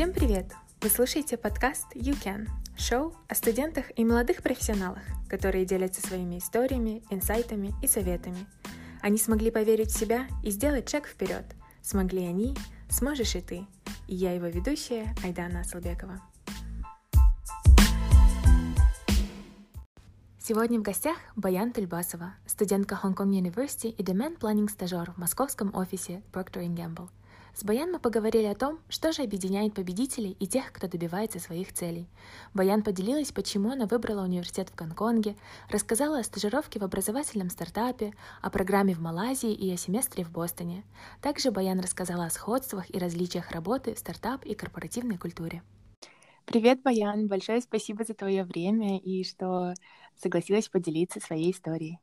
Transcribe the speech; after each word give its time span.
Всем 0.00 0.14
привет! 0.14 0.46
Вы 0.80 0.88
слушаете 0.88 1.36
подкаст 1.36 1.94
You 1.94 2.16
Can, 2.24 2.48
шоу 2.74 3.12
о 3.28 3.34
студентах 3.34 3.84
и 3.98 4.02
молодых 4.02 4.42
профессионалах, 4.42 5.02
которые 5.28 5.66
делятся 5.66 6.00
своими 6.00 6.38
историями, 6.38 7.02
инсайтами 7.10 7.74
и 7.82 7.86
советами. 7.86 8.46
Они 9.02 9.18
смогли 9.18 9.50
поверить 9.50 9.90
в 9.90 9.98
себя 9.98 10.26
и 10.42 10.50
сделать 10.52 10.88
шаг 10.88 11.06
вперед. 11.06 11.44
Смогли 11.82 12.24
они, 12.24 12.56
сможешь 12.88 13.34
и 13.34 13.42
ты. 13.42 13.66
И 14.08 14.14
я 14.14 14.32
его 14.32 14.46
ведущая 14.46 15.14
Айдана 15.22 15.60
Асалбекова. 15.60 16.18
Сегодня 20.38 20.78
в 20.78 20.82
гостях 20.82 21.18
Баян 21.36 21.72
Тульбасова, 21.72 22.36
студентка 22.46 22.98
Hong 23.04 23.14
Kong 23.14 23.38
University 23.38 23.90
и 23.90 24.02
Demand 24.02 24.38
Planning 24.38 24.70
стажер 24.70 25.12
в 25.12 25.18
московском 25.18 25.74
офисе 25.74 26.22
Procter 26.32 26.66
Gamble. 26.68 27.10
С 27.54 27.64
Баян 27.64 27.90
мы 27.90 27.98
поговорили 27.98 28.46
о 28.46 28.54
том, 28.54 28.78
что 28.88 29.12
же 29.12 29.22
объединяет 29.22 29.74
победителей 29.74 30.36
и 30.38 30.46
тех, 30.46 30.72
кто 30.72 30.86
добивается 30.86 31.40
своих 31.40 31.72
целей. 31.72 32.08
Баян 32.54 32.82
поделилась, 32.82 33.32
почему 33.32 33.70
она 33.70 33.86
выбрала 33.86 34.22
университет 34.22 34.70
в 34.70 34.74
Гонконге, 34.76 35.36
рассказала 35.68 36.20
о 36.20 36.24
стажировке 36.24 36.78
в 36.78 36.84
образовательном 36.84 37.50
стартапе, 37.50 38.14
о 38.40 38.50
программе 38.50 38.94
в 38.94 39.00
Малайзии 39.00 39.52
и 39.52 39.72
о 39.72 39.76
семестре 39.76 40.24
в 40.24 40.30
Бостоне. 40.30 40.84
Также 41.20 41.50
Баян 41.50 41.80
рассказала 41.80 42.26
о 42.26 42.30
сходствах 42.30 42.88
и 42.88 42.98
различиях 42.98 43.50
работы 43.50 43.94
в 43.94 43.98
стартап 43.98 44.44
и 44.44 44.54
корпоративной 44.54 45.18
культуре. 45.18 45.62
Привет, 46.44 46.82
Баян! 46.82 47.28
Большое 47.28 47.60
спасибо 47.60 48.04
за 48.04 48.14
твое 48.14 48.44
время 48.44 48.98
и 48.98 49.24
что 49.24 49.74
согласилась 50.16 50.68
поделиться 50.68 51.20
своей 51.20 51.52
историей. 51.52 51.98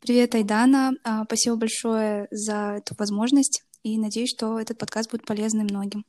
Привет, 0.00 0.34
Айдана. 0.34 0.92
А, 1.02 1.24
спасибо 1.24 1.56
большое 1.56 2.28
за 2.30 2.76
эту 2.76 2.94
возможность 2.96 3.64
и 3.86 3.98
надеюсь, 3.98 4.30
что 4.30 4.58
этот 4.58 4.78
подкаст 4.78 5.12
будет 5.12 5.24
полезным 5.24 5.64
многим. 5.64 6.04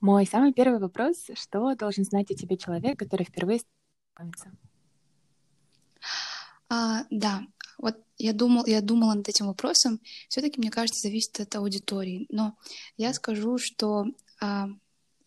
Мой 0.00 0.26
самый 0.26 0.52
первый 0.52 0.80
вопрос. 0.80 1.16
Что 1.34 1.76
должен 1.76 2.04
знать 2.04 2.32
о 2.32 2.34
тебе 2.34 2.56
человек, 2.56 2.98
который 2.98 3.24
впервые 3.24 3.60
знакомится? 3.60 4.50
А, 6.68 7.04
да, 7.10 7.42
вот 7.78 7.96
я, 8.18 8.32
думал, 8.32 8.66
я 8.66 8.80
думала 8.80 9.14
над 9.14 9.28
этим 9.28 9.46
вопросом. 9.46 10.00
Все-таки, 10.28 10.58
мне 10.58 10.72
кажется, 10.72 11.02
зависит 11.02 11.38
от 11.38 11.54
аудитории. 11.54 12.26
Но 12.30 12.56
я 12.96 13.14
скажу, 13.14 13.58
что 13.58 14.06
а, 14.40 14.68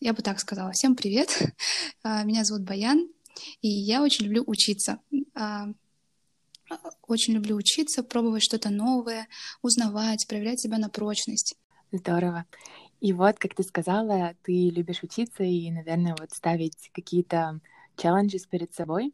я 0.01 0.11
бы 0.11 0.21
так 0.21 0.41
сказала. 0.41 0.73
Всем 0.73 0.95
привет. 0.95 1.41
А, 2.03 2.23
меня 2.23 2.43
зовут 2.43 2.63
Баян. 2.63 3.07
И 3.61 3.69
я 3.69 4.03
очень 4.03 4.25
люблю 4.25 4.43
учиться. 4.45 4.99
А, 5.35 5.69
очень 7.07 7.33
люблю 7.33 7.55
учиться, 7.55 8.03
пробовать 8.03 8.43
что-то 8.43 8.69
новое, 8.69 9.27
узнавать, 9.61 10.27
проверять 10.27 10.59
себя 10.59 10.77
на 10.77 10.89
прочность. 10.89 11.55
Здорово. 11.91 12.45
И 13.01 13.13
вот, 13.13 13.39
как 13.39 13.55
ты 13.55 13.63
сказала, 13.63 14.33
ты 14.43 14.69
любишь 14.69 15.03
учиться 15.03 15.43
и, 15.43 15.71
наверное, 15.71 16.15
вот 16.19 16.31
ставить 16.31 16.91
какие-то 16.93 17.59
челленджи 17.95 18.37
перед 18.49 18.73
собой. 18.73 19.13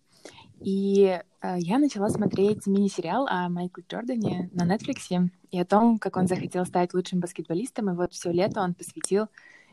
И 0.62 1.22
э, 1.42 1.56
я 1.60 1.78
начала 1.78 2.10
смотреть 2.10 2.66
мини-сериал 2.66 3.28
о 3.28 3.50
Майкле 3.50 3.84
Джордане 3.88 4.50
на 4.54 4.64
Netflix 4.64 5.30
и 5.52 5.60
о 5.60 5.66
том, 5.66 6.00
как 6.00 6.18
он 6.18 6.28
захотел 6.28 6.66
стать 6.66 6.94
лучшим 6.94 7.20
баскетболистом, 7.20 7.90
и 7.90 7.96
вот 7.96 8.14
все 8.14 8.32
лето 8.32 8.62
он 8.62 8.74
посвятил 8.74 9.28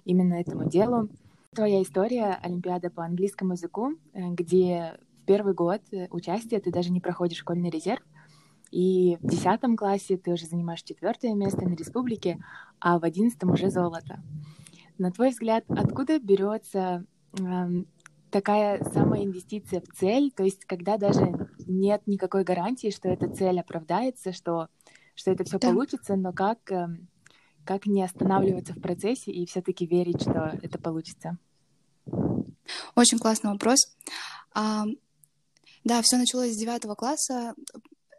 именно 0.04 0.34
этому 0.34 0.68
делу. 0.68 1.08
Твоя 1.54 1.82
история— 1.82 2.38
Олимпиада 2.42 2.90
по 2.90 3.04
английскому 3.04 3.52
языку, 3.52 3.92
э, 4.12 4.28
где 4.30 4.98
в 5.22 5.24
первый 5.24 5.54
год 5.54 5.80
э, 5.92 6.08
участия 6.10 6.60
ты 6.60 6.72
даже 6.72 6.90
не 6.90 7.00
проходишь 7.00 7.38
школьный 7.38 7.70
резерв, 7.70 8.02
и 8.72 9.18
в 9.20 9.28
десятом 9.28 9.76
классе 9.76 10.16
ты 10.16 10.32
уже 10.32 10.46
занимаешь 10.46 10.82
четвертое 10.82 11.34
место 11.34 11.62
на 11.62 11.74
республике, 11.74 12.42
а 12.80 12.98
в 12.98 13.04
одиннадцатом 13.04 13.50
уже 13.50 13.70
золото. 13.70 14.22
На 14.98 15.12
твой 15.12 15.30
взгляд, 15.30 15.64
откуда 15.68 16.18
берется 16.18 17.04
э, 17.38 17.84
такая 18.30 18.82
самоинвестиция 18.82 19.80
в 19.80 19.96
цель, 19.96 20.32
то 20.32 20.42
есть 20.42 20.64
когда 20.64 20.96
даже 20.96 21.48
нет 21.66 22.02
никакой 22.06 22.44
гарантии, 22.44 22.90
что 22.90 23.08
эта 23.08 23.28
цель 23.28 23.60
оправдается, 23.60 24.32
что, 24.32 24.68
что 25.14 25.30
это 25.30 25.44
все 25.44 25.58
да. 25.58 25.68
получится, 25.68 26.16
но 26.16 26.32
как, 26.32 26.72
э, 26.72 26.88
как 27.64 27.86
не 27.86 28.02
останавливаться 28.02 28.72
в 28.72 28.80
процессе 28.80 29.30
и 29.30 29.46
все-таки 29.46 29.86
верить, 29.86 30.22
что 30.22 30.58
это 30.62 30.78
получится? 30.78 31.38
Очень 32.96 33.18
классный 33.18 33.50
вопрос. 33.52 33.78
Да, 35.84 36.00
все 36.02 36.16
началось 36.16 36.52
с 36.52 36.56
девятого 36.56 36.94
класса, 36.94 37.54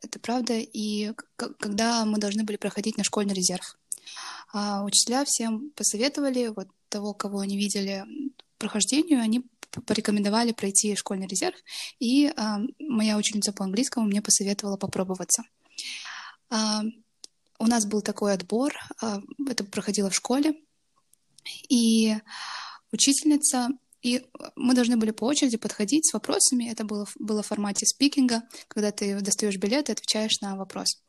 это 0.01 0.19
правда, 0.19 0.53
и 0.57 1.13
когда 1.35 2.05
мы 2.05 2.17
должны 2.17 2.43
были 2.43 2.57
проходить 2.57 2.97
на 2.97 3.03
школьный 3.03 3.33
резерв. 3.33 3.77
А 4.51 4.83
учителя 4.83 5.23
всем 5.25 5.71
посоветовали, 5.71 6.47
вот 6.47 6.67
того, 6.89 7.13
кого 7.13 7.39
они 7.39 7.57
видели 7.57 8.05
прохождению, 8.57 9.21
они 9.21 9.45
порекомендовали 9.87 10.51
пройти 10.51 10.95
школьный 10.95 11.27
резерв, 11.27 11.57
и 11.99 12.31
а, 12.35 12.59
моя 12.79 13.17
ученица 13.17 13.53
по 13.53 13.63
английскому 13.63 14.05
мне 14.05 14.21
посоветовала 14.21 14.77
попробоваться. 14.77 15.43
А, 16.49 16.83
у 17.57 17.65
нас 17.65 17.85
был 17.85 18.01
такой 18.01 18.33
отбор, 18.33 18.73
а, 19.01 19.21
это 19.49 19.63
проходило 19.63 20.09
в 20.09 20.15
школе, 20.15 20.53
и 21.69 22.15
учительница, 22.91 23.69
и 24.03 24.25
мы 24.55 24.75
должны 24.75 24.97
были 24.97 25.11
по 25.11 25.23
очереди 25.23 25.57
подходить 25.57 26.05
с 26.05 26.13
вопросами, 26.13 26.69
это 26.69 26.83
было, 26.83 27.07
было 27.17 27.41
в 27.41 27.47
формате 27.47 27.85
спикинга, 27.85 28.43
когда 28.67 28.91
ты 28.91 29.19
достаешь 29.21 29.57
билет 29.57 29.89
и 29.89 29.93
отвечаешь 29.93 30.41
на 30.41 30.57
вопрос. 30.57 31.01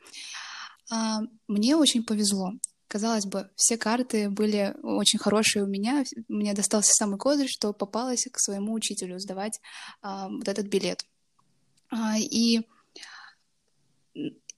А, 0.91 1.21
мне 1.49 1.77
очень 1.77 2.04
повезло. 2.04 2.53
Казалось 2.87 3.27
бы, 3.27 3.50
все 3.56 3.77
карты 3.77 4.31
были 4.31 4.77
очень 4.83 5.19
хорошие 5.19 5.65
у 5.65 5.66
меня. 5.66 6.04
Мне 6.28 6.54
достался 6.54 6.93
самый 6.94 7.19
козырь, 7.19 7.49
что 7.49 7.72
попалась 7.72 8.27
к 8.31 8.38
своему 8.38 8.72
учителю 8.72 9.19
сдавать 9.19 9.60
а, 10.00 10.28
вот 10.28 10.47
этот 10.47 10.66
билет. 10.66 11.04
А, 11.91 12.16
и 12.16 12.60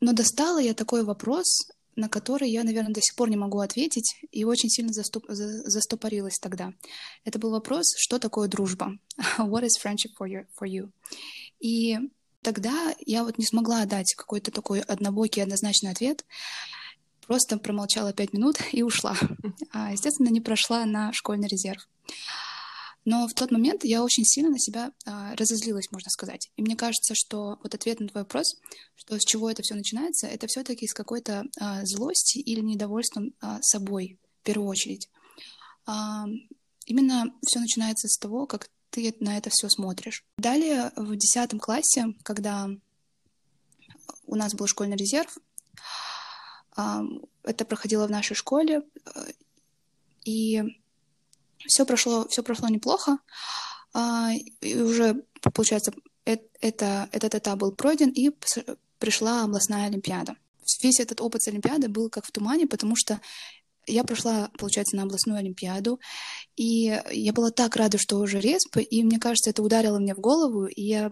но 0.00 0.12
достала 0.12 0.58
я 0.58 0.74
такой 0.74 1.04
вопрос, 1.04 1.70
на 1.96 2.08
который 2.08 2.50
я, 2.50 2.62
наверное, 2.62 2.92
до 2.92 3.00
сих 3.00 3.16
пор 3.16 3.30
не 3.30 3.36
могу 3.36 3.58
ответить, 3.60 4.14
и 4.30 4.44
очень 4.44 4.68
сильно 4.68 4.92
заступ... 4.92 5.24
застопорилась 5.28 6.38
тогда. 6.38 6.72
Это 7.24 7.38
был 7.38 7.50
вопрос, 7.50 7.94
что 7.96 8.18
такое 8.18 8.48
дружба? 8.48 8.98
What 9.38 9.64
is 9.64 9.82
friendship 9.82 10.12
for 10.20 10.28
you? 10.28 10.46
For 10.60 10.68
you? 10.68 10.90
И 11.58 11.98
тогда 12.42 12.94
я 13.04 13.24
вот 13.24 13.38
не 13.38 13.46
смогла 13.46 13.84
дать 13.86 14.14
какой-то 14.14 14.50
такой 14.50 14.80
однобокий, 14.80 15.42
однозначный 15.42 15.90
ответ, 15.90 16.24
просто 17.26 17.58
промолчала 17.58 18.12
пять 18.12 18.32
минут 18.32 18.56
и 18.72 18.82
ушла. 18.82 19.16
А, 19.72 19.92
естественно, 19.92 20.28
не 20.28 20.40
прошла 20.40 20.84
на 20.84 21.12
школьный 21.12 21.48
резерв. 21.48 21.88
Но 23.06 23.28
в 23.28 23.34
тот 23.34 23.52
момент 23.52 23.84
я 23.84 24.02
очень 24.02 24.24
сильно 24.24 24.50
на 24.50 24.58
себя 24.58 24.90
а, 25.06 25.34
разозлилась, 25.36 25.92
можно 25.92 26.10
сказать. 26.10 26.50
И 26.56 26.62
мне 26.62 26.74
кажется, 26.74 27.14
что 27.14 27.56
вот 27.62 27.72
ответ 27.72 28.00
на 28.00 28.08
твой 28.08 28.24
вопрос, 28.24 28.56
что 28.96 29.18
с 29.18 29.24
чего 29.24 29.48
это 29.48 29.62
все 29.62 29.76
начинается, 29.76 30.26
это 30.26 30.48
все-таки 30.48 30.88
с 30.88 30.92
какой-то 30.92 31.44
а, 31.60 31.86
злости 31.86 32.38
или 32.38 32.60
недовольством 32.60 33.32
а, 33.40 33.62
собой 33.62 34.18
в 34.42 34.44
первую 34.44 34.68
очередь. 34.68 35.08
А, 35.86 36.26
именно 36.84 37.32
все 37.46 37.60
начинается 37.60 38.08
с 38.08 38.18
того, 38.18 38.46
как 38.48 38.68
ты 38.90 39.14
на 39.20 39.38
это 39.38 39.50
все 39.52 39.68
смотришь. 39.68 40.24
Далее 40.36 40.90
в 40.96 41.14
десятом 41.14 41.60
классе, 41.60 42.06
когда 42.24 42.68
у 44.26 44.34
нас 44.34 44.52
был 44.54 44.66
школьный 44.66 44.96
резерв, 44.96 45.38
а, 46.74 47.02
это 47.44 47.64
проходило 47.64 48.08
в 48.08 48.10
нашей 48.10 48.34
школе, 48.34 48.82
а, 49.04 49.26
и 50.24 50.80
все 51.58 51.84
прошло, 51.84 52.26
все 52.28 52.42
прошло 52.42 52.68
неплохо, 52.68 53.18
а, 53.92 54.30
и 54.60 54.80
уже, 54.80 55.22
получается, 55.54 55.92
это, 56.24 57.08
этот 57.12 57.34
этап 57.34 57.58
был 57.58 57.72
пройден, 57.72 58.10
и 58.10 58.30
пришла 58.98 59.44
областная 59.44 59.86
олимпиада. 59.86 60.36
Весь 60.82 61.00
этот 61.00 61.20
опыт 61.20 61.42
с 61.42 61.48
олимпиады 61.48 61.88
был 61.88 62.10
как 62.10 62.26
в 62.26 62.32
тумане, 62.32 62.66
потому 62.66 62.96
что 62.96 63.20
я 63.86 64.04
прошла, 64.04 64.50
получается, 64.58 64.96
на 64.96 65.02
областную 65.02 65.38
олимпиаду, 65.38 66.00
и 66.56 67.00
я 67.12 67.32
была 67.32 67.50
так 67.50 67.76
рада, 67.76 67.98
что 67.98 68.18
уже 68.18 68.40
респ, 68.40 68.78
и 68.78 69.04
мне 69.04 69.18
кажется, 69.18 69.50
это 69.50 69.62
ударило 69.62 69.98
мне 69.98 70.14
в 70.14 70.18
голову, 70.18 70.66
и 70.66 70.82
я 70.82 71.10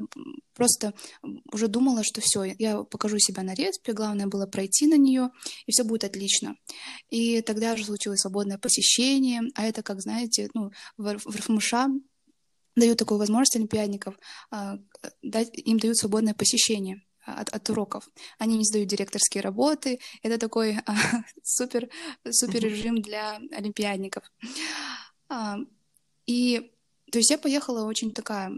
просто 0.54 0.94
уже 1.52 1.68
думала, 1.68 2.02
что 2.04 2.20
все, 2.20 2.44
я 2.44 2.82
покажу 2.82 3.18
себя 3.18 3.42
на 3.42 3.54
респе, 3.54 3.92
главное 3.92 4.26
было 4.26 4.46
пройти 4.46 4.86
на 4.86 4.96
нее, 4.96 5.30
и 5.66 5.72
все 5.72 5.84
будет 5.84 6.04
отлично. 6.04 6.56
И 7.10 7.40
тогда 7.42 7.76
же 7.76 7.84
случилось 7.84 8.20
свободное 8.20 8.58
посещение, 8.58 9.42
а 9.54 9.66
это, 9.66 9.82
как 9.82 10.00
знаете, 10.00 10.48
ну, 10.54 10.70
в, 10.96 11.14
РФМШ 11.14 11.74
дают 12.76 12.98
такую 12.98 13.18
возможность 13.18 13.56
олимпиадников, 13.56 14.16
а, 14.50 14.78
им 15.22 15.78
дают 15.78 15.96
свободное 15.96 16.34
посещение 16.34 17.02
от, 17.26 17.48
от 17.48 17.70
уроков. 17.70 18.08
Они 18.38 18.56
не 18.56 18.64
сдают 18.64 18.88
директорские 18.88 19.42
работы. 19.42 20.00
Это 20.22 20.38
такой 20.38 20.78
а, 20.86 20.94
супер, 21.42 21.88
супер 22.30 22.60
режим 22.60 23.00
для 23.00 23.40
олимпиадников. 23.52 24.24
А, 25.28 25.58
и 26.26 26.70
то 27.10 27.18
есть 27.18 27.30
я 27.30 27.38
поехала 27.38 27.84
очень 27.86 28.12
такая 28.12 28.50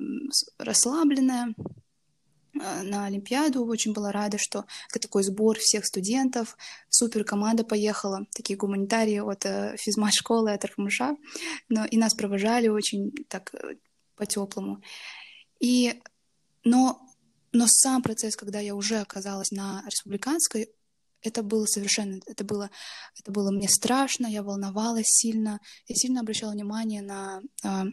расслабленная, 0.59 1.55
на 2.83 3.07
Олимпиаду, 3.07 3.65
очень 3.67 3.93
была 3.93 4.13
рада, 4.13 4.39
что 4.39 4.65
такой 4.93 5.23
сбор 5.23 5.59
всех 5.59 5.85
студентов, 5.85 6.57
супер 6.89 7.25
команда 7.25 7.65
поехала, 7.65 8.27
такие 8.35 8.57
гуманитарии 8.57 9.19
от 9.19 9.45
э, 9.45 9.77
физмат-школы, 9.79 10.53
от 10.53 10.65
РФМШ, 10.65 11.01
но 11.69 11.85
и 11.85 11.97
нас 11.97 12.15
провожали 12.15 12.69
очень 12.69 13.13
так 13.29 13.55
э, 13.55 13.77
по-теплому. 14.17 14.83
И, 15.61 16.01
но, 16.65 17.06
но 17.53 17.67
сам 17.69 18.03
процесс, 18.03 18.37
когда 18.37 18.61
я 18.61 18.75
уже 18.75 19.01
оказалась 19.01 19.51
на 19.51 19.83
республиканской, 19.87 20.69
это 21.23 21.43
было 21.43 21.67
совершенно, 21.67 22.21
это 22.27 22.45
было, 22.45 22.71
это 23.19 23.33
было 23.33 23.51
мне 23.51 23.69
страшно, 23.69 24.27
я 24.27 24.43
волновалась 24.43 25.07
сильно, 25.09 25.61
я 25.87 25.95
сильно 25.95 26.21
обращала 26.21 26.53
внимание 26.53 27.03
на 27.03 27.43
а, 27.65 27.85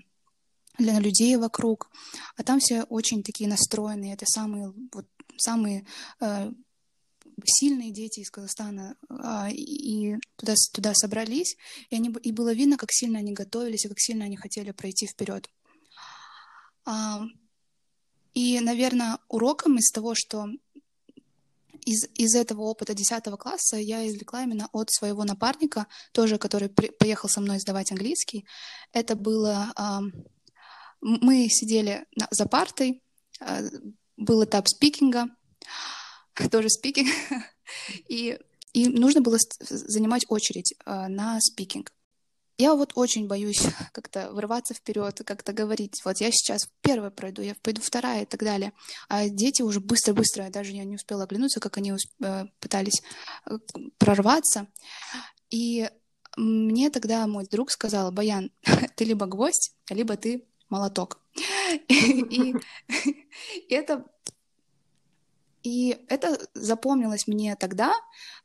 для 0.78 1.00
людей 1.00 1.36
вокруг, 1.38 1.90
а 2.36 2.44
там 2.44 2.60
все 2.60 2.84
очень 2.84 3.24
такие 3.24 3.50
настроенные, 3.50 4.14
это 4.14 4.26
самые 4.28 4.74
вот 4.92 5.08
самые 5.38 5.86
э, 6.20 6.52
сильные 7.46 7.92
дети 7.92 8.20
из 8.20 8.30
Казахстана 8.30 8.96
э, 9.10 9.52
и 9.52 10.18
туда 10.36 10.54
туда 10.74 10.94
собрались, 10.94 11.56
и 11.90 11.96
они 11.96 12.14
и 12.22 12.32
было 12.32 12.54
видно, 12.54 12.78
как 12.78 12.90
сильно 12.92 13.20
они 13.20 13.34
готовились 13.34 13.86
и 13.86 13.90
как 13.90 14.00
сильно 14.00 14.26
они 14.26 14.38
хотели 14.38 14.72
пройти 14.72 15.08
вперед. 15.08 15.50
А, 16.86 17.22
и, 18.34 18.60
наверное, 18.60 19.20
уроком 19.28 19.78
из 19.78 19.92
того, 19.92 20.16
что 20.16 20.48
из, 21.86 22.08
из 22.16 22.36
этого 22.36 22.62
опыта 22.62 22.94
10 22.94 23.24
класса 23.38 23.78
я 23.78 24.08
извлекла 24.08 24.44
именно 24.44 24.70
от 24.72 24.92
своего 24.92 25.24
напарника, 25.24 25.88
тоже, 26.12 26.38
который 26.38 26.70
при, 26.70 26.90
поехал 26.90 27.30
со 27.30 27.42
мной 27.42 27.60
сдавать 27.60 27.92
английский. 27.92 28.46
Это 28.92 29.16
было... 29.16 29.74
Э, 29.78 30.00
мы 31.02 31.50
сидели 31.50 32.06
на, 32.16 32.28
за 32.32 32.46
партой, 32.46 33.04
э, 33.42 33.70
был 34.16 34.44
этап 34.44 34.68
спикинга, 34.68 35.26
тоже 36.52 36.70
спикинг, 36.70 37.10
и, 38.08 38.40
и 38.72 38.88
нужно 38.88 39.22
было 39.22 39.38
занимать 39.60 40.26
очередь 40.30 40.74
э, 40.86 41.08
на 41.08 41.40
спикинг. 41.42 41.94
Я 42.58 42.76
вот 42.76 42.94
очень 42.96 43.28
боюсь 43.28 43.62
как-то 43.94 44.32
вырваться 44.32 44.74
вперед, 44.74 45.22
как-то 45.26 45.54
говорить, 45.54 46.02
вот 46.06 46.18
я 46.18 46.32
сейчас 46.32 46.70
первая 46.82 47.10
пройду, 47.10 47.42
я 47.42 47.56
пойду 47.62 47.82
вторая 47.82 48.24
и 48.24 48.26
так 48.26 48.42
далее. 48.42 48.74
А 49.10 49.28
дети 49.28 49.62
уже 49.62 49.80
быстро-быстро, 49.80 50.50
даже 50.50 50.72
я 50.72 50.84
не 50.84 50.96
успела 50.96 51.24
оглянуться, 51.24 51.60
как 51.60 51.78
они 51.78 51.94
э, 51.94 52.46
пытались 52.60 53.02
э, 53.46 53.58
прорваться. 53.98 54.68
И 55.50 55.90
мне 56.38 56.90
тогда 56.90 57.26
мой 57.28 57.46
друг 57.46 57.72
сказал, 57.72 58.12
Баян, 58.12 58.52
ты 58.96 59.06
либо 59.06 59.26
гвоздь, 59.26 59.74
либо 59.90 60.16
ты 60.18 60.46
молоток. 60.70 61.20
И 61.88 62.56
это 63.70 64.06
и 65.64 65.98
это 66.10 66.38
запомнилось 66.54 67.26
мне 67.26 67.56
тогда. 67.56 67.94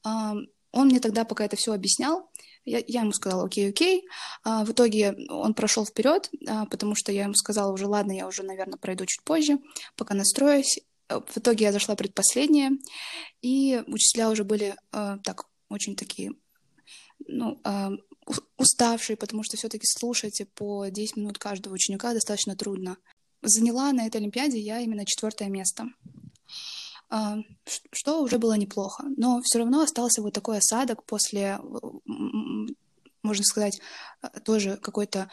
Он 0.04 0.48
мне 0.72 1.00
тогда, 1.00 1.24
пока 1.24 1.44
это 1.44 1.56
все 1.56 1.72
объяснял, 1.72 2.30
я, 2.68 2.82
я 2.86 3.00
ему 3.00 3.12
сказала, 3.12 3.44
окей, 3.44 3.70
окей. 3.70 4.06
А, 4.44 4.64
в 4.64 4.72
итоге 4.72 5.16
он 5.28 5.54
прошел 5.54 5.84
вперед, 5.84 6.30
а, 6.46 6.66
потому 6.66 6.94
что 6.94 7.12
я 7.12 7.24
ему 7.24 7.34
сказала 7.34 7.72
уже, 7.72 7.86
ладно, 7.86 8.12
я 8.12 8.26
уже, 8.26 8.42
наверное, 8.42 8.78
пройду 8.78 9.06
чуть 9.06 9.22
позже, 9.24 9.58
пока 9.96 10.14
настроюсь. 10.14 10.80
В 11.08 11.38
итоге 11.38 11.64
я 11.64 11.72
зашла 11.72 11.94
предпоследняя, 11.94 12.70
и 13.40 13.82
учителя 13.86 14.30
уже 14.30 14.44
были 14.44 14.76
а, 14.92 15.18
так 15.18 15.46
очень 15.70 15.96
такие, 15.96 16.32
ну, 17.26 17.60
а, 17.64 17.92
уставшие, 18.56 19.16
потому 19.16 19.42
что 19.42 19.56
все-таки 19.56 19.86
слушать 19.86 20.42
по 20.54 20.86
10 20.88 21.16
минут 21.16 21.38
каждого 21.38 21.74
ученика 21.74 22.12
достаточно 22.12 22.56
трудно. 22.56 22.98
Заняла 23.40 23.92
на 23.92 24.06
этой 24.06 24.18
Олимпиаде 24.18 24.58
я 24.58 24.80
именно 24.80 25.06
четвертое 25.06 25.48
место. 25.48 25.86
А, 27.10 27.38
что 27.92 28.22
уже 28.22 28.38
было 28.38 28.54
неплохо. 28.54 29.04
Но 29.16 29.40
все 29.42 29.58
равно 29.58 29.80
остался 29.80 30.22
вот 30.22 30.34
такой 30.34 30.58
осадок 30.58 31.04
после, 31.04 31.58
можно 33.22 33.44
сказать, 33.44 33.80
а, 34.20 34.40
тоже 34.40 34.76
какой-то 34.76 35.30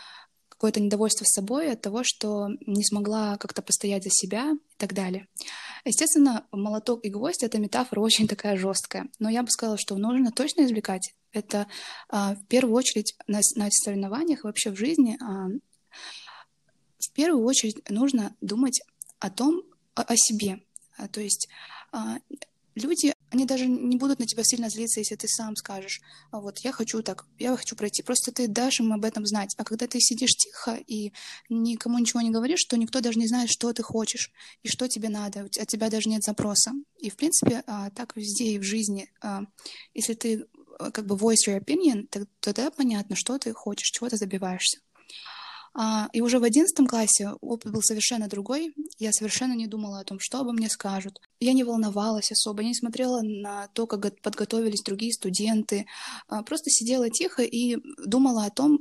какое-то 0.47 0.79
недовольство 0.79 1.25
собой 1.25 1.69
от 1.69 1.81
того, 1.81 2.03
что 2.05 2.47
не 2.65 2.83
смогла 2.85 3.35
как-то 3.37 3.61
постоять 3.61 4.03
за 4.05 4.09
себя 4.09 4.53
и 4.53 4.77
так 4.77 4.93
далее. 4.93 5.27
Естественно, 5.83 6.47
молоток 6.51 7.03
и 7.03 7.09
гвоздь— 7.09 7.43
это 7.43 7.59
метафора 7.59 7.99
очень 7.99 8.25
такая 8.25 8.55
жесткая, 8.55 9.09
но 9.19 9.29
я 9.29 9.43
бы 9.43 9.49
сказала, 9.49 9.77
что 9.77 9.97
нужно 9.97 10.31
точно 10.31 10.63
извлекать. 10.63 11.13
Это 11.33 11.67
а, 12.07 12.35
в 12.35 12.45
первую 12.47 12.73
очередь 12.73 13.15
на, 13.27 13.41
на 13.55 13.67
соревнованиях 13.69 14.45
вообще 14.45 14.71
в 14.71 14.77
жизни 14.77 15.17
а, 15.21 15.49
в 16.99 17.11
первую 17.11 17.45
очередь 17.45 17.83
нужно 17.89 18.33
думать 18.39 18.81
о 19.19 19.29
том, 19.29 19.61
о, 19.93 20.01
о 20.03 20.15
себе, 20.15 20.63
то 21.11 21.21
есть 21.21 21.47
а, 21.91 22.17
люди, 22.75 23.13
они 23.31 23.45
даже 23.45 23.65
не 23.65 23.97
будут 23.97 24.19
на 24.19 24.25
тебя 24.25 24.43
сильно 24.43 24.69
злиться, 24.69 24.99
если 24.99 25.15
ты 25.15 25.27
сам 25.27 25.55
скажешь, 25.55 26.01
а 26.31 26.39
вот 26.39 26.59
я 26.59 26.71
хочу 26.71 27.01
так, 27.01 27.25
я 27.39 27.55
хочу 27.55 27.75
пройти. 27.75 28.03
Просто 28.03 28.31
ты 28.31 28.47
дашь 28.47 28.79
им 28.79 28.93
об 28.93 29.03
этом 29.05 29.25
знать. 29.25 29.53
А 29.57 29.63
когда 29.63 29.87
ты 29.87 29.99
сидишь 29.99 30.35
тихо 30.35 30.75
и 30.87 31.11
никому 31.49 31.99
ничего 31.99 32.21
не 32.21 32.31
говоришь, 32.31 32.63
то 32.65 32.77
никто 32.77 33.01
даже 33.01 33.19
не 33.19 33.27
знает, 33.27 33.49
что 33.49 33.73
ты 33.73 33.81
хочешь 33.83 34.31
и 34.63 34.67
что 34.67 34.87
тебе 34.87 35.09
надо. 35.09 35.41
От 35.41 35.67
тебя 35.67 35.89
даже 35.89 36.09
нет 36.09 36.23
запроса. 36.23 36.71
И, 36.99 37.09
в 37.09 37.15
принципе, 37.15 37.63
так 37.95 38.15
везде 38.15 38.51
и 38.51 38.59
в 38.59 38.63
жизни. 38.63 39.09
Если 39.93 40.13
ты 40.13 40.45
как 40.77 41.05
бы 41.05 41.15
voice 41.15 41.47
your 41.47 41.59
opinion, 41.59 42.07
тогда 42.39 42.69
понятно, 42.71 43.15
что 43.15 43.37
ты 43.37 43.53
хочешь, 43.53 43.89
чего 43.89 44.09
ты 44.09 44.17
добиваешься. 44.17 44.79
А, 45.77 46.07
и 46.13 46.21
уже 46.21 46.39
в 46.39 46.43
одиннадцатом 46.43 46.87
классе 46.87 47.31
опыт 47.41 47.71
был 47.71 47.81
совершенно 47.81 48.29
другой. 48.29 48.73
Я 48.97 49.11
совершенно 49.11 49.53
не 49.53 49.67
думала 49.67 49.99
о 49.99 50.03
том, 50.05 50.19
что 50.21 50.39
обо 50.39 50.53
мне 50.53 50.69
скажут. 50.69 51.19
Я 51.41 51.51
не 51.51 51.65
волновалась 51.65 52.31
особо, 52.31 52.63
не 52.63 52.73
смотрела 52.73 53.21
на 53.21 53.67
то, 53.67 53.85
как 53.85 54.21
подготовились 54.21 54.83
другие 54.83 55.11
студенты. 55.11 55.85
А, 56.27 56.43
просто 56.43 56.69
сидела 56.69 57.09
тихо 57.09 57.43
и 57.43 57.77
думала 58.05 58.45
о 58.45 58.51
том, 58.51 58.79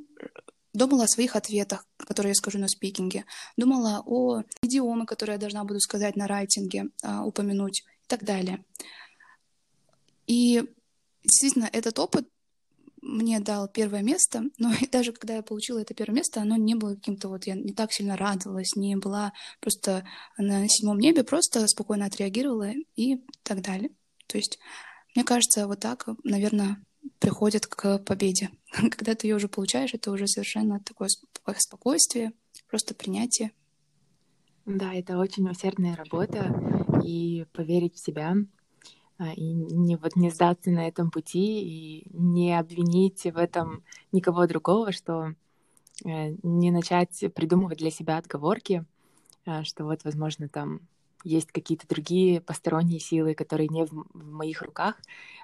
думала 0.73 1.05
о 1.05 1.08
своих 1.08 1.35
ответах, 1.35 1.85
которые 1.99 2.31
я 2.31 2.35
скажу 2.35 2.58
на 2.58 2.69
спикинге, 2.69 3.25
думала 3.56 4.02
о 4.06 4.43
идиомы, 4.62 5.05
которые 5.05 5.35
я 5.35 5.41
должна 5.41 5.64
буду 5.64 5.81
сказать 5.81 6.14
на 6.14 6.29
райтинге, 6.29 6.91
а, 7.02 7.25
упомянуть 7.26 7.81
и 7.81 8.06
так 8.06 8.25
далее. 8.25 8.64
И 10.29 10.62
действительно, 11.25 11.69
этот 11.73 11.99
опыт 11.99 12.29
мне 13.05 13.39
дал 13.39 13.69
первое 13.69 14.03
место, 14.03 14.45
но 14.59 14.73
и 14.73 14.87
даже 14.89 15.12
когда 15.12 15.37
я 15.37 15.43
получила 15.43 15.79
это 15.79 15.95
первое 15.95 16.17
место, 16.17 16.41
оно 16.41 16.56
не 16.56 16.75
было 16.75 16.95
каким-то 16.95 17.29
вот, 17.29 17.47
я 17.47 17.55
не 17.55 17.73
так 17.73 17.93
сильно 17.93 18.17
радовалась, 18.17 18.75
не 18.77 18.97
была 18.97 19.33
просто 19.61 20.06
на 20.39 20.67
седьмом 20.69 20.99
небе, 20.99 21.23
просто 21.23 21.67
спокойно 21.69 22.06
отреагировала 22.06 22.73
и 22.97 23.23
так 23.43 23.62
далее. 23.62 23.91
То 24.27 24.39
есть, 24.39 24.59
мне 25.15 25.25
кажется, 25.25 25.67
вот 25.67 25.81
так, 25.81 26.09
наверное, 26.25 26.82
приходит 27.19 27.67
к 27.67 27.99
победе. 27.99 28.51
Когда 28.73 29.15
ты 29.15 29.27
ее 29.27 29.37
уже 29.37 29.49
получаешь, 29.49 29.94
это 29.94 30.11
уже 30.11 30.27
совершенно 30.27 30.81
такое 30.81 31.08
спокойствие, 31.58 32.32
просто 32.69 32.94
принятие. 32.94 33.53
Да, 34.65 34.94
это 34.94 35.19
очень 35.19 35.49
усердная 35.49 35.94
работа, 35.94 36.51
и 37.05 37.44
поверить 37.53 37.96
в 37.96 38.05
себя, 38.05 38.34
и 39.19 39.53
не 39.53 39.97
вот 39.97 40.17
не 40.17 40.31
сдаться 40.31 40.71
на 40.71 40.89
этом 40.89 41.11
пути 41.11 41.63
и 41.63 42.06
не 42.13 42.59
обвинить 42.59 43.25
в 43.25 43.37
этом 43.37 43.85
никого 44.13 44.47
другого, 44.47 44.93
что 44.93 45.35
э, 46.05 46.35
не 46.43 46.71
начать 46.71 47.25
придумывать 47.35 47.79
для 47.79 47.91
себя 47.91 48.19
отговорки, 48.19 48.85
а, 49.47 49.65
что 49.65 49.85
вот, 49.85 50.05
возможно, 50.05 50.49
там 50.49 50.81
есть 51.23 51.53
какие-то 51.53 51.89
другие 51.89 52.41
посторонние 52.41 53.01
силы, 53.01 53.35
которые 53.35 53.69
не 53.69 53.85
в, 53.85 53.91
в 53.93 54.33
моих 54.33 54.63
руках. 54.63 54.97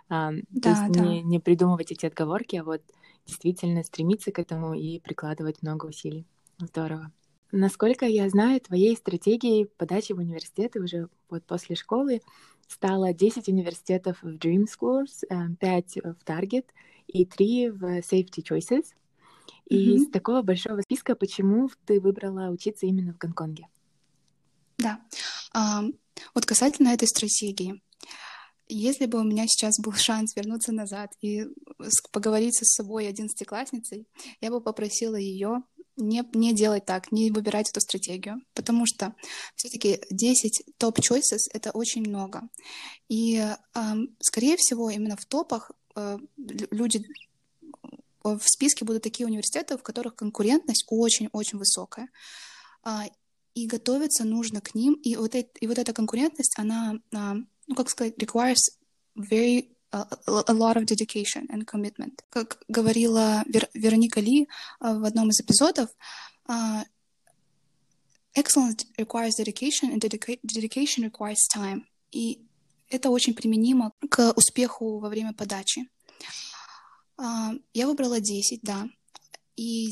Да, 0.09 0.33
То 0.63 0.69
есть 0.69 0.93
да. 0.93 1.01
не, 1.01 1.23
не 1.23 1.39
придумывать 1.39 1.93
эти 1.93 2.05
отговорки, 2.05 2.57
а 2.57 2.65
вот 2.65 2.83
действительно 3.27 3.83
стремиться 3.83 4.33
к 4.33 4.39
этому 4.39 4.75
и 4.75 4.99
прикладывать 4.99 5.63
много 5.63 5.87
усилий. 5.87 6.27
Здорово. 6.59 7.13
Насколько 7.53 8.07
я 8.07 8.29
знаю, 8.29 8.61
твоей 8.61 8.97
стратегией 8.97 9.65
подачи 9.65 10.13
в 10.13 10.19
университеты 10.19 10.81
уже 10.81 11.09
вот 11.29 11.45
после 11.45 11.75
школы 11.75 12.21
стало 12.71 13.13
10 13.13 13.49
университетов 13.49 14.23
в 14.23 14.37
Dream 14.37 14.65
Schools, 14.67 15.27
5 15.59 15.97
э, 15.97 16.01
в 16.13 16.25
Target 16.25 16.67
и 17.09 17.25
3 17.25 17.71
в 17.71 17.85
Safety 17.99 18.43
Choices. 18.43 18.85
И 19.67 19.77
mm-hmm. 19.77 19.95
из 19.97 20.11
такого 20.11 20.43
большого 20.43 20.81
списка, 20.83 21.15
почему 21.15 21.69
ты 21.85 22.01
выбрала 22.01 22.51
учиться 22.51 22.87
именно 22.87 23.13
в 23.13 23.19
Гонконге? 23.19 23.67
Да. 24.79 25.01
А, 25.53 25.83
вот 26.35 26.47
касательно 26.47 26.89
этой 26.89 27.09
стратегии. 27.09 27.83
Если 28.69 29.07
бы 29.07 29.19
у 29.19 29.25
меня 29.25 29.47
сейчас 29.49 29.81
был 29.81 29.93
шанс 29.97 30.37
вернуться 30.37 30.73
назад 30.73 31.13
и 31.21 31.47
поговорить 32.13 32.55
со 32.55 32.65
собой 32.65 33.09
одиннадцатиклассницей, 33.09 34.07
я 34.41 34.51
бы 34.51 34.61
попросила 34.61 35.17
ее 35.17 35.63
не, 36.01 36.25
не 36.35 36.53
делать 36.53 36.85
так, 36.85 37.13
не 37.13 37.31
выбирать 37.31 37.71
эту 37.71 37.81
стратегию, 37.81 38.43
потому 38.55 38.87
что 38.87 39.15
все-таки 39.55 40.01
10 40.11 40.63
топ-choices— 40.79 41.49
это 41.53 41.71
очень 41.71 42.03
много. 42.03 42.43
И, 43.09 43.37
э, 43.37 43.95
скорее 44.21 44.57
всего, 44.57 44.91
именно 44.91 45.17
в 45.17 45.27
топах 45.27 45.71
э, 45.97 46.19
люди 46.37 47.05
в 48.23 48.43
списке 48.45 48.85
будут 48.85 49.03
такие 49.03 49.27
университеты, 49.27 49.79
в 49.79 49.83
которых 49.83 50.15
конкурентность 50.15 50.85
очень-очень 50.89 51.59
высокая. 51.59 52.09
А, 52.83 53.05
и 53.55 53.67
готовиться 53.67 54.25
нужно 54.25 54.61
к 54.61 54.75
ним. 54.75 54.95
И 54.95 55.17
вот, 55.17 55.35
это, 55.35 55.51
и 55.61 55.67
вот 55.67 55.79
эта 55.79 55.93
конкурентность, 55.93 56.59
она, 56.59 57.01
ну, 57.11 57.75
как 57.75 57.91
сказать, 57.91 58.15
requires 58.19 58.79
very 59.17 59.71
a 59.93 60.53
lot 60.53 60.77
of 60.77 60.85
dedication 60.87 61.47
and 61.51 61.65
commitment. 61.65 62.23
Как 62.31 62.63
говорила 62.69 63.43
Вер, 63.47 63.69
Вероника 63.75 64.21
Ли 64.21 64.49
в 64.79 65.05
одном 65.05 65.31
из 65.31 65.41
эпизодов, 65.41 65.91
excellence 68.35 68.87
requires 68.97 69.37
dedication, 69.39 69.93
and 69.93 70.01
dedication 70.01 71.05
requires 71.05 71.49
time. 71.53 71.85
И 72.13 72.41
это 72.89 73.11
очень 73.11 73.35
применимо 73.35 73.93
к 74.09 74.33
успеху 74.37 74.99
во 74.99 75.09
время 75.09 75.33
подачи. 75.33 75.89
Я 77.19 77.87
выбрала 77.87 78.21
10, 78.21 78.61
да. 78.63 78.89
И, 79.57 79.91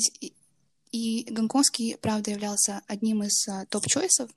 и 0.92 1.26
гонконгский, 1.30 1.96
правда, 2.00 2.30
являлся 2.30 2.82
одним 2.86 3.22
из 3.22 3.46
топ-чойсов, 3.68 4.30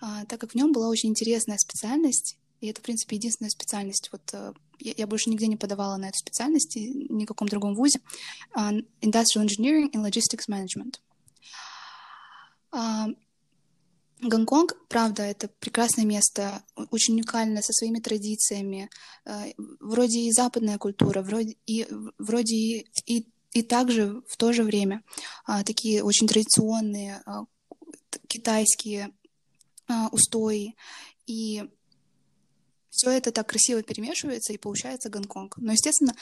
так 0.00 0.40
как 0.40 0.52
в 0.52 0.54
нем 0.54 0.72
была 0.72 0.88
очень 0.88 1.08
интересная 1.10 1.58
специальность, 1.58 2.36
и 2.60 2.68
это, 2.68 2.80
в 2.80 2.84
принципе, 2.84 3.16
единственная 3.16 3.50
специальность. 3.50 4.10
Вот 4.12 4.34
я, 4.78 5.06
больше 5.06 5.30
нигде 5.30 5.46
не 5.46 5.56
подавала 5.56 5.96
на 5.96 6.08
эту 6.08 6.18
специальность, 6.18 6.76
ни 6.76 7.24
в 7.24 7.28
каком 7.28 7.48
другом 7.48 7.74
вузе. 7.74 8.00
Industrial 8.54 9.44
Engineering 9.44 9.90
and 9.92 10.04
Logistics 10.04 10.48
Management. 10.48 11.00
Гонконг, 14.20 14.76
правда, 14.88 15.22
это 15.22 15.48
прекрасное 15.60 16.06
место, 16.06 16.62
очень 16.90 17.14
уникальное, 17.14 17.60
со 17.60 17.72
своими 17.72 17.98
традициями. 17.98 18.88
Э, 19.26 19.52
вроде 19.78 20.20
и 20.20 20.32
западная 20.32 20.78
культура, 20.78 21.20
вроде 21.20 21.56
и, 21.66 21.86
вроде 22.18 22.56
и, 22.56 22.86
и, 23.04 23.28
и 23.52 23.62
также 23.62 24.22
в 24.26 24.38
то 24.38 24.54
же 24.54 24.62
время 24.62 25.02
а, 25.44 25.62
такие 25.64 26.02
очень 26.02 26.26
традиционные 26.26 27.22
а, 27.26 27.44
китайские 28.26 29.10
а, 29.86 30.08
устои. 30.12 30.76
И 31.26 31.68
все 32.96 33.10
это 33.10 33.30
так 33.30 33.48
красиво 33.48 33.82
перемешивается, 33.82 34.52
и 34.52 34.58
получается 34.58 35.10
Гонконг. 35.10 35.56
Но, 35.58 35.72
естественно, 35.72 36.14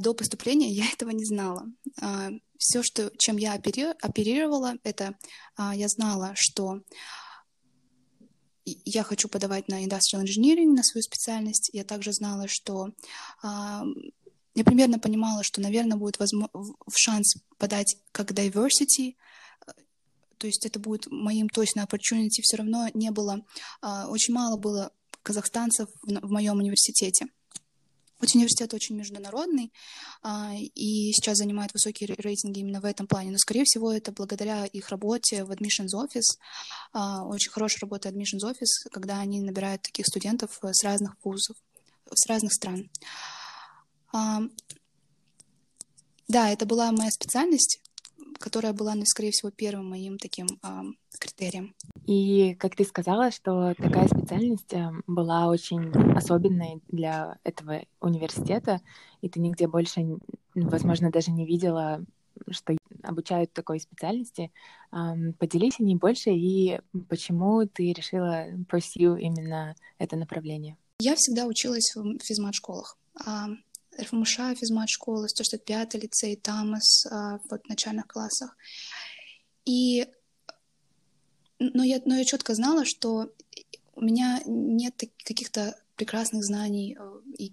до 0.00 0.12
поступления 0.12 0.68
я 0.70 0.86
этого 0.92 1.10
не 1.10 1.24
знала. 1.24 1.66
Все, 2.58 2.82
что, 2.82 3.10
чем 3.18 3.36
я 3.36 3.54
оперировала, 3.54 4.74
это 4.82 5.16
я 5.74 5.88
знала, 5.88 6.32
что 6.34 6.80
я 8.66 9.02
хочу 9.04 9.28
подавать 9.28 9.68
на 9.68 9.84
industrial 9.84 10.24
engineering, 10.24 10.74
на 10.74 10.82
свою 10.82 11.02
специальность. 11.02 11.70
Я 11.72 11.84
также 11.84 12.12
знала, 12.12 12.48
что 12.48 12.88
а, 13.42 13.84
я 14.54 14.64
примерно 14.64 14.98
понимала, 14.98 15.44
что, 15.44 15.60
наверное, 15.60 15.96
будет 15.96 16.18
возможно, 16.18 16.50
шанс 16.94 17.36
подать 17.58 17.96
как 18.10 18.32
diversity, 18.32 19.14
то 20.38 20.46
есть 20.46 20.66
это 20.66 20.78
будет 20.78 21.06
моим 21.10 21.48
точно 21.48 21.80
opportunity. 21.80 22.42
Все 22.42 22.56
равно 22.56 22.88
не 22.92 23.10
было, 23.10 23.44
а, 23.80 24.08
очень 24.08 24.34
мало 24.34 24.56
было 24.56 24.92
казахстанцев 25.26 25.88
в, 26.02 26.30
моем 26.30 26.58
университете. 26.58 27.26
Университет 28.20 28.72
очень 28.72 28.96
международный 28.96 29.72
а, 30.22 30.54
и 30.54 31.12
сейчас 31.12 31.36
занимает 31.36 31.74
высокие 31.74 32.14
рейтинги 32.16 32.60
именно 32.60 32.80
в 32.80 32.86
этом 32.86 33.06
плане, 33.06 33.30
но, 33.30 33.38
скорее 33.38 33.64
всего, 33.64 33.92
это 33.92 34.10
благодаря 34.12 34.64
их 34.64 34.88
работе 34.88 35.44
в 35.44 35.50
Admissions 35.50 35.92
Office. 35.94 36.38
А, 36.92 37.24
очень 37.24 37.50
хорошая 37.50 37.80
работа 37.82 38.08
Admissions 38.08 38.44
Office, 38.44 38.88
когда 38.90 39.18
они 39.18 39.40
набирают 39.40 39.82
таких 39.82 40.06
студентов 40.06 40.58
с 40.62 40.84
разных 40.84 41.16
вузов, 41.24 41.56
с 42.10 42.26
разных 42.26 42.52
стран. 42.52 42.88
Да, 46.28 46.50
это 46.50 46.66
была 46.66 46.90
моя 46.92 47.10
специальность, 47.10 47.80
которая 48.46 48.72
была, 48.72 48.94
ну, 48.94 49.04
скорее 49.04 49.32
всего, 49.32 49.50
первым 49.50 49.90
моим 49.90 50.18
таким 50.18 50.46
критерием. 51.18 51.74
И 52.06 52.54
как 52.54 52.76
ты 52.76 52.84
сказала, 52.84 53.32
что 53.32 53.74
такая 53.74 54.06
специальность 54.06 54.72
э, 54.72 54.92
была 55.08 55.48
очень 55.48 55.90
особенной 56.16 56.80
для 56.86 57.38
этого 57.42 57.82
университета, 58.00 58.80
и 59.20 59.28
ты 59.28 59.40
нигде 59.40 59.66
больше, 59.66 60.06
возможно, 60.54 61.10
даже 61.10 61.32
не 61.32 61.44
видела, 61.44 62.04
что 62.50 62.76
обучают 63.02 63.52
такой 63.52 63.80
специальности. 63.80 64.52
Поделись 65.40 65.80
о 65.80 65.82
ней 65.82 65.96
больше 65.96 66.30
и 66.30 66.78
почему 67.08 67.66
ты 67.66 67.92
решила 67.92 68.46
pursue 68.70 69.18
именно 69.18 69.74
это 69.98 70.14
направление. 70.14 70.76
Я 71.00 71.16
всегда 71.16 71.46
училась 71.46 71.96
в 71.96 72.18
физмат-школах. 72.22 72.96
РФМШ, 74.00 74.58
физмат-школы, 74.58 75.28
165 75.28 75.94
лицей, 75.94 76.36
ТАМАС 76.36 77.06
а, 77.06 77.38
в 77.38 77.58
начальных 77.68 78.06
классах. 78.06 78.56
И 79.64 80.06
но 81.58 81.82
я, 81.82 82.02
но 82.04 82.16
я 82.16 82.24
четко 82.24 82.54
знала, 82.54 82.84
что 82.84 83.32
у 83.94 84.00
меня 84.02 84.42
нет 84.44 84.94
каких-то 85.24 85.74
прекрасных 85.96 86.44
знаний 86.44 86.96
э, 86.98 87.20
и 87.38 87.52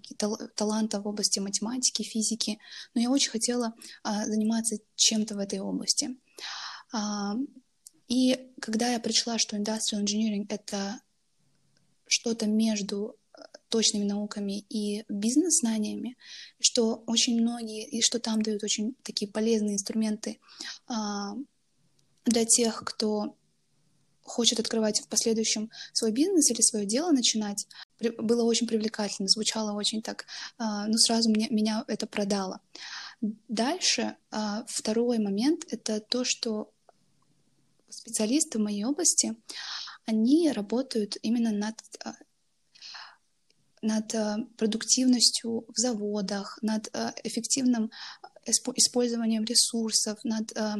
таланта 0.54 1.00
в 1.00 1.08
области 1.08 1.40
математики, 1.40 2.02
физики, 2.02 2.58
но 2.94 3.00
я 3.00 3.10
очень 3.10 3.30
хотела 3.30 3.74
а, 4.02 4.26
заниматься 4.26 4.76
чем-то 4.96 5.34
в 5.34 5.38
этой 5.38 5.60
области. 5.60 6.16
А, 6.92 7.34
и 8.08 8.52
когда 8.60 8.90
я 8.90 9.00
прочла, 9.00 9.38
что 9.38 9.56
industrial 9.56 10.04
engineering— 10.04 10.44
это 10.50 11.00
что-то 12.06 12.46
между 12.46 13.16
точными 13.68 14.04
науками 14.04 14.64
и 14.68 15.04
бизнес-знаниями, 15.08 16.16
что 16.60 17.02
очень 17.06 17.40
многие, 17.40 17.88
и 17.88 18.00
что 18.02 18.20
там 18.20 18.42
дают 18.42 18.62
очень 18.62 18.94
такие 19.02 19.30
полезные 19.30 19.74
инструменты 19.74 20.38
а, 20.86 21.34
для 22.24 22.44
тех, 22.44 22.82
кто 22.84 23.36
хочет 24.22 24.58
открывать 24.58 25.00
в 25.00 25.08
последующем 25.08 25.70
свой 25.92 26.10
бизнес 26.10 26.50
или 26.50 26.62
свое 26.62 26.86
дело 26.86 27.10
начинать, 27.10 27.66
было 28.18 28.44
очень 28.44 28.66
привлекательно, 28.66 29.28
звучало 29.28 29.72
очень 29.72 30.02
так, 30.02 30.26
а, 30.58 30.86
ну 30.86 30.96
сразу 30.96 31.30
мне, 31.30 31.48
меня 31.50 31.84
это 31.88 32.06
продало. 32.06 32.60
Дальше 33.48 34.16
а, 34.30 34.64
второй 34.66 35.18
момент— 35.18 35.64
это 35.70 36.00
то, 36.00 36.24
что 36.24 36.70
специалисты 37.88 38.58
в 38.58 38.62
моей 38.62 38.84
области, 38.84 39.36
они 40.06 40.50
работают 40.52 41.16
именно 41.22 41.50
над 41.52 41.80
над 43.84 44.14
э, 44.14 44.36
продуктивностью 44.56 45.66
в 45.68 45.78
заводах, 45.78 46.58
над 46.62 46.88
э, 46.92 47.12
эффективным 47.22 47.90
использованием 48.46 49.44
ресурсов, 49.44 50.18
над, 50.24 50.56
э, 50.56 50.76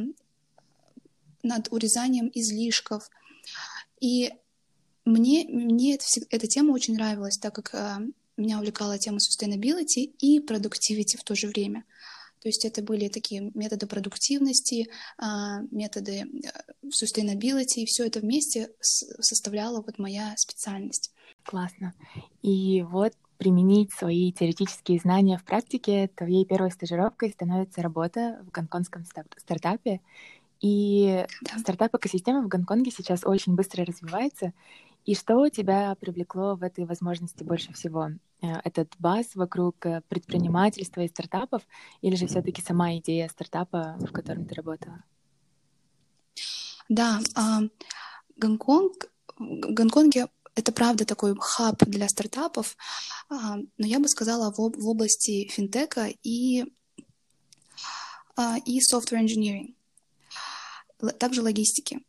над 1.43 1.71
урезанием 1.71 2.31
излишков. 2.33 3.09
И 4.01 4.31
мне, 5.05 5.45
мне 5.47 5.95
это, 5.95 6.05
эта 6.31 6.47
тема 6.47 6.73
очень 6.73 6.95
нравилась, 6.95 7.37
так 7.37 7.53
как 7.53 7.73
меня 8.37 8.57
увлекала 8.57 8.97
тема 8.97 9.17
sustainability 9.17 10.11
и 10.19 10.39
productivity 10.39 11.17
в 11.17 11.23
то 11.23 11.35
же 11.35 11.47
время. 11.47 11.85
То 12.45 12.49
есть 12.49 12.63
это 12.63 12.83
были 12.83 13.07
такие 13.07 13.49
методы 13.55 13.87
продуктивности, 13.87 14.87
методы 15.71 16.25
sustainability, 16.85 17.77
и 17.77 17.85
все 17.87 18.05
это 18.05 18.19
вместе 18.19 18.69
составляла 18.79 19.81
вот 19.81 19.97
моя 19.97 20.37
специальность. 20.37 21.11
Классно. 21.43 21.95
И 22.43 22.83
вот 22.83 23.13
применить 23.39 23.93
свои 23.93 24.31
теоретические 24.31 24.99
знания 24.99 25.39
в 25.39 25.43
практике, 25.43 26.07
твоей 26.15 26.45
первой 26.45 26.69
стажировкой 26.69 27.31
становится 27.31 27.81
работа 27.81 28.45
в 28.45 28.51
гонконгском 28.51 29.05
стартапе. 29.37 30.01
И 30.61 31.25
да. 31.41 31.57
стартап-экосистема 31.57 32.43
в 32.43 32.47
Гонконге 32.47 32.91
сейчас 32.91 33.25
очень 33.25 33.55
быстро 33.55 33.85
развивается. 33.85 34.53
И 35.05 35.13
что 35.15 35.47
тебя 35.49 35.95
привлекло 35.95 36.55
в 36.55 36.63
этой 36.63 36.85
возможности 36.85 37.43
больше 37.43 37.71
всего? 37.73 38.09
Э, 38.41 38.59
этот 38.63 38.93
баз 38.97 39.35
вокруг 39.35 39.85
э, 39.85 40.01
предпринимательства 40.09 41.01
и 41.01 41.07
стартапов, 41.07 41.61
или 42.01 42.15
же 42.15 42.25
все-таки 42.25 42.61
сама 42.61 42.97
идея 42.97 43.29
стартапа, 43.29 43.97
в 43.99 44.11
котором 44.11 44.45
ты 44.45 44.55
работала? 44.55 45.03
Да, 46.89 47.19
а, 47.35 47.61
Гонконг, 48.37 49.11
в 49.37 49.73
Гонконге 49.73 50.27
это 50.55 50.71
правда 50.71 51.05
такой 51.05 51.35
хаб 51.37 51.83
для 51.85 52.07
стартапов, 52.07 52.77
а, 53.29 53.57
но 53.77 53.85
я 53.85 53.99
бы 53.99 54.07
сказала 54.07 54.51
в, 54.51 54.57
в 54.57 54.87
области 54.87 55.47
финтека 55.49 56.07
и, 56.23 56.65
а, 58.35 58.57
и 58.65 58.79
software 58.79 59.23
engineering, 59.23 59.75
также 61.19 61.41
логистики, 61.41 62.01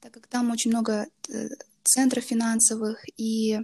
так 0.00 0.12
как 0.12 0.26
там 0.26 0.50
очень 0.50 0.70
много 0.70 1.08
э, 1.28 1.48
центров 1.82 2.24
финансовых 2.24 3.04
и 3.16 3.60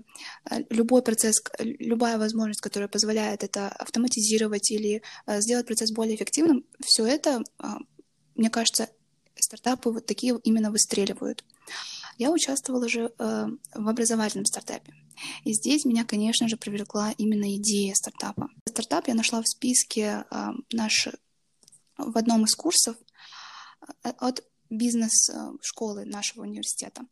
э, 0.50 0.62
любой 0.70 1.02
процесс, 1.02 1.42
любая 1.58 2.18
возможность, 2.18 2.60
которая 2.60 2.88
позволяет 2.88 3.44
это 3.44 3.68
автоматизировать 3.68 4.70
или 4.70 5.02
э, 5.26 5.40
сделать 5.40 5.66
процесс 5.66 5.92
более 5.92 6.16
эффективным, 6.16 6.64
все 6.84 7.06
это, 7.06 7.42
а, 7.58 7.78
мне 8.34 8.50
кажется, 8.50 8.88
стартапы 9.38 9.90
вот 9.90 10.06
такие 10.06 10.38
именно 10.44 10.70
выстреливают. 10.70 11.44
Я 12.18 12.30
участвовала 12.30 12.88
же 12.88 13.12
э, 13.18 13.46
в 13.74 13.88
образовательном 13.88 14.46
стартапе. 14.46 14.94
И 15.44 15.52
здесь 15.52 15.84
меня, 15.84 16.04
конечно 16.04 16.48
же, 16.48 16.56
привлекла 16.56 17.12
именно 17.18 17.54
идея 17.56 17.94
стартапа. 17.94 18.48
Стартап 18.66 19.08
я 19.08 19.14
нашла 19.14 19.42
в 19.42 19.48
списке 19.48 20.24
э, 20.30 20.48
наш, 20.72 21.08
в 21.98 22.16
одном 22.16 22.44
из 22.44 22.54
курсов 22.54 22.96
от 24.02 24.42
бизнес-школы 24.70 26.04
нашего 26.04 26.42
университета. 26.42 27.02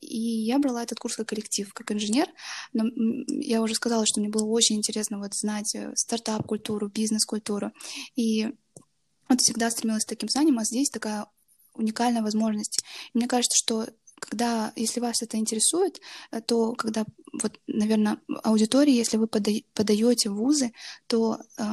И 0.00 0.18
я 0.18 0.58
брала 0.58 0.82
этот 0.82 0.98
курс 0.98 1.16
как 1.16 1.28
коллектив, 1.28 1.72
как 1.72 1.92
инженер. 1.92 2.28
Но 2.72 2.84
я 3.28 3.62
уже 3.62 3.74
сказала, 3.74 4.06
что 4.06 4.20
мне 4.20 4.28
было 4.28 4.44
очень 4.44 4.76
интересно 4.76 5.18
вот 5.18 5.34
знать 5.34 5.76
стартап-культуру, 5.94 6.88
бизнес-культуру. 6.88 7.72
И 8.16 8.48
вот 9.28 9.40
всегда 9.40 9.70
стремилась 9.70 10.04
к 10.04 10.08
таким 10.08 10.28
знаниям, 10.28 10.58
а 10.58 10.64
здесь 10.64 10.90
такая 10.90 11.26
уникальная 11.74 12.22
возможность. 12.22 12.82
И 13.12 13.18
мне 13.18 13.26
кажется, 13.26 13.56
что 13.56 13.86
когда, 14.20 14.72
если 14.76 15.00
вас 15.00 15.22
это 15.22 15.36
интересует, 15.36 16.00
э, 16.30 16.40
то 16.40 16.72
когда, 16.74 17.04
вот, 17.42 17.60
наверное, 17.66 18.18
аудитории, 18.42 18.92
если 18.92 19.16
вы 19.16 19.26
подаете 19.26 20.30
вузы, 20.30 20.72
то 21.06 21.38
э, 21.58 21.64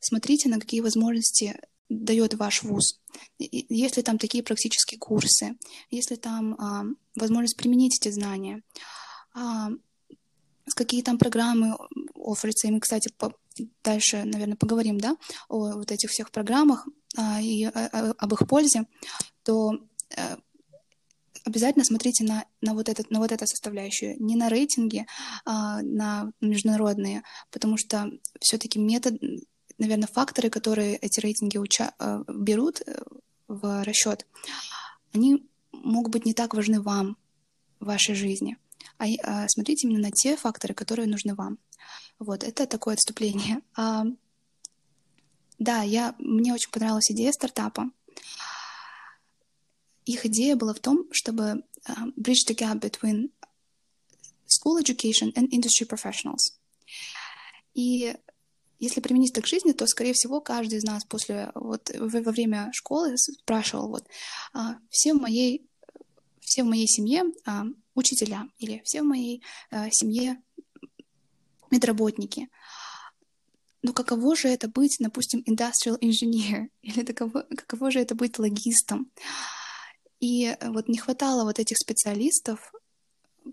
смотрите, 0.00 0.48
на 0.48 0.60
какие 0.60 0.80
возможности 0.80 1.60
дает 1.90 2.34
ваш 2.34 2.62
вуз. 2.62 3.00
Если 3.38 4.00
там 4.00 4.16
такие 4.16 4.42
практические 4.42 4.98
курсы, 4.98 5.56
если 5.90 6.14
там 6.14 6.54
э, 6.54 6.94
возможность 7.16 7.56
применить 7.56 7.98
эти 8.00 8.10
знания, 8.10 8.62
э, 9.34 9.40
какие 10.74 11.02
там 11.02 11.18
программы 11.18 11.76
оферятся. 12.14 12.68
И 12.68 12.70
мы, 12.70 12.80
кстати, 12.80 13.12
по, 13.18 13.34
дальше, 13.82 14.22
наверное, 14.24 14.56
поговорим, 14.56 14.98
да, 14.98 15.16
о 15.48 15.74
вот 15.74 15.90
этих 15.90 16.10
всех 16.10 16.30
программах 16.30 16.86
а, 17.16 17.40
и 17.40 17.64
а, 17.64 17.70
а, 17.74 18.14
об 18.18 18.32
их 18.32 18.46
пользе, 18.46 18.84
то 19.42 19.72
а, 20.16 20.38
обязательно 21.44 21.84
смотрите 21.84 22.24
на, 22.24 22.44
на, 22.60 22.74
вот 22.74 22.88
этот, 22.88 23.10
на 23.10 23.18
вот 23.18 23.32
эту 23.32 23.46
составляющую, 23.46 24.16
не 24.22 24.36
на 24.36 24.48
рейтинги, 24.48 25.06
а 25.44 25.82
на 25.82 26.30
международные, 26.40 27.22
потому 27.50 27.76
что 27.76 28.10
все-таки 28.40 28.78
метод, 28.78 29.20
наверное, 29.80 30.08
факторы, 30.08 30.50
которые 30.50 30.96
эти 30.96 31.20
рейтинги 31.20 31.58
уча- 31.58 31.94
а, 31.98 32.22
берут 32.28 32.82
э, 32.86 33.02
в 33.48 33.82
расчет, 33.82 34.26
они 35.12 35.48
могут 35.72 36.12
быть 36.12 36.26
не 36.26 36.34
так 36.34 36.54
важны 36.54 36.80
вам 36.80 37.16
в 37.80 37.86
вашей 37.86 38.14
жизни. 38.14 38.56
А, 38.98 39.06
а 39.24 39.48
смотрите 39.48 39.86
именно 39.86 40.08
на 40.08 40.10
те 40.10 40.36
факторы, 40.36 40.74
которые 40.74 41.08
нужны 41.08 41.34
вам. 41.34 41.58
Вот, 42.18 42.44
это 42.44 42.66
такое 42.66 42.94
отступление. 42.94 43.62
А, 43.76 44.04
да, 45.58 45.82
я, 45.82 46.14
мне 46.18 46.54
очень 46.54 46.70
понравилась 46.70 47.10
идея 47.10 47.32
стартапа. 47.32 47.90
Их 50.06 50.24
идея 50.24 50.56
была 50.56 50.72
в 50.72 50.80
том, 50.80 51.04
чтобы 51.12 51.64
uh, 51.86 52.14
bridge 52.16 52.48
the 52.48 52.54
gap 52.56 52.80
between 52.80 53.30
school 54.46 54.78
education 54.78 55.34
and 55.34 55.50
industry 55.50 55.86
professionals. 55.86 56.54
И 57.74 58.16
если 58.80 59.00
применить 59.00 59.32
это 59.32 59.42
к 59.42 59.46
жизни, 59.46 59.72
то, 59.72 59.86
скорее 59.86 60.14
всего, 60.14 60.40
каждый 60.40 60.78
из 60.78 60.84
нас 60.84 61.04
после, 61.04 61.52
вот, 61.54 61.90
во 61.94 62.32
время 62.32 62.70
школы 62.72 63.16
спрашивал, 63.16 63.88
вот, 63.88 64.04
uh, 64.54 64.74
все 64.88 65.12
в 65.12 65.20
моей, 65.20 65.68
все 66.40 66.64
в 66.64 66.66
моей 66.66 66.88
семье 66.88 67.24
uh, 67.46 67.74
учителя 67.94 68.48
или 68.58 68.80
все 68.84 69.02
в 69.02 69.04
моей 69.06 69.42
uh, 69.70 69.88
семье 69.92 70.42
медработники. 71.70 72.48
Но 73.82 73.92
каково 73.92 74.34
же 74.34 74.48
это 74.48 74.68
быть, 74.68 74.96
допустим, 74.98 75.44
industrial 75.46 75.98
engineer? 76.00 76.68
Или 76.82 77.02
каково, 77.02 77.46
каково 77.56 77.90
же 77.90 78.00
это 78.00 78.14
быть 78.14 78.38
логистом? 78.38 79.10
И 80.20 80.54
вот 80.60 80.88
не 80.88 80.98
хватало 80.98 81.44
вот 81.44 81.58
этих 81.58 81.78
специалистов, 81.78 82.72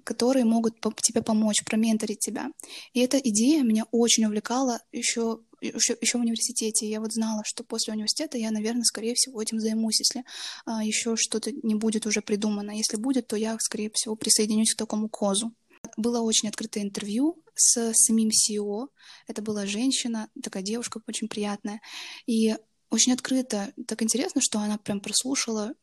которые 0.03 0.45
могут 0.45 0.79
тебе 1.01 1.21
помочь, 1.21 1.63
променторить 1.63 2.19
тебя. 2.19 2.49
И 2.93 2.99
эта 2.99 3.17
идея 3.17 3.63
меня 3.63 3.85
очень 3.91 4.25
увлекала 4.25 4.79
еще, 4.91 5.39
еще, 5.61 5.97
еще 5.99 6.17
в 6.17 6.21
университете. 6.21 6.89
Я 6.89 6.99
вот 6.99 7.13
знала, 7.13 7.43
что 7.45 7.63
после 7.63 7.93
университета 7.93 8.37
я, 8.37 8.51
наверное, 8.51 8.83
скорее 8.83 9.13
всего 9.15 9.41
этим 9.41 9.59
займусь, 9.59 9.99
если 9.99 10.23
а, 10.65 10.83
еще 10.83 11.15
что-то 11.15 11.51
не 11.51 11.75
будет 11.75 12.05
уже 12.05 12.21
придумано. 12.21 12.71
Если 12.71 12.97
будет, 12.97 13.27
то 13.27 13.35
я, 13.35 13.57
скорее 13.59 13.89
всего, 13.93 14.15
присоединюсь 14.15 14.73
к 14.73 14.77
такому 14.77 15.09
козу. 15.09 15.53
Было 15.95 16.21
очень 16.21 16.49
открытое 16.49 16.83
интервью 16.83 17.41
с 17.55 17.93
самим 17.93 18.29
CEO. 18.29 18.87
Это 19.27 19.41
была 19.41 19.65
женщина, 19.65 20.29
такая 20.41 20.63
девушка 20.63 21.01
очень 21.07 21.27
приятная. 21.27 21.81
И 22.25 22.55
очень 22.89 23.13
открыто, 23.13 23.73
так 23.87 24.01
интересно, 24.01 24.41
что 24.41 24.59
она 24.59 24.77
прям 24.77 24.99
прослушала 24.99 25.73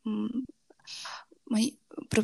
мои, 1.47 1.73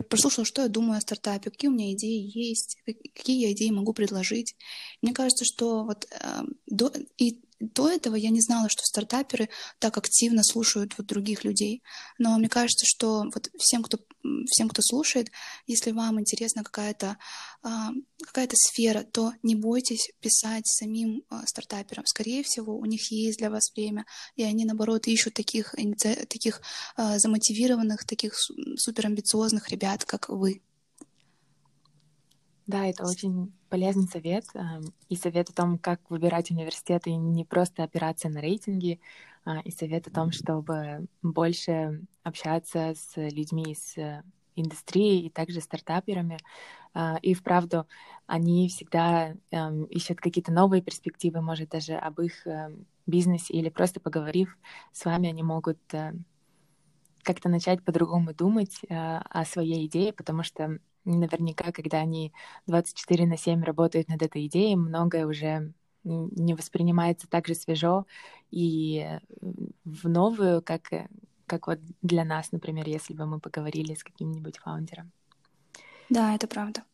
прослушала, 0.08 0.44
что 0.44 0.62
я 0.62 0.68
думаю 0.68 0.98
о 0.98 1.00
стартапе, 1.00 1.50
какие 1.50 1.68
у 1.68 1.74
меня 1.74 1.92
идеи 1.92 2.30
есть, 2.36 2.78
какие 2.84 3.46
я 3.46 3.52
идеи 3.52 3.70
могу 3.70 3.92
предложить. 3.92 4.56
Мне 5.02 5.12
кажется, 5.12 5.44
что 5.44 5.84
вот 5.84 6.06
э, 6.10 6.42
до, 6.66 6.92
и 7.18 7.40
до 7.60 7.90
этого 7.90 8.16
я 8.16 8.30
не 8.30 8.40
знала, 8.40 8.68
что 8.68 8.82
стартаперы 8.84 9.50
так 9.78 9.98
активно 9.98 10.42
слушают 10.42 10.94
вот 10.96 11.06
других 11.06 11.44
людей. 11.44 11.82
Но 12.18 12.36
мне 12.38 12.48
кажется, 12.48 12.86
что 12.86 13.24
вот 13.32 13.50
всем, 13.58 13.82
кто, 13.82 13.98
всем, 14.46 14.68
кто 14.68 14.80
слушает, 14.82 15.30
если 15.66 15.92
вам 15.92 16.18
интересна 16.18 16.64
какая-то 16.64 17.18
а, 17.62 17.90
какая-то 18.22 18.56
сфера, 18.56 19.02
то 19.04 19.32
не 19.42 19.54
бойтесь 19.54 20.10
писать 20.20 20.66
самим 20.66 21.22
а, 21.28 21.46
стартаперам. 21.46 22.06
Скорее 22.06 22.42
всего, 22.42 22.76
у 22.76 22.84
них 22.86 23.10
есть 23.10 23.38
для 23.38 23.50
вас 23.50 23.70
время, 23.76 24.06
и 24.36 24.42
они, 24.42 24.64
наоборот, 24.64 25.06
ищут 25.06 25.34
таких, 25.34 25.74
таких 26.28 26.62
а, 26.96 27.18
замотивированных, 27.18 28.04
таких 28.06 28.34
суперамбициозных 28.76 29.68
ребят, 29.68 30.04
как 30.06 30.30
вы. 30.30 30.62
Да, 32.70 32.86
это 32.86 33.04
очень 33.06 33.52
полезный 33.68 34.06
совет. 34.06 34.44
Эм, 34.54 34.82
и 35.08 35.16
совет 35.16 35.50
о 35.50 35.52
том, 35.52 35.76
как 35.78 36.00
выбирать 36.08 36.50
университет, 36.52 37.06
и 37.06 37.16
не 37.16 37.44
просто 37.44 37.82
опираться 37.82 38.28
на 38.28 38.40
рейтинги, 38.40 39.00
а, 39.44 39.60
и 39.64 39.70
совет 39.72 40.06
о 40.06 40.10
том, 40.10 40.30
чтобы 40.30 41.06
больше 41.22 42.02
общаться 42.22 42.94
с 42.94 43.16
людьми 43.16 43.72
из 43.72 43.96
индустрии 44.54 45.24
и 45.26 45.30
также 45.30 45.60
стартаперами. 45.60 46.38
А, 46.94 47.18
и 47.22 47.34
вправду 47.34 47.86
они 48.26 48.68
всегда 48.68 49.34
эм, 49.50 49.84
ищут 49.86 50.20
какие-то 50.20 50.52
новые 50.52 50.82
перспективы, 50.82 51.40
может, 51.42 51.70
даже 51.70 51.94
об 51.94 52.20
их 52.20 52.46
эм, 52.46 52.86
бизнесе, 53.06 53.54
или 53.54 53.68
просто 53.70 54.00
поговорив 54.00 54.56
с 54.92 55.04
вами, 55.04 55.28
они 55.30 55.42
могут 55.42 55.78
э, 55.94 56.12
как-то 57.22 57.48
начать 57.48 57.84
по-другому 57.84 58.34
думать 58.34 58.78
э, 58.88 58.94
о 58.94 59.44
своей 59.44 59.86
идее, 59.86 60.12
потому 60.12 60.42
что 60.42 60.78
наверняка, 61.04 61.72
когда 61.72 61.98
они 61.98 62.32
24 62.66 63.26
на 63.26 63.36
7 63.36 63.62
работают 63.62 64.08
над 64.08 64.22
этой 64.22 64.46
идеей, 64.46 64.76
многое 64.76 65.26
уже 65.26 65.72
не 66.04 66.54
воспринимается 66.54 67.28
так 67.28 67.46
же 67.46 67.54
свежо 67.54 68.06
и 68.50 68.98
э, 68.98 69.20
в 69.84 70.08
новую, 70.08 70.62
как, 70.62 70.92
э, 70.92 71.08
как 71.46 71.66
вот 71.66 71.78
для 72.02 72.24
нас, 72.24 72.52
например, 72.52 72.88
если 72.88 73.14
бы 73.14 73.26
мы 73.26 73.40
поговорили 73.40 73.94
с 73.94 74.02
каким-нибудь 74.02 74.58
фаундером. 74.58 75.12
Да, 76.08 76.34
это 76.34 76.46
правда. 76.46 76.84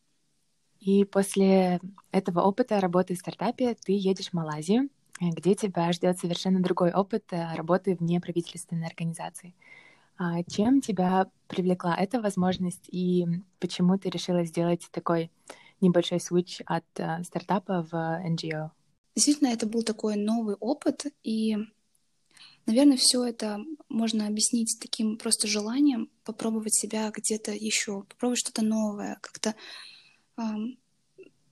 И 0.80 1.04
после 1.04 1.80
этого 2.12 2.42
опыта 2.42 2.80
работы 2.80 3.14
в 3.14 3.18
стартапе 3.18 3.74
ты 3.74 3.92
едешь 3.92 4.30
в 4.30 4.34
Малайзию, 4.34 4.88
где 5.20 5.54
тебя 5.54 5.90
ждет 5.92 6.18
совершенно 6.18 6.60
другой 6.60 6.92
опыт 6.92 7.24
э, 7.30 7.54
работы 7.54 7.96
в 7.96 8.02
неправительственной 8.02 8.86
организации. 8.86 9.54
А 9.54 9.85
чем 10.48 10.80
тебя 10.80 11.30
привлекла 11.46 11.94
эта 11.96 12.20
возможность 12.20 12.88
и 12.88 13.26
почему 13.58 13.98
ты 13.98 14.10
решила 14.10 14.44
сделать 14.44 14.88
такой 14.90 15.30
небольшой 15.80 16.18
switch 16.18 16.62
от 16.64 16.84
uh, 16.94 17.22
стартапа 17.22 17.86
в 17.90 17.94
NGO? 17.94 18.70
Действительно, 19.14 19.48
это 19.48 19.66
был 19.66 19.82
такой 19.82 20.16
новый 20.16 20.56
опыт, 20.56 21.06
и, 21.22 21.56
наверное, 22.66 22.96
все 22.96 23.24
это 23.24 23.60
можно 23.88 24.26
объяснить 24.26 24.78
таким 24.80 25.16
просто 25.16 25.48
желанием 25.48 26.10
попробовать 26.24 26.74
себя 26.74 27.10
где-то 27.10 27.52
еще, 27.52 28.02
попробовать 28.02 28.40
что-то 28.40 28.62
новое, 28.62 29.18
как-то 29.22 29.54
эм, 30.36 30.78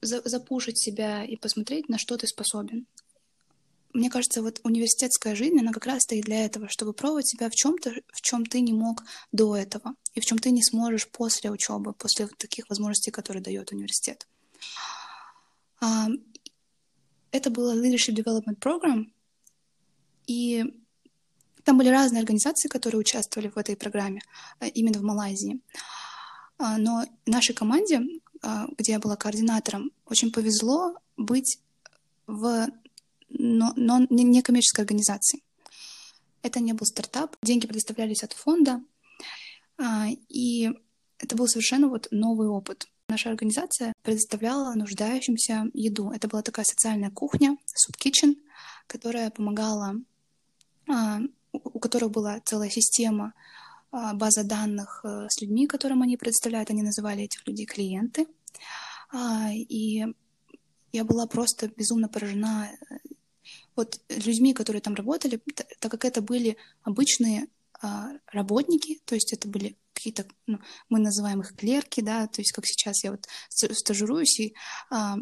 запушить 0.01 0.77
себя 0.77 1.23
и 1.23 1.35
посмотреть, 1.37 1.89
на 1.89 1.97
что 1.97 2.17
ты 2.17 2.27
способен 2.27 2.85
мне 3.95 4.09
кажется, 4.09 4.41
вот 4.41 4.59
университетская 4.63 5.35
жизнь, 5.35 5.57
она 5.59 5.71
как 5.71 5.85
раз 5.85 6.03
стоит 6.03 6.25
для 6.25 6.45
этого, 6.45 6.67
чтобы 6.67 6.93
пробовать 6.93 7.27
себя 7.27 7.49
в 7.49 7.55
чем-то, 7.55 7.93
в 8.11 8.21
чем 8.21 8.45
ты 8.45 8.59
не 8.59 8.73
мог 8.73 9.03
до 9.31 9.55
этого, 9.55 9.95
и 10.13 10.19
в 10.19 10.25
чем 10.25 10.37
ты 10.37 10.51
не 10.51 10.61
сможешь 10.63 11.07
после 11.07 11.49
учебы, 11.49 11.93
после 11.93 12.27
таких 12.37 12.69
возможностей, 12.69 13.11
которые 13.11 13.41
дает 13.41 13.71
университет. 13.71 14.27
Это 17.31 17.49
было 17.49 17.73
Leadership 17.73 18.15
Development 18.15 18.59
Program, 18.59 19.05
и 20.27 20.65
там 21.63 21.77
были 21.77 21.89
разные 21.89 22.19
организации, 22.19 22.67
которые 22.67 22.99
участвовали 22.99 23.49
в 23.49 23.57
этой 23.57 23.75
программе, 23.75 24.21
а, 24.59 24.67
именно 24.67 24.99
в 24.99 25.03
Малайзии. 25.03 25.59
А, 26.57 26.77
но 26.77 27.05
нашей 27.25 27.55
команде, 27.55 28.01
а, 28.41 28.67
где 28.77 28.93
я 28.93 28.99
была 28.99 29.15
координатором, 29.15 29.91
очень 30.05 30.31
повезло 30.31 30.95
быть 31.17 31.59
в 32.27 32.67
но, 33.37 33.73
но 33.75 34.05
не, 34.09 34.23
не 34.23 34.41
коммерческой 34.41 34.81
организации. 34.81 35.41
Это 36.41 36.59
не 36.59 36.73
был 36.73 36.85
стартап, 36.85 37.35
деньги 37.41 37.67
предоставлялись 37.67 38.23
от 38.23 38.33
фонда, 38.33 38.81
а, 39.77 40.07
и 40.29 40.69
это 41.17 41.35
был 41.35 41.47
совершенно 41.47 41.87
вот 41.87 42.07
новый 42.11 42.47
опыт. 42.47 42.87
Наша 43.07 43.29
организация 43.29 43.93
предоставляла 44.01 44.73
нуждающимся 44.73 45.69
еду. 45.73 46.11
Это 46.11 46.27
была 46.27 46.41
такая 46.41 46.65
социальная 46.65 47.11
кухня, 47.11 47.57
kitchen, 47.99 48.35
которая 48.87 49.29
помогала, 49.29 49.95
а, 50.89 51.19
у 51.51 51.79
которых 51.79 52.11
была 52.11 52.39
целая 52.41 52.69
система 52.69 53.33
база 54.13 54.43
данных 54.43 55.01
э, 55.03 55.27
с 55.29 55.41
людьми, 55.41 55.67
которым 55.67 56.01
они 56.01 56.17
представляют. 56.17 56.69
Они 56.69 56.83
называли 56.83 57.23
этих 57.23 57.47
людей 57.47 57.65
клиенты. 57.65 58.27
А, 59.11 59.49
и 59.53 60.05
я 60.91 61.03
была 61.03 61.27
просто 61.27 61.67
безумно 61.67 62.09
поражена 62.09 62.69
э, 62.71 62.95
вот 63.75 63.99
людьми, 64.09 64.53
которые 64.53 64.81
там 64.81 64.95
работали, 64.95 65.41
так 65.79 65.91
как 65.91 66.05
это 66.05 66.21
были 66.21 66.57
обычные 66.83 67.47
а, 67.81 68.11
работники, 68.31 69.01
то 69.05 69.15
есть 69.15 69.33
это 69.33 69.47
были 69.47 69.77
какие-то, 69.93 70.25
ну, 70.45 70.59
мы 70.89 70.99
называем 70.99 71.41
их 71.41 71.55
клерки, 71.55 72.01
да, 72.01 72.27
то 72.27 72.41
есть 72.41 72.51
как 72.51 72.65
сейчас 72.65 73.03
я 73.03 73.11
вот 73.11 73.27
стажируюсь, 73.49 74.39
и 74.39 74.55
а, 74.89 75.17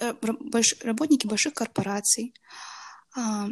э, 0.00 0.12
больш, 0.20 0.76
работники 0.82 1.26
больших 1.26 1.54
корпораций, 1.54 2.34
а, 3.16 3.48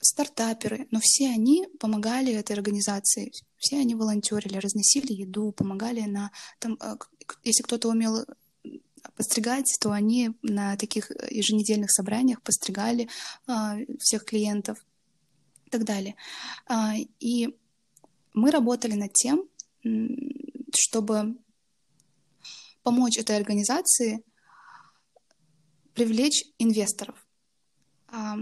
стартаперы, 0.00 0.86
но 0.90 1.00
все 1.00 1.30
они 1.30 1.66
помогали 1.80 2.32
этой 2.32 2.52
организации, 2.52 3.32
все 3.56 3.78
они 3.78 3.94
волонтерили, 3.94 4.58
разносили 4.58 5.12
еду, 5.12 5.52
помогали 5.52 6.02
на, 6.02 6.30
там, 6.58 6.76
а, 6.80 6.96
если 7.42 7.62
кто-то 7.62 7.88
умел 7.88 8.24
постригать, 9.16 9.76
то 9.80 9.92
они 9.92 10.30
на 10.42 10.76
таких 10.76 11.10
еженедельных 11.30 11.90
собраниях 11.90 12.42
постригали 12.42 13.08
а, 13.46 13.76
всех 13.98 14.24
клиентов 14.24 14.78
и 15.66 15.70
так 15.70 15.84
далее. 15.84 16.16
А, 16.66 16.94
и 17.20 17.56
мы 18.32 18.50
работали 18.50 18.94
над 18.94 19.12
тем, 19.12 19.48
чтобы 20.74 21.36
помочь 22.82 23.18
этой 23.18 23.36
организации 23.36 24.24
привлечь 25.94 26.44
инвесторов. 26.58 27.16
А, 28.08 28.36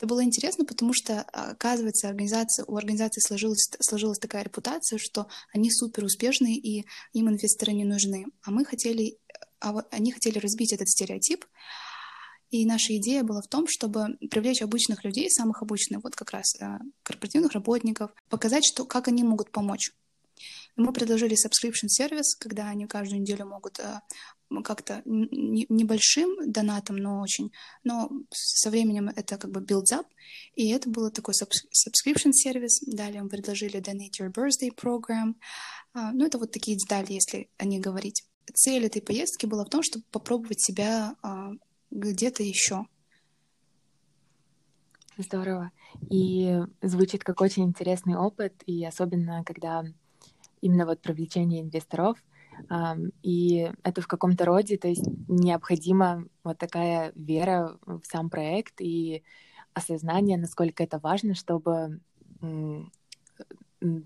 это 0.00 0.06
было 0.06 0.24
интересно, 0.24 0.64
потому 0.64 0.94
что, 0.94 1.20
оказывается, 1.20 2.08
организация, 2.08 2.64
у 2.64 2.74
организации 2.74 3.20
сложилась, 3.20 3.70
сложилась 3.80 4.18
такая 4.18 4.44
репутация, 4.44 4.98
что 4.98 5.26
они 5.52 5.70
супер 5.70 6.04
успешные 6.04 6.56
и 6.56 6.86
им 7.12 7.28
инвесторы 7.28 7.72
не 7.72 7.84
нужны. 7.84 8.24
А 8.42 8.50
мы 8.50 8.64
хотели 8.64 9.18
а 9.60 9.72
вот 9.72 9.86
они 9.90 10.12
хотели 10.12 10.38
разбить 10.38 10.72
этот 10.72 10.88
стереотип, 10.88 11.44
и 12.50 12.66
наша 12.66 12.96
идея 12.96 13.22
была 13.22 13.42
в 13.42 13.48
том, 13.48 13.66
чтобы 13.68 14.18
привлечь 14.30 14.60
обычных 14.60 15.04
людей, 15.04 15.30
самых 15.30 15.62
обычных, 15.62 16.02
вот 16.02 16.16
как 16.16 16.32
раз 16.32 16.56
э, 16.60 16.78
корпоративных 17.04 17.52
работников, 17.52 18.10
показать, 18.28 18.64
что, 18.64 18.84
как 18.84 19.06
они 19.06 19.22
могут 19.22 19.52
помочь. 19.52 19.92
Мы 20.74 20.92
предложили 20.92 21.34
subscription 21.36 21.88
сервис, 21.88 22.34
когда 22.34 22.68
они 22.68 22.86
каждую 22.86 23.20
неделю 23.20 23.46
могут 23.46 23.78
э, 23.78 24.00
как-то 24.64 25.02
небольшим 25.04 26.50
донатом, 26.50 26.96
но 26.96 27.20
очень, 27.20 27.52
но 27.84 28.10
со 28.32 28.70
временем 28.70 29.08
это 29.08 29.36
как 29.36 29.52
бы 29.52 29.60
builds 29.60 29.92
up, 29.92 30.06
и 30.54 30.70
это 30.70 30.90
было 30.90 31.10
такой 31.10 31.34
subscription 31.34 32.32
сервис. 32.32 32.80
Далее 32.84 33.22
мы 33.22 33.28
предложили 33.28 33.80
Donate 33.80 34.20
Your 34.20 34.32
Birthday 34.32 34.70
Program. 34.74 35.34
А, 35.92 36.12
ну, 36.12 36.26
это 36.26 36.38
вот 36.38 36.50
такие 36.50 36.76
детали, 36.76 37.12
если 37.12 37.48
о 37.58 37.64
них 37.64 37.80
говорить 37.80 38.24
цель 38.54 38.86
этой 38.86 39.02
поездки 39.02 39.46
была 39.46 39.64
в 39.64 39.68
том, 39.68 39.82
чтобы 39.82 40.04
попробовать 40.10 40.60
себя 40.60 41.16
а, 41.22 41.52
где-то 41.90 42.42
еще. 42.42 42.86
Здорово. 45.16 45.70
И 46.08 46.60
звучит 46.82 47.24
как 47.24 47.40
очень 47.40 47.64
интересный 47.64 48.16
опыт, 48.16 48.62
и 48.66 48.84
особенно 48.84 49.44
когда 49.44 49.84
именно 50.60 50.86
вот 50.86 51.00
привлечение 51.00 51.62
инвесторов, 51.62 52.18
и 53.22 53.72
это 53.82 54.00
в 54.02 54.06
каком-то 54.06 54.44
роде, 54.44 54.76
то 54.76 54.88
есть 54.88 55.04
необходима 55.28 56.26
вот 56.44 56.58
такая 56.58 57.12
вера 57.14 57.78
в 57.86 58.02
сам 58.04 58.28
проект 58.28 58.80
и 58.80 59.22
осознание, 59.72 60.36
насколько 60.36 60.82
это 60.82 60.98
важно, 60.98 61.34
чтобы 61.34 62.00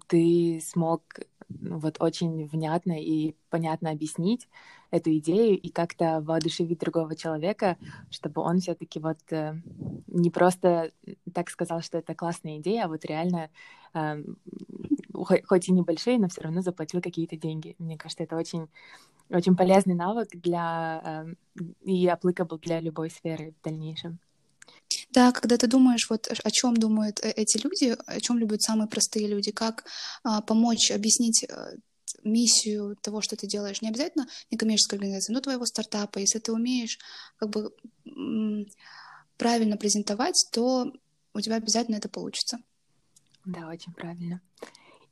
ты 0.09 0.61
смог 0.65 1.03
вот 1.49 1.97
очень 2.01 2.47
внятно 2.47 3.01
и 3.01 3.35
понятно 3.51 3.91
объяснить 3.91 4.49
эту 4.91 5.17
идею 5.19 5.59
и 5.59 5.69
как-то 5.71 6.21
воодушевить 6.21 6.79
другого 6.79 7.17
человека, 7.17 7.77
чтобы 8.11 8.43
он 8.43 8.61
все-таки 8.61 9.01
вот 9.01 9.19
э, 9.31 9.55
не 10.07 10.31
просто 10.31 10.93
так 11.33 11.51
сказал, 11.51 11.81
что 11.81 11.99
это 11.99 12.15
классная 12.15 12.59
идея, 12.59 12.85
а 12.85 12.89
вот 12.89 13.05
реально 13.05 13.51
э, 13.95 14.23
хоть 15.13 15.69
и 15.69 15.73
небольшие, 15.73 16.19
но 16.19 16.29
все 16.29 16.43
равно 16.43 16.61
заплатил 16.63 17.01
какие-то 17.01 17.37
деньги. 17.37 17.75
Мне 17.79 17.97
кажется, 17.97 18.25
это 18.25 18.37
очень 18.37 18.69
очень 19.31 19.57
полезный 19.57 19.95
навык 19.95 20.29
для 20.33 21.25
э, 21.57 21.63
и 21.83 22.07
applicable 22.07 22.61
для 22.61 22.81
любой 22.81 23.11
сферы 23.11 23.55
в 23.59 23.65
дальнейшем. 23.65 24.19
Да, 25.15 25.31
когда 25.31 25.57
ты 25.57 25.69
думаешь, 25.69 26.11
вот 26.11 26.29
о 26.29 26.51
чем 26.51 26.77
думают 26.77 27.21
э, 27.25 27.31
эти 27.31 27.57
люди, 27.59 27.97
о 28.07 28.21
чем 28.21 28.37
любят 28.39 28.63
самые 28.63 28.89
простые 28.89 29.29
люди, 29.29 29.53
как 29.53 29.85
а, 30.25 30.43
помочь 30.43 30.91
объяснить 30.91 31.45
э, 31.45 31.77
миссию 32.25 32.97
того, 32.97 33.21
что 33.21 33.37
ты 33.37 33.47
делаешь, 33.47 33.81
не 33.81 33.91
обязательно 33.91 34.27
некоммерческой 34.51 34.99
организации, 34.99 35.33
но 35.33 35.41
твоего 35.41 35.67
стартапа. 35.67 36.19
Если 36.19 36.41
ты 36.41 36.53
умеешь 36.53 36.99
как 37.37 37.51
бы 37.51 37.73
правильно 39.37 39.77
презентовать, 39.77 40.49
то 40.53 40.93
у 41.33 41.41
тебя 41.41 41.57
обязательно 41.57 41.97
это 41.97 42.09
получится. 42.09 42.59
Да, 43.45 43.69
очень 43.69 43.93
правильно. 43.93 44.41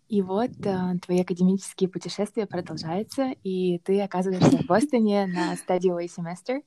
И 0.09 0.21
вот 0.21 0.51
э, 0.65 0.99
твои 1.07 1.21
академические 1.21 1.89
путешествия 1.89 2.47
продолжаются, 2.47 3.35
и 3.45 3.79
ты 3.79 4.01
оказываешься 4.01 4.59
в 4.59 4.67
Бостоне 4.67 5.27
на 5.27 5.55
стадии 5.57 6.09
семестр. 6.09 6.63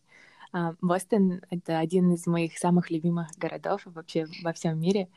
А, 0.55 0.73
Бостон— 0.81 1.41
это 1.49 1.79
один 1.79 2.13
из 2.13 2.25
моих 2.27 2.57
самых 2.57 2.89
любимых 2.89 3.27
городов 3.37 3.81
вообще 3.83 4.25
во 4.41 4.53
всем 4.53 4.79
мире. 4.79 5.09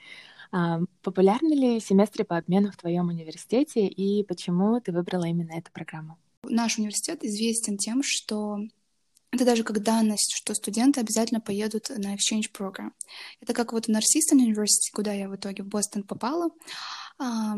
А, 0.50 0.80
популярны 1.02 1.54
ли 1.54 1.80
семестры 1.80 2.24
по 2.24 2.36
обмену 2.36 2.72
в 2.72 2.76
твоем 2.76 3.06
университете 3.06 3.86
и 3.86 4.24
почему 4.24 4.80
ты 4.80 4.90
выбрала 4.90 5.26
именно 5.26 5.52
эту 5.52 5.70
программу? 5.70 6.18
Наш 6.42 6.78
университет 6.78 7.22
известен 7.22 7.76
тем, 7.76 8.02
что 8.02 8.58
это 9.30 9.44
даже 9.44 9.62
как 9.62 9.80
данность, 9.80 10.34
что 10.34 10.54
студенты 10.54 10.98
обязательно 11.00 11.40
поедут 11.40 11.88
на 11.90 12.16
exchange 12.16 12.50
program. 12.52 12.90
Это 13.40 13.52
как 13.52 13.72
вот 13.72 13.86
в 13.86 13.90
Northeastern 13.90 14.44
University, 14.44 14.90
куда 14.92 15.12
я 15.12 15.28
в 15.28 15.36
итоге 15.36 15.62
в 15.62 15.68
Бостон 15.68 16.02
попала, 16.02 16.50
а, 17.20 17.54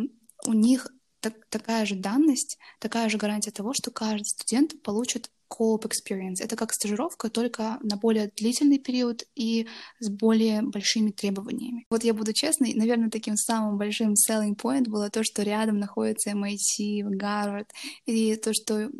у 0.46 0.52
них 0.52 0.86
так, 1.20 1.32
такая 1.48 1.86
же 1.86 1.94
данность, 1.94 2.58
такая 2.78 3.08
же 3.08 3.16
гарантия 3.16 3.52
того, 3.52 3.72
что 3.72 3.90
каждый 3.90 4.26
студент 4.26 4.82
получит 4.82 5.30
co-op 5.50 5.84
experience. 5.84 6.40
Это 6.40 6.56
как 6.56 6.72
стажировка, 6.72 7.28
только 7.28 7.78
на 7.82 7.96
более 7.96 8.30
длительный 8.36 8.78
период 8.78 9.24
и 9.34 9.66
с 9.98 10.08
более 10.08 10.62
большими 10.62 11.10
требованиями. 11.10 11.86
Вот 11.90 12.04
я 12.04 12.14
буду 12.14 12.32
честной, 12.32 12.74
наверное, 12.74 13.10
таким 13.10 13.36
самым 13.36 13.78
большим 13.78 14.14
selling 14.14 14.56
point 14.56 14.88
было 14.88 15.10
то, 15.10 15.24
что 15.24 15.42
рядом 15.42 15.78
находится 15.78 16.30
MIT, 16.30 17.02
Гарвард, 17.02 17.68
и 18.06 18.36
то, 18.36 18.52
что, 18.54 18.74
э, 18.82 18.90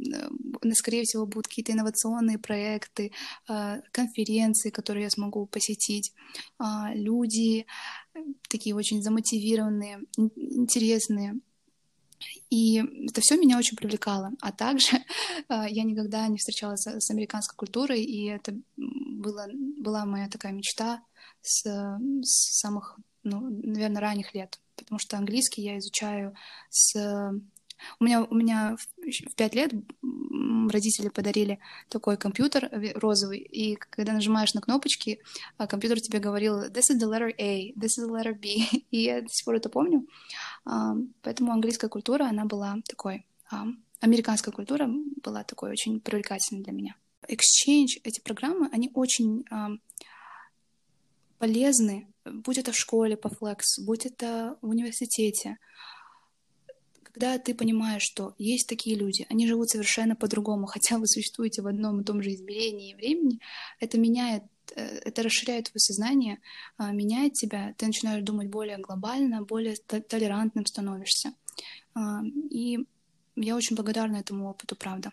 скорее 0.75 1.05
всего, 1.05 1.27
будут 1.27 1.47
какие-то 1.47 1.73
инновационные 1.73 2.39
проекты, 2.39 3.13
э, 3.49 3.81
конференции, 3.93 4.71
которые 4.71 5.05
я 5.05 5.11
смогу 5.11 5.47
посетить, 5.47 6.13
а, 6.59 6.93
люди 6.95 7.67
э, 8.15 8.19
такие 8.49 8.75
очень 8.75 9.03
замотивированные, 9.03 10.01
интересные. 10.17 11.41
И 12.51 12.83
это 13.09 13.21
все 13.21 13.37
меня 13.37 13.59
очень 13.59 13.77
привлекало. 13.77 14.33
А 14.41 14.53
также 14.53 15.05
а, 15.49 15.69
я 15.69 15.85
никогда 15.85 16.27
не 16.29 16.39
встречалась 16.39 16.87
с 16.87 17.11
американской 17.11 17.57
культурой, 17.57 18.03
и 18.03 18.27
это 18.27 18.55
была, 18.77 19.47
была 19.79 20.05
моя 20.05 20.29
такая 20.29 20.53
мечта 20.53 21.03
с, 21.43 21.63
с 21.63 22.61
самых, 22.61 22.99
ну, 23.23 23.41
наверное, 23.41 24.01
ранних 24.01 24.35
лет. 24.35 24.61
Потому 24.77 24.99
что 24.99 25.19
английский 25.19 25.63
я 25.63 25.79
изучаю 25.79 26.35
с 26.71 26.95
у 27.99 28.05
меня, 28.05 28.25
у 28.25 28.35
меня 28.35 28.77
в 28.77 29.35
пять 29.35 29.55
лет 29.55 29.73
родители 30.71 31.09
подарили 31.09 31.59
такой 31.89 32.17
компьютер 32.17 32.71
розовый, 32.95 33.39
и 33.39 33.77
когда 33.77 34.13
нажимаешь 34.13 34.55
на 34.55 34.61
кнопочки, 34.61 35.21
а, 35.57 35.67
компьютер 35.67 36.01
тебе 36.01 36.19
говорил 36.19 36.65
«This 36.65 36.91
is 36.93 36.99
the 37.01 37.09
letter 37.09 37.35
A, 37.39 37.73
this 37.73 37.99
is 37.99 38.07
the 38.07 38.11
letter 38.11 38.35
B», 38.35 38.67
и 38.91 39.03
я 39.03 39.23
до 39.23 39.29
сих 39.29 39.45
пор 39.45 39.57
это 39.57 39.69
помню. 39.69 40.07
А, 40.65 40.95
поэтому 41.23 41.53
английская 41.53 41.89
культура, 41.89 42.25
она 42.25 42.45
была 42.45 42.77
такой, 42.89 43.27
а, 43.51 43.67
американская 44.01 44.53
культура 44.53 44.89
была 45.23 45.45
такой 45.45 45.71
очень 45.71 46.01
привлекательной 46.01 46.63
для 46.63 46.73
меня. 46.73 46.95
Exchange, 47.29 48.01
эти 48.03 48.21
программы, 48.21 48.69
они 48.73 48.91
очень 48.95 49.45
полезны, 51.39 52.07
будь 52.25 52.59
это 52.59 52.73
в 52.73 52.77
школе 52.77 53.17
по 53.17 53.29
Flex, 53.29 53.61
будь 53.85 54.07
это 54.07 54.59
в 54.63 54.69
университете, 54.69 55.59
когда 57.13 57.39
ты 57.39 57.55
понимаешь, 57.55 58.03
что 58.03 58.35
есть 58.39 58.69
такие 58.69 58.97
люди, 58.97 59.27
они 59.29 59.47
живут 59.47 59.71
совершенно 59.71 60.17
по-другому, 60.17 60.67
хотя 60.73 60.99
вы 60.99 61.07
существуете 61.07 61.63
в 61.63 61.67
одном 61.67 62.01
и 62.01 62.05
том 62.05 62.23
же 62.23 62.33
измерении 62.33 62.95
времени, 62.95 63.41
это 63.81 63.99
меняет 63.99 64.45
э, 64.75 64.99
это 65.05 65.23
расширяет 65.23 65.67
твое 65.67 65.81
сознание, 65.81 66.41
а, 66.77 66.93
меняет 66.93 67.35
тебя, 67.35 67.75
ты 67.77 67.87
начинаешь 67.87 68.23
думать 68.23 68.49
более 68.49 68.79
глобально, 68.79 69.43
более 69.43 69.77
толерантным 69.77 70.67
становишься. 70.67 71.35
А, 71.95 72.23
и 72.51 72.87
я 73.37 73.57
очень 73.57 73.77
благодарна 73.77 74.17
этому 74.17 74.49
опыту, 74.49 74.77
правда. 74.77 75.13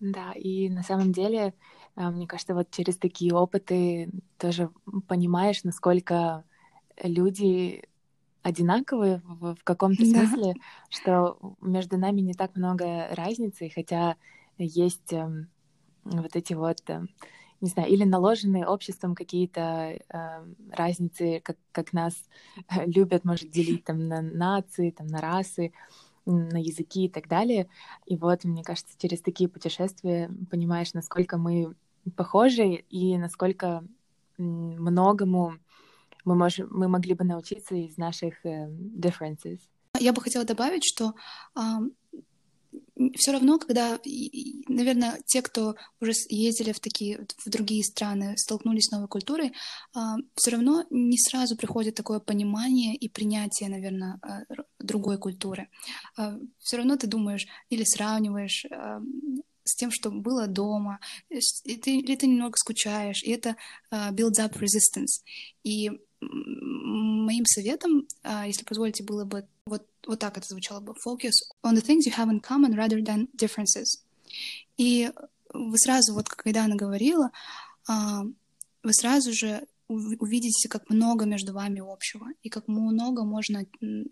Да, 0.00 0.32
и 0.32 0.68
на 0.68 0.82
самом 0.82 1.12
деле, 1.12 1.54
а, 1.94 2.10
мне 2.10 2.26
кажется, 2.26 2.54
вот 2.54 2.70
через 2.70 2.96
такие 2.96 3.32
опыты 3.34 4.10
тоже 4.36 4.70
понимаешь, 5.06 5.62
насколько 5.62 6.44
люди 7.02 7.84
одинаковые 8.42 9.22
в, 9.24 9.54
в 9.54 9.64
каком-то 9.64 10.02
да. 10.02 10.26
смысле, 10.26 10.54
что 10.90 11.38
между 11.60 11.96
нами 11.96 12.20
не 12.20 12.34
так 12.34 12.56
много 12.56 13.08
разницы, 13.12 13.70
хотя 13.74 14.16
есть 14.58 15.12
э, 15.12 15.46
вот 16.04 16.36
эти 16.36 16.54
вот, 16.54 16.78
э, 16.88 17.02
не 17.60 17.68
знаю, 17.68 17.88
или 17.88 18.04
наложенные 18.04 18.66
обществом 18.66 19.14
какие-то 19.14 19.60
э, 19.60 19.98
разницы, 20.72 21.40
как, 21.44 21.56
как 21.70 21.92
нас 21.92 22.14
любят, 22.86 23.24
может, 23.24 23.50
делить 23.50 23.84
там 23.84 24.08
на 24.08 24.20
нации, 24.20 24.90
там 24.90 25.06
на 25.06 25.20
расы, 25.20 25.72
на 26.26 26.60
языки 26.60 27.06
и 27.06 27.08
так 27.08 27.28
далее. 27.28 27.68
И 28.06 28.16
вот, 28.16 28.44
мне 28.44 28.62
кажется, 28.62 28.96
через 28.98 29.20
такие 29.20 29.48
путешествия 29.48 30.30
понимаешь, 30.50 30.94
насколько 30.94 31.36
мы 31.38 31.74
похожи 32.16 32.84
и 32.90 33.16
насколько 33.18 33.84
многому 34.38 35.58
мы, 36.24 36.34
можем, 36.34 36.68
мы 36.70 36.88
могли 36.88 37.14
бы 37.14 37.24
научиться 37.24 37.74
из 37.74 37.96
наших 37.96 38.44
э, 38.44 38.68
differences. 38.68 39.58
Я 39.98 40.12
бы 40.12 40.22
хотела 40.22 40.44
добавить, 40.44 40.84
что 40.84 41.14
э, 41.56 41.60
все 43.14 43.32
равно, 43.32 43.58
когда, 43.58 43.98
наверное, 44.68 45.20
те, 45.26 45.42
кто 45.42 45.74
уже 46.00 46.12
ездили 46.28 46.72
в 46.72 46.80
такие, 46.80 47.26
в 47.44 47.50
другие 47.50 47.84
страны, 47.84 48.34
столкнулись 48.36 48.86
с 48.86 48.90
новой 48.90 49.08
культурой, 49.08 49.48
э, 49.48 49.98
все 50.34 50.50
равно 50.52 50.84
не 50.90 51.18
сразу 51.18 51.56
приходит 51.56 51.94
такое 51.94 52.20
понимание 52.20 52.94
и 52.94 53.08
принятие, 53.08 53.68
наверное, 53.68 54.18
э, 54.22 54.54
другой 54.78 55.18
культуры. 55.18 55.68
Э, 56.16 56.38
все 56.58 56.76
равно 56.76 56.96
ты 56.96 57.06
думаешь 57.06 57.46
или 57.70 57.84
сравниваешь 57.84 58.64
э, 58.64 59.00
с 59.64 59.76
тем, 59.76 59.90
что 59.90 60.10
было 60.10 60.46
дома, 60.46 60.98
и 61.28 61.76
ты, 61.76 61.98
или 61.98 62.16
ты 62.16 62.26
немного 62.26 62.56
скучаешь, 62.56 63.22
и 63.22 63.30
это 63.30 63.56
uh, 63.92 64.12
builds 64.12 64.40
up 64.40 64.54
resistance. 64.58 65.22
И 65.62 65.90
моим 66.30 67.44
советом, 67.46 68.06
uh, 68.24 68.46
если 68.46 68.64
позволите, 68.64 69.04
было 69.04 69.24
бы 69.24 69.46
вот, 69.66 69.86
вот 70.06 70.18
так 70.18 70.38
это 70.38 70.46
звучало 70.48 70.80
бы. 70.80 70.94
Focus 71.06 71.32
on 71.62 71.74
the 71.74 71.82
things 71.82 72.06
you 72.06 72.12
have 72.16 72.30
in 72.30 72.40
common 72.40 72.74
rather 72.74 73.02
than 73.02 73.28
differences. 73.36 74.02
И 74.76 75.10
вы 75.52 75.78
сразу, 75.78 76.14
вот 76.14 76.28
когда 76.28 76.64
она 76.64 76.76
говорила, 76.76 77.30
uh, 77.88 78.32
вы 78.82 78.92
сразу 78.92 79.32
же 79.32 79.66
увидите, 79.88 80.68
как 80.68 80.88
много 80.88 81.26
между 81.26 81.52
вами 81.52 81.82
общего, 81.84 82.28
и 82.42 82.48
как 82.48 82.66
много 82.66 83.24
можно 83.24 83.66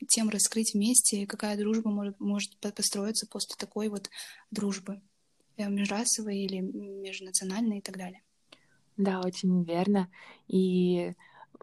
тем 0.09 0.29
раскрыть 0.29 0.75
вместе, 0.75 1.23
и 1.23 1.27
какая 1.27 1.57
дружба 1.57 1.91
может, 1.91 2.21
может 2.21 2.57
построиться 2.59 3.27
после 3.27 3.57
такой 3.57 3.89
вот 3.89 4.11
дружбы. 4.51 5.01
Э, 5.61 5.69
межрасовые 5.69 6.45
или 6.45 6.61
межнациональные 6.61 7.81
и 7.81 7.83
так 7.83 7.97
далее. 7.99 8.23
Да, 8.97 9.21
очень 9.21 9.63
верно. 9.65 10.09
И 10.49 11.15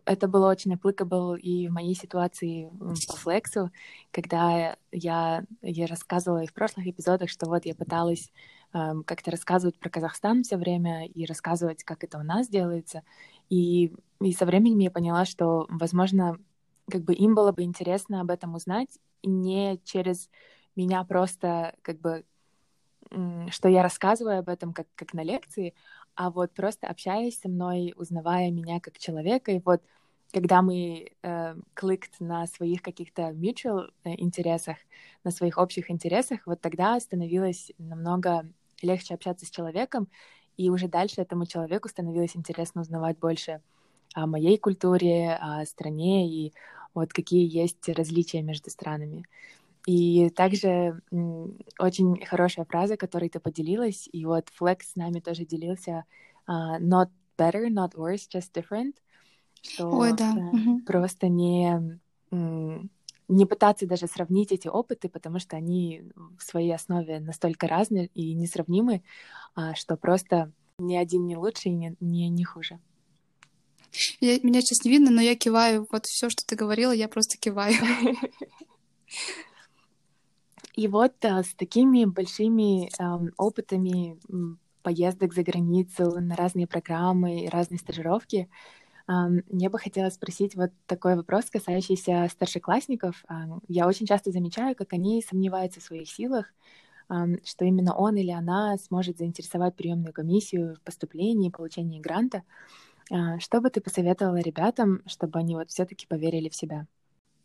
это 0.08 0.28
было 0.28 0.50
очень 0.50 0.74
applicable 0.74 1.38
и 1.38 1.68
в 1.68 1.72
моей 1.72 1.94
ситуации 1.94 2.70
по 3.08 3.16
флексу, 3.18 3.72
когда 4.12 4.78
я, 4.92 5.44
я 5.62 5.88
рассказывала 5.88 6.44
и 6.44 6.48
в 6.48 6.54
прошлых 6.54 6.88
эпизодах, 6.88 7.30
что 7.30 7.48
вот 7.48 7.66
я 7.66 7.76
пыталась 7.76 8.32
эм, 8.74 9.04
как-то 9.04 9.32
рассказывать 9.32 9.78
про 9.78 9.90
Казахстан 9.90 10.44
все 10.44 10.58
время 10.58 11.06
и 11.06 11.26
рассказывать, 11.26 11.84
как 11.84 12.04
это 12.04 12.18
у 12.18 12.24
нас 12.24 12.48
делается. 12.48 13.04
И, 13.50 13.94
и 14.22 14.32
со 14.34 14.46
временем 14.46 14.80
я 14.80 14.92
поняла, 14.92 15.26
что, 15.26 15.68
возможно, 15.70 16.38
как 16.90 17.04
бы 17.04 17.14
им 17.14 17.36
было 17.36 17.52
бы 17.52 17.64
интересно 17.64 18.22
об 18.22 18.32
этом 18.32 18.56
узнать 18.56 18.98
не 19.24 19.80
через 19.84 20.30
меня 20.76 21.04
просто 21.04 21.76
как 21.82 22.00
бы 22.00 22.24
что 23.52 23.70
я 23.70 23.84
рассказываю 23.84 24.40
об 24.40 24.50
этом 24.50 24.74
как, 24.74 24.88
как 24.96 25.14
на 25.14 25.24
лекции, 25.24 25.74
а 26.18 26.32
вот 26.32 26.52
просто 26.52 26.88
общаясь 26.88 27.40
со 27.40 27.48
мной, 27.48 27.94
узнавая 27.96 28.50
меня 28.50 28.80
как 28.80 28.98
человека, 28.98 29.52
и 29.52 29.62
вот 29.64 29.84
когда 30.34 30.64
мы 30.64 31.12
э, 31.22 31.56
на 32.20 32.48
своих 32.48 32.82
каких-то 32.82 33.30
mutual 33.30 33.92
э, 34.04 34.16
интересах, 34.18 34.78
на 35.24 35.30
своих 35.30 35.60
общих 35.60 35.92
интересах, 35.92 36.40
вот 36.48 36.60
тогда 36.60 37.00
становилось 37.00 37.72
намного 37.78 38.50
легче 38.82 39.14
общаться 39.14 39.46
с 39.46 39.52
человеком, 39.52 40.08
и 40.58 40.72
уже 40.72 40.88
дальше 40.88 41.22
этому 41.22 41.46
человеку 41.46 41.88
становилось 41.88 42.36
интересно 42.36 42.82
узнавать 42.82 43.20
больше 43.20 43.62
о 44.16 44.26
моей 44.26 44.58
культуре, 44.58 45.38
о 45.40 45.64
стране 45.66 46.28
и 46.28 46.54
вот 46.96 47.14
какие 47.14 47.48
есть 47.48 47.88
различия 47.90 48.42
между 48.42 48.72
странами. 48.72 49.24
И 49.88 50.30
также 50.32 51.02
очень 51.80 52.26
хорошая 52.26 52.66
фраза, 52.66 52.98
которой 52.98 53.30
ты 53.30 53.40
поделилась, 53.40 54.10
и 54.12 54.26
вот 54.26 54.50
Flex 54.60 54.80
с 54.84 54.96
нами 54.98 55.22
тоже 55.22 55.46
делился 55.46 56.04
uh, 56.46 56.78
not 56.82 57.08
better, 57.38 57.70
not 57.70 57.94
worse, 57.96 58.28
just 58.30 58.52
different. 58.54 58.96
Что 59.62 59.90
Ой, 59.90 60.12
да. 60.12 60.34
угу. 60.34 60.82
просто 60.86 61.30
не, 61.30 62.00
не 62.32 63.46
пытаться 63.46 63.88
даже 63.88 64.08
сравнить 64.08 64.52
эти 64.52 64.68
опыты, 64.68 65.08
потому 65.08 65.40
что 65.40 65.56
они 65.56 66.04
в 66.38 66.44
своей 66.44 66.76
основе 66.76 67.22
настолько 67.22 67.68
разные 67.68 68.08
и 68.08 68.34
несравнимы, 68.34 69.04
uh, 69.56 69.74
что 69.76 69.96
просто 69.96 70.52
ни 70.80 70.98
один 70.98 71.26
не 71.26 71.38
лучше 71.38 71.70
и 71.70 71.72
ни, 71.72 71.96
ни, 72.02 72.24
не 72.24 72.44
хуже. 72.44 72.80
Я, 74.20 74.38
меня 74.42 74.60
сейчас 74.60 74.84
не 74.84 74.92
видно, 74.92 75.12
но 75.12 75.22
я 75.22 75.38
киваю. 75.38 75.88
Вот 75.90 76.06
все, 76.08 76.30
что 76.30 76.46
ты 76.46 76.58
говорила, 76.58 76.92
я 76.92 77.08
просто 77.08 77.38
киваю. 77.38 77.74
И 80.78 80.88
вот 80.88 81.14
а, 81.26 81.44
с 81.44 81.56
такими 81.56 82.06
большими 82.06 82.90
а, 83.00 83.20
опытами 83.38 84.20
поездок 84.84 85.34
за 85.34 85.44
границу 85.44 86.22
на 86.22 86.36
разные 86.36 86.68
программы, 86.68 87.50
разные 87.52 87.80
стажировки, 87.80 88.50
а, 89.08 89.30
я 89.50 89.70
бы 89.70 89.80
хотела 89.80 90.10
спросить 90.12 90.56
вот 90.56 90.72
такой 90.88 91.16
вопрос, 91.16 91.46
касающийся 91.50 92.28
старшеклассников. 92.32 93.26
А, 93.30 93.48
я 93.68 93.88
очень 93.88 94.08
часто 94.08 94.32
замечаю, 94.32 94.76
как 94.76 94.94
они 94.94 95.22
сомневаются 95.24 95.82
в 95.82 95.84
своих 95.84 96.10
силах, 96.10 96.48
а, 97.10 97.28
что 97.46 97.66
именно 97.66 97.96
он 97.96 98.18
или 98.18 98.32
она 98.32 98.78
сможет 98.78 99.18
заинтересовать 99.20 99.76
приемную 99.76 100.14
комиссию 100.14 100.76
в 100.76 100.82
поступлении, 100.82 101.52
получении 101.52 102.02
гранта. 102.02 102.44
А, 103.12 103.40
что 103.40 103.62
бы 103.62 103.70
ты 103.72 103.82
посоветовала 103.82 104.38
ребятам, 104.40 105.04
чтобы 105.08 105.40
они 105.40 105.56
вот 105.56 105.70
все-таки 105.72 106.08
поверили 106.08 106.50
в 106.50 106.56
себя? 106.56 106.88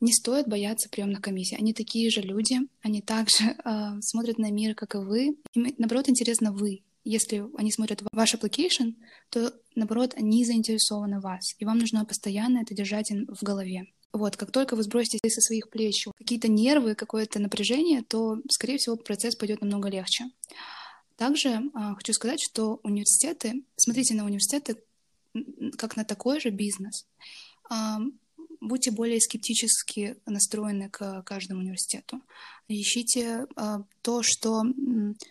Не 0.02 0.12
стоит 0.12 0.48
бояться 0.48 0.88
приемных 0.88 1.20
комиссий. 1.20 1.54
Они 1.54 1.72
такие 1.72 2.10
же 2.10 2.22
люди, 2.22 2.56
они 2.82 3.00
также 3.00 3.44
э, 3.44 4.00
смотрят 4.00 4.36
на 4.36 4.50
мир, 4.50 4.74
как 4.74 4.96
и 4.96 4.98
вы. 4.98 5.36
Им, 5.54 5.72
наоборот, 5.78 6.08
интересно 6.08 6.50
вы. 6.50 6.82
Если 7.04 7.44
они 7.56 7.70
смотрят 7.70 8.02
ваш 8.10 8.34
application, 8.34 8.96
то, 9.30 9.54
наоборот, 9.76 10.14
они 10.16 10.44
заинтересованы 10.44 11.20
в 11.20 11.22
вас. 11.22 11.54
И 11.60 11.64
вам 11.64 11.78
нужно 11.78 12.04
постоянно 12.04 12.62
это 12.62 12.74
держать 12.74 13.12
в 13.12 13.44
голове. 13.44 13.84
Вот, 14.12 14.36
как 14.36 14.50
только 14.50 14.74
вы 14.74 14.82
сбросите 14.82 15.20
со 15.28 15.40
своих 15.40 15.70
плеч 15.70 16.08
какие-то 16.18 16.48
нервы, 16.48 16.96
какое-то 16.96 17.38
напряжение, 17.38 18.02
то, 18.02 18.38
скорее 18.50 18.78
всего, 18.78 18.96
процесс 18.96 19.36
пойдет 19.36 19.60
намного 19.60 19.88
легче. 19.88 20.24
Также 21.14 21.48
э, 21.48 21.60
хочу 21.94 22.12
сказать, 22.12 22.40
что 22.42 22.80
университеты, 22.82 23.64
смотрите 23.76 24.14
на 24.14 24.24
университеты 24.24 24.82
как 25.78 25.96
на 25.96 26.04
такой 26.04 26.40
же 26.40 26.50
бизнес 26.50 27.06
будьте 28.62 28.90
более 28.90 29.20
скептически 29.20 30.16
настроены 30.26 30.88
к 30.88 31.22
каждому 31.22 31.60
университету. 31.60 32.22
Ищите 32.68 33.46
э, 33.56 33.78
то, 34.02 34.22
что, 34.22 34.62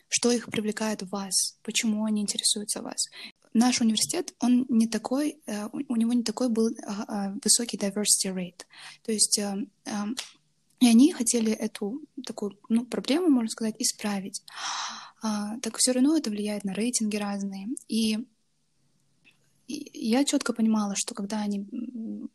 что 0.10 0.32
их 0.32 0.48
привлекает 0.48 1.02
в 1.02 1.10
вас, 1.10 1.58
почему 1.64 2.06
они 2.06 2.22
интересуются 2.22 2.82
вас. 2.82 3.08
Наш 3.54 3.82
университет, 3.82 4.34
он 4.40 4.66
не 4.70 4.88
такой, 4.88 5.40
э, 5.46 5.68
у 5.72 5.96
него 5.96 6.14
не 6.14 6.24
такой 6.24 6.50
был 6.50 6.70
э, 6.70 7.34
высокий 7.44 7.78
diversity 7.78 8.34
rate. 8.34 8.66
То 9.04 9.12
есть 9.12 9.40
э, 9.40 9.66
э, 9.86 9.92
и 10.82 10.88
они 10.88 11.14
хотели 11.14 11.52
эту 11.52 12.02
такую 12.26 12.58
ну, 12.68 12.86
проблему, 12.86 13.30
можно 13.30 13.50
сказать, 13.50 13.76
исправить. 13.78 14.42
А, 15.22 15.60
так 15.60 15.78
все 15.78 15.92
равно 15.92 16.18
это 16.18 16.32
влияет 16.32 16.64
на 16.64 16.74
рейтинги 16.74 17.18
разные. 17.18 17.68
И 17.88 18.18
я 19.94 20.26
четко 20.26 20.54
понимала, 20.54 20.96
что 20.96 21.16
когда 21.16 21.42
они 21.42 21.68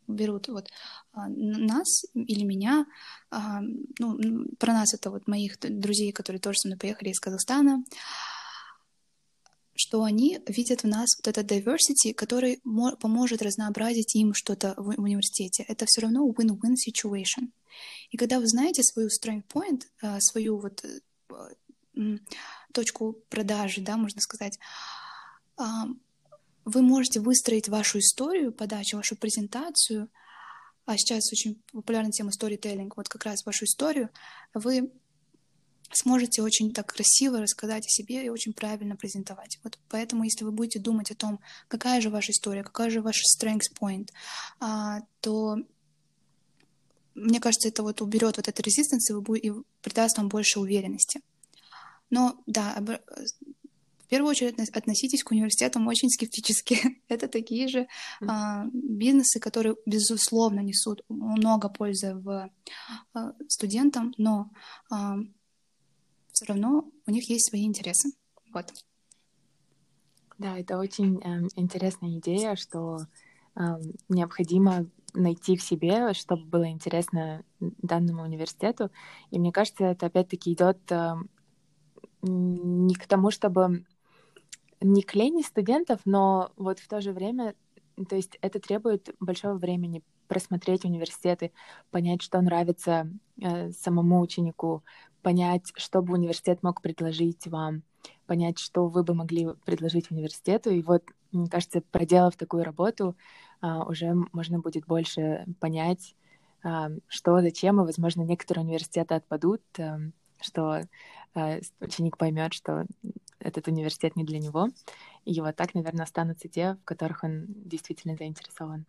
берут 0.07 0.47
вот 0.47 0.69
а, 1.13 1.27
нас 1.29 2.03
или 2.13 2.43
меня, 2.43 2.85
а, 3.29 3.61
ну, 3.99 4.45
про 4.57 4.73
нас 4.73 4.93
это 4.93 5.11
вот 5.11 5.27
моих 5.27 5.59
друзей, 5.59 6.11
которые 6.11 6.39
тоже 6.39 6.57
со 6.57 6.67
мной 6.67 6.77
поехали 6.77 7.09
из 7.09 7.19
Казахстана, 7.19 7.83
что 9.75 10.03
они 10.03 10.39
видят 10.47 10.83
в 10.83 10.87
нас 10.87 11.09
вот 11.17 11.27
этот 11.27 11.51
diversity, 11.51 12.13
который 12.13 12.59
поможет 12.99 13.41
разнообразить 13.41 14.15
им 14.15 14.33
что-то 14.33 14.73
в 14.77 14.89
университете. 14.99 15.63
Это 15.67 15.85
все 15.87 16.01
равно 16.01 16.27
win-win 16.27 16.73
situation. 16.73 17.51
И 18.09 18.17
когда 18.17 18.39
вы 18.39 18.47
знаете 18.47 18.81
свою 18.83 19.09
strength 19.09 19.45
point, 19.53 19.83
а, 20.01 20.19
свою 20.19 20.59
вот 20.59 20.83
э, 20.83 22.17
точку 22.73 23.17
продажи, 23.29 23.81
да, 23.81 23.97
можно 23.97 24.21
сказать, 24.21 24.57
вы 26.67 26.81
можете 26.81 27.21
выстроить 27.21 27.69
вашу 27.69 27.99
историю 27.99 28.51
подачи, 28.51 28.95
вашу 28.95 29.15
презентацию, 29.15 30.09
а 30.85 30.97
сейчас 30.97 31.31
очень 31.31 31.63
популярна 31.71 32.11
тема 32.11 32.31
storytelling, 32.31 32.91
вот 32.93 33.07
как 33.07 33.23
раз 33.23 33.45
вашу 33.45 33.63
историю, 33.63 34.09
вы 34.53 34.91
сможете 35.93 36.41
очень 36.41 36.73
так 36.73 36.93
красиво 36.93 37.39
рассказать 37.39 37.85
о 37.85 37.89
себе 37.89 38.25
и 38.25 38.29
очень 38.29 38.51
правильно 38.51 38.97
презентовать. 38.97 39.59
Вот 39.63 39.79
поэтому, 39.87 40.25
если 40.25 40.43
вы 40.43 40.51
будете 40.51 40.79
думать 40.79 41.09
о 41.09 41.15
том, 41.15 41.39
какая 41.69 42.01
же 42.01 42.09
ваша 42.09 42.33
история, 42.33 42.63
какая 42.63 42.89
же 42.89 43.01
ваша 43.01 43.23
strength 43.33 43.71
point, 43.79 44.09
а, 44.59 44.99
то 45.21 45.55
мне 47.15 47.39
кажется, 47.39 47.69
это 47.69 47.81
вот 47.81 48.01
уберет 48.01 48.35
вот 48.35 48.49
этот 48.49 48.59
резистенс 48.59 49.09
и, 49.09 49.13
вы, 49.13 49.39
и 49.39 49.53
придаст 49.81 50.17
вам 50.17 50.27
больше 50.27 50.59
уверенности. 50.59 51.21
Но 52.09 52.41
да, 52.45 52.75
в 54.07 54.09
первую 54.09 54.31
очередь 54.31 54.57
относитесь 54.69 55.21
к 55.21 55.31
университетам 55.31 55.85
очень 55.85 56.09
скептически. 56.09 57.01
это 57.09 57.27
такие 57.27 57.67
же 57.67 57.87
а, 58.25 58.63
бизнесы, 58.71 59.41
которые, 59.41 59.75
безусловно, 59.85 60.61
несут 60.61 61.01
много 61.09 61.67
пользы 61.67 62.15
в 62.15 62.49
а, 63.13 63.33
студентам, 63.49 64.13
но 64.17 64.49
а, 64.89 65.17
все 66.31 66.45
равно 66.45 66.89
у 67.05 67.11
них 67.11 67.29
есть 67.29 67.49
свои 67.49 67.65
интересы. 67.65 68.11
Вот. 68.53 68.71
Да, 70.37 70.57
это 70.57 70.77
очень 70.77 71.19
э, 71.19 71.47
интересная 71.57 72.19
идея, 72.19 72.55
что 72.55 72.99
э, 73.55 73.61
необходимо 74.07 74.85
найти 75.13 75.57
в 75.57 75.63
себе, 75.63 76.13
чтобы 76.13 76.45
было 76.45 76.69
интересно 76.69 77.43
данному 77.59 78.23
университету. 78.23 78.89
И 79.31 79.39
мне 79.39 79.51
кажется, 79.51 79.83
это 79.83 80.05
опять-таки 80.05 80.53
идет 80.53 80.79
э, 80.91 81.15
не 82.21 82.95
к 82.95 83.05
тому, 83.07 83.31
чтобы 83.31 83.85
не 84.81 85.01
к 85.01 85.15
лени 85.15 85.41
студентов, 85.41 86.01
но 86.05 86.51
вот 86.55 86.79
в 86.79 86.87
то 86.87 87.01
же 87.01 87.11
время, 87.11 87.55
то 88.09 88.15
есть 88.15 88.37
это 88.41 88.59
требует 88.59 89.15
большого 89.19 89.57
времени 89.57 90.03
просмотреть 90.27 90.85
университеты, 90.85 91.51
понять, 91.89 92.21
что 92.21 92.41
нравится 92.41 93.09
э, 93.41 93.71
самому 93.71 94.19
ученику, 94.21 94.83
понять, 95.21 95.71
что 95.75 96.01
бы 96.01 96.13
университет 96.13 96.63
мог 96.63 96.81
предложить 96.81 97.47
вам, 97.47 97.83
понять, 98.25 98.59
что 98.59 98.87
вы 98.87 99.03
бы 99.03 99.13
могли 99.13 99.49
предложить 99.65 100.11
университету. 100.11 100.69
И 100.69 100.81
вот, 100.81 101.03
мне 101.31 101.49
кажется, 101.49 101.81
проделав 101.91 102.35
такую 102.35 102.63
работу, 102.63 103.15
э, 103.61 103.67
уже 103.87 104.13
можно 104.33 104.59
будет 104.59 104.85
больше 104.85 105.45
понять, 105.59 106.15
э, 106.63 106.89
что, 107.07 107.41
зачем, 107.41 107.81
и, 107.81 107.85
возможно, 107.85 108.21
некоторые 108.21 108.65
университеты 108.65 109.15
отпадут, 109.15 109.61
э, 109.77 109.97
что 110.41 110.83
э, 111.35 111.61
ученик 111.79 112.17
поймет, 112.17 112.53
что 112.53 112.85
этот 113.39 113.67
университет 113.67 114.15
не 114.15 114.23
для 114.23 114.39
него. 114.39 114.69
И 115.25 115.39
вот 115.41 115.55
так, 115.55 115.73
наверное, 115.73 116.05
останутся 116.05 116.47
те, 116.47 116.73
в 116.81 116.85
которых 116.85 117.23
он 117.23 117.45
действительно 117.47 118.15
заинтересован. 118.15 118.85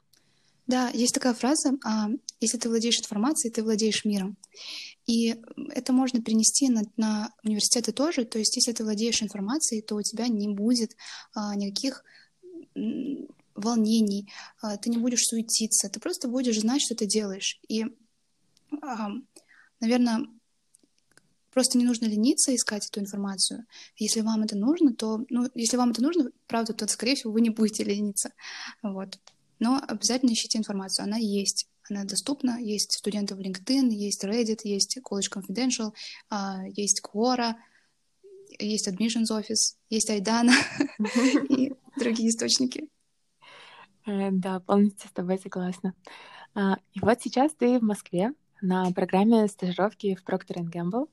Да, 0.67 0.91
есть 0.91 1.15
такая 1.15 1.33
фраза, 1.33 1.73
а, 1.85 2.09
если 2.41 2.59
ты 2.59 2.69
владеешь 2.69 2.99
информацией, 2.99 3.51
ты 3.51 3.63
владеешь 3.63 4.05
миром. 4.05 4.37
И 5.07 5.35
это 5.71 5.95
можно 5.95 6.21
перенести 6.21 6.69
на, 6.69 6.83
на 6.99 7.33
университеты 7.43 7.93
тоже. 7.93 8.27
То 8.27 8.39
есть, 8.39 8.55
если 8.55 8.73
ты 8.73 8.85
владеешь 8.85 9.23
информацией, 9.23 9.81
то 9.81 9.97
у 9.97 10.03
тебя 10.03 10.29
не 10.29 10.49
будет 10.49 10.95
а, 11.35 11.55
никаких 11.57 12.05
волнений, 13.55 14.31
а, 14.61 14.77
ты 14.77 14.91
не 14.91 14.99
будешь 14.99 15.25
суетиться, 15.25 15.89
ты 15.89 16.01
просто 16.01 16.29
будешь 16.29 16.61
знать, 16.61 16.83
что 16.83 16.95
ты 16.95 17.07
делаешь. 17.07 17.59
И, 17.67 17.87
наверное, 19.81 20.27
Просто 21.59 21.77
не 21.77 21.85
нужно 21.85 22.07
лениться 22.07 22.55
искать 22.55 22.87
эту 22.87 23.01
информацию. 23.01 23.67
Если 23.97 24.21
вам 24.21 24.45
это 24.45 24.57
нужно, 24.57 24.95
то, 24.95 25.25
ну, 25.29 25.51
если 25.57 25.77
вам 25.77 25.91
это 25.91 26.01
нужно, 26.01 26.31
правда, 26.47 26.73
то, 26.73 26.87
скорее 26.87 27.17
всего, 27.17 27.33
вы 27.33 27.41
не 27.41 27.51
будете 27.51 27.83
лениться. 27.83 28.33
Вот. 28.81 29.19
Но 29.59 29.83
обязательно 29.89 30.31
ищите 30.31 30.57
информацию. 30.57 31.03
Она 31.03 31.17
есть. 31.17 31.67
Она 31.91 32.05
доступна. 32.05 32.61
Есть 32.61 32.93
студенты 32.93 33.35
в 33.35 33.41
LinkedIn, 33.41 33.89
есть 33.91 34.23
Reddit, 34.23 34.61
есть 34.63 34.99
College 34.99 35.33
Confidential, 35.35 35.93
а, 36.31 36.63
есть 36.69 37.03
Quora, 37.03 37.55
есть 38.61 38.87
Admissions 38.87 39.33
Office, 39.33 39.75
есть 39.91 40.11
Айдана 40.11 40.53
и 41.49 41.75
другие 41.99 42.29
источники. 42.29 42.89
Э, 44.07 44.31
да, 44.31 44.61
полностью 44.61 45.09
с 45.09 45.13
тобой 45.13 45.41
согласна. 45.41 45.95
А, 46.55 46.77
и 46.93 47.01
вот 47.01 47.21
сейчас 47.21 47.53
ты 47.55 47.81
в 47.81 47.83
Москве 47.83 48.33
на 48.61 48.93
программе 48.93 49.49
стажировки 49.49 50.15
в 50.15 50.23
Procter 50.25 50.63
Gamble. 50.63 51.09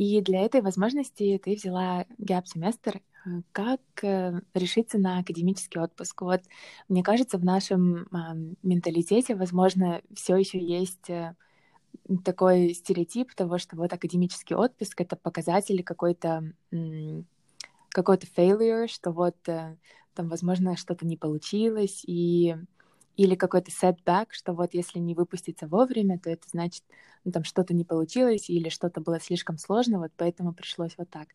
И 0.00 0.22
для 0.22 0.40
этой 0.46 0.62
возможности 0.62 1.38
ты 1.44 1.56
взяла 1.56 2.06
gap-семестр. 2.16 3.02
Э, 3.26 3.42
как 3.52 3.82
э, 4.00 4.40
решиться 4.54 4.96
на 4.96 5.18
академический 5.18 5.78
отпуск? 5.78 6.22
Вот 6.22 6.40
мне 6.88 7.02
кажется, 7.02 7.36
в 7.36 7.44
нашем 7.44 8.04
э, 8.04 8.06
менталитете, 8.62 9.34
возможно, 9.34 10.00
все 10.16 10.36
еще 10.36 10.58
есть 10.58 11.10
э, 11.10 11.34
такой 12.24 12.72
стереотип 12.72 13.34
того, 13.34 13.58
что 13.58 13.76
вот 13.76 13.92
академический 13.92 14.56
отпуск— 14.56 14.98
это 15.02 15.16
показатель 15.16 15.84
какой-то 15.84 16.50
какой-то 17.90 18.26
failure, 18.34 18.86
что 18.86 19.10
вот 19.10 19.36
там, 19.42 20.28
возможно, 20.28 20.78
что-то 20.78 21.04
не 21.04 21.18
получилось, 21.18 22.04
и 22.06 22.56
или 23.20 23.34
какой-то 23.34 23.70
setback, 23.70 24.28
что 24.30 24.54
вот 24.54 24.72
если 24.72 24.98
не 24.98 25.14
выпуститься 25.14 25.66
вовремя, 25.66 26.18
то 26.18 26.30
это 26.30 26.48
значит, 26.48 26.82
ну, 27.24 27.32
там 27.32 27.44
что-то 27.44 27.74
не 27.74 27.84
получилось 27.84 28.48
или 28.48 28.70
что-то 28.70 29.02
было 29.02 29.20
слишком 29.20 29.58
сложно, 29.58 29.98
вот 29.98 30.10
поэтому 30.16 30.54
пришлось 30.54 30.94
вот 30.96 31.10
так. 31.10 31.28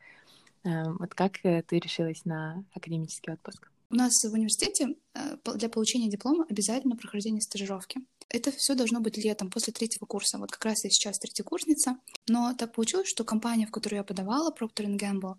Эм, 0.64 0.98
вот 0.98 1.14
как 1.14 1.46
э, 1.46 1.62
ты 1.62 1.78
решилась 1.78 2.26
на 2.26 2.66
академический 2.74 3.34
отпуск? 3.34 3.70
У 3.92 3.96
нас 3.96 4.14
в 4.24 4.34
университете 4.34 4.96
э, 5.14 5.38
для 5.58 5.70
получения 5.70 6.10
диплома 6.10 6.48
обязательно 6.50 6.96
прохождение 6.96 7.42
стажировки. 7.42 8.02
Это 8.30 8.50
все 8.50 8.74
должно 8.74 9.00
быть 9.00 9.24
летом, 9.24 9.52
после 9.52 9.72
третьего 9.72 10.08
курса. 10.08 10.40
Вот 10.40 10.50
как 10.50 10.66
раз 10.66 10.84
я 10.86 10.90
сейчас 10.90 11.20
третьекурсница. 11.20 11.98
Но 12.28 12.56
так 12.58 12.74
получилось, 12.74 13.10
что 13.10 13.24
компания, 13.24 13.68
в 13.68 13.72
которую 13.72 13.98
я 13.98 14.04
подавала, 14.04 14.52
Procter 14.52 14.88
Gamble, 14.98 15.36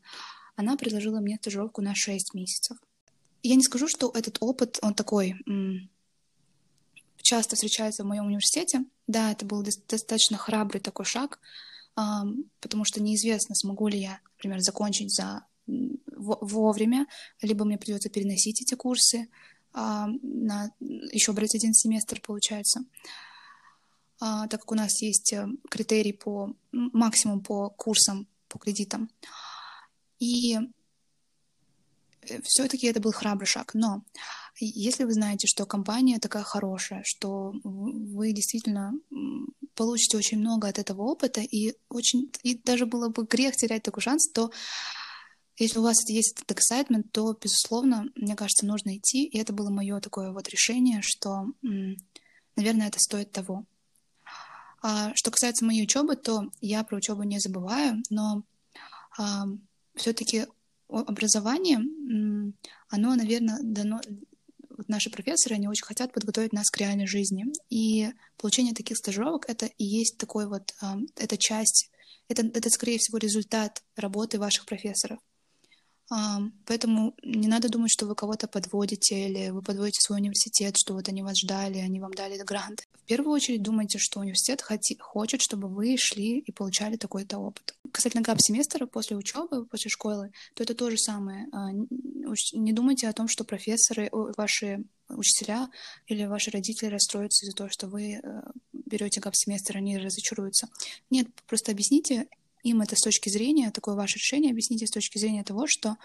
она 0.55 0.77
предложила 0.77 1.19
мне 1.19 1.39
стажировку 1.41 1.83
на 1.83 1.97
6 1.97 2.35
месяцев. 2.35 2.77
Я 3.43 3.57
не 3.57 3.65
скажу, 3.65 3.89
что 3.89 4.13
этот 4.15 4.39
опыт, 4.41 4.79
он 4.83 4.95
такой 4.95 5.35
часто 7.27 7.57
встречается 7.57 8.03
в 8.03 8.07
моем 8.07 8.27
университете. 8.27 8.85
Да, 9.07 9.33
это 9.33 9.45
был 9.45 9.63
достаточно 9.63 10.37
храбрый 10.37 10.81
такой 10.81 11.05
шаг, 11.05 11.39
потому 11.95 12.85
что 12.85 13.03
неизвестно, 13.03 13.55
смогу 13.55 13.89
ли 13.89 13.99
я, 14.01 14.21
например, 14.37 14.61
закончить 14.61 15.15
за 15.15 15.47
вовремя, 15.67 17.07
либо 17.43 17.65
мне 17.65 17.79
придется 17.79 18.09
переносить 18.09 18.63
эти 18.63 18.75
курсы 18.75 19.29
на 19.73 20.71
еще 20.81 21.33
брать 21.33 21.55
один 21.55 21.75
семестр, 21.75 22.21
получается. 22.21 22.85
А, 24.21 24.47
так 24.49 24.61
как 24.61 24.73
у 24.73 24.75
нас 24.75 25.03
есть 25.03 25.33
э, 25.33 25.47
критерий 25.71 26.13
по 26.13 26.55
максимум 26.73 27.43
по 27.43 27.69
курсам, 27.71 28.27
по 28.49 28.59
кредитам. 28.59 29.11
И 30.19 30.59
э, 32.23 32.41
все-таки 32.43 32.87
это 32.87 33.01
был 33.01 33.13
храбрый 33.13 33.47
шаг. 33.47 33.75
Но 33.75 34.03
если 34.59 35.05
вы 35.05 35.13
знаете, 35.13 35.47
что 35.47 35.67
компания 35.67 36.19
такая 36.19 36.43
хорошая, 36.43 37.03
что 37.05 37.53
вы 37.63 38.33
действительно 38.33 38.93
получите 39.75 40.17
очень 40.17 40.39
много 40.39 40.69
от 40.69 40.79
этого 40.79 41.03
опыта, 41.03 41.41
и 41.41 41.75
очень 41.89 42.31
и 42.43 42.57
даже 42.57 42.87
было 42.87 43.09
бы 43.09 43.25
грех 43.25 43.57
терять 43.57 43.83
такой 43.83 44.03
шанс, 44.03 44.31
то 44.31 44.51
если 45.59 45.79
у 45.79 45.83
вас 45.83 46.09
есть 46.09 46.39
этот 46.39 46.59
excitement, 46.59 47.05
то, 47.13 47.37
безусловно, 47.41 48.07
мне 48.15 48.37
кажется, 48.37 48.67
нужно 48.67 48.97
идти. 48.97 49.25
И 49.25 49.39
это 49.39 49.55
было 49.55 49.71
мое 49.71 50.01
такое 50.01 50.33
вот 50.33 50.49
решение, 50.49 51.01
что, 51.03 51.47
наверное, 52.57 52.89
это 52.89 52.99
стоит 52.99 53.33
того. 53.33 53.65
А 54.83 55.13
что 55.15 55.31
касается 55.31 55.65
моей 55.65 55.85
учебы, 55.85 56.17
то 56.17 56.51
я 56.61 56.85
про 56.85 56.99
учебу 56.99 57.23
не 57.23 57.39
забываю, 57.39 58.03
но 58.11 58.43
а, 59.19 59.47
все-таки 59.95 60.47
образование, 60.89 61.79
оно, 62.89 63.15
наверное, 63.15 63.59
дано 63.63 64.01
вот 64.77 64.89
наши 64.89 65.11
профессоры, 65.11 65.57
они 65.57 65.69
очень 65.69 65.85
хотят 65.85 66.13
подготовить 66.13 66.53
нас 66.53 66.71
к 66.71 66.79
реальной 66.79 67.07
жизни. 67.07 67.45
И 67.71 68.09
получение 68.37 68.75
таких 68.75 68.97
стажировок— 68.97 69.45
это 69.49 69.67
и 69.67 69.85
есть 69.85 70.19
такой 70.19 70.49
вот, 70.49 70.73
э, 70.83 70.87
это 71.17 71.37
часть, 71.37 71.91
это, 72.29 72.47
это, 72.47 72.71
скорее 72.71 72.99
всего, 72.99 73.19
результат 73.19 73.83
работы 73.97 74.39
ваших 74.39 74.67
профессоров. 74.67 75.19
Поэтому 76.09 77.15
не 77.23 77.49
надо 77.49 77.69
думать, 77.69 77.91
что 77.91 78.07
вы 78.07 78.15
кого-то 78.15 78.47
подводите 78.47 79.29
или 79.29 79.51
вы 79.51 79.61
подводите 79.63 80.01
свой 80.01 80.21
университет, 80.21 80.77
что 80.77 80.95
вот 80.95 81.09
они 81.09 81.23
вас 81.23 81.37
ждали, 81.39 81.79
они 81.79 82.01
вам 82.01 82.13
дали 82.15 82.39
грант. 82.39 82.87
В 82.95 83.07
первую 83.07 83.35
очередь 83.35 83.63
думайте, 83.63 83.99
что 83.99 84.21
университет 84.21 84.63
хоти, 84.63 84.97
хочет, 85.01 85.41
чтобы 85.41 85.69
вы 85.69 85.97
шли 85.99 86.39
и 86.39 86.53
получали 86.53 86.97
такой-то 86.97 87.39
опыт. 87.39 87.75
Касательно 87.93 88.23
гап-семестра 88.23 88.87
после 88.87 89.17
учебы, 89.17 89.67
после 89.67 89.91
школы, 89.91 90.33
то 90.55 90.63
это 90.63 90.75
то 90.75 90.91
же 90.91 90.99
самое. 90.99 91.47
А, 91.53 91.73
не 91.73 92.73
думайте 92.73 93.09
о 93.09 93.13
том, 93.13 93.29
что 93.29 93.45
профессоры, 93.45 94.09
ваши 94.37 94.85
учителя 95.09 95.69
или 96.07 96.25
ваши 96.25 96.51
родители 96.51 96.89
расстроятся 96.89 97.47
из-за 97.47 97.57
того, 97.57 97.71
что 97.71 97.87
вы 97.89 98.15
э, 98.15 98.21
берете 98.73 99.21
гап-семестр, 99.21 99.77
они 99.77 99.99
разочаруются. 99.99 100.69
Нет, 101.11 101.29
просто 101.47 101.73
объясните 101.73 102.29
им 102.71 102.81
это 102.81 102.97
с 102.97 103.01
точки 103.01 103.29
зрения, 103.29 103.71
такое 103.71 103.95
ваше 103.95 104.19
решение, 104.19 104.51
объясните 104.51 104.87
с 104.87 104.91
точки 104.91 105.19
зрения 105.19 105.45
того, 105.45 105.67
что 105.67 105.97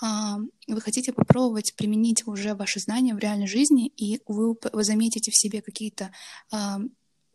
а, 0.00 0.38
вы 0.66 0.80
хотите 0.80 1.12
попробовать 1.12 1.74
применить 1.76 2.26
уже 2.26 2.54
ваши 2.54 2.80
знания 2.80 3.14
в 3.14 3.18
реальной 3.18 3.46
жизни, 3.46 3.88
и 3.88 4.20
вы, 4.26 4.56
вы 4.72 4.84
заметите 4.84 5.30
в 5.30 5.36
себе 5.36 5.62
какие-то 5.62 6.12
а, 6.50 6.80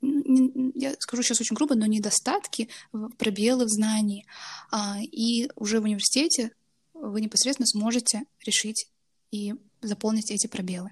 я 0.01 0.93
скажу 0.99 1.23
сейчас 1.23 1.41
очень 1.41 1.55
грубо, 1.55 1.75
но 1.75 1.87
недостатки, 1.87 2.69
пробелы 3.17 3.65
в 3.65 3.69
знании. 3.69 4.25
А, 4.71 4.97
и 5.01 5.49
уже 5.55 5.79
в 5.79 5.85
университете 5.85 6.51
вы 6.93 7.19
непосредственно 7.19 7.65
сможете 7.65 8.23
решить 8.45 8.89
и 9.31 9.55
заполнить 9.81 10.29
эти 10.29 10.47
пробелы. 10.47 10.91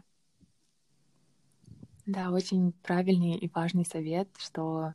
Да, 2.05 2.31
очень 2.31 2.71
правильный 2.83 3.37
и 3.37 3.49
важный 3.53 3.85
совет, 3.85 4.27
что 4.37 4.93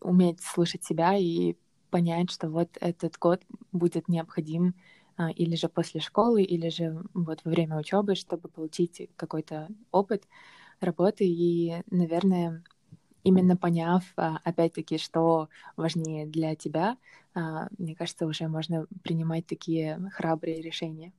уметь 0.00 0.40
слышать 0.42 0.84
себя 0.84 1.16
и 1.16 1.56
понять, 1.90 2.30
что 2.30 2.48
вот 2.48 2.70
этот 2.80 3.18
год 3.18 3.42
будет 3.72 4.08
необходим 4.08 4.74
а, 5.16 5.30
или 5.30 5.56
же 5.56 5.68
после 5.68 6.00
школы, 6.00 6.42
или 6.42 6.68
же 6.68 7.02
вот 7.14 7.40
во 7.44 7.50
время 7.50 7.78
учебы, 7.78 8.14
чтобы 8.14 8.48
получить 8.48 9.08
какой-то 9.16 9.68
опыт 9.90 10.24
работы. 10.80 11.24
И, 11.26 11.82
наверное, 11.90 12.62
именно 13.24 13.56
поняв, 13.56 14.04
а, 14.16 14.38
опять-таки, 14.44 14.98
что 14.98 15.48
важнее 15.76 16.26
для 16.26 16.54
тебя, 16.54 16.98
а, 17.34 17.68
мне 17.78 17.94
кажется, 17.94 18.26
уже 18.26 18.46
можно 18.48 18.86
принимать 19.02 19.46
такие 19.46 19.98
храбрые 20.12 20.60
решения. 20.60 21.12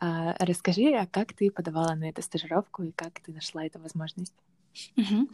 Расскажи, 0.00 0.92
а 0.92 1.06
как 1.06 1.32
ты 1.32 1.50
подавала 1.50 1.94
на 1.94 2.10
эту 2.10 2.20
стажировку 2.20 2.82
и 2.82 2.90
как 2.90 3.20
ты 3.20 3.32
нашла 3.32 3.64
эту 3.64 3.78
возможность? 3.78 4.34
Угу. 4.96 5.28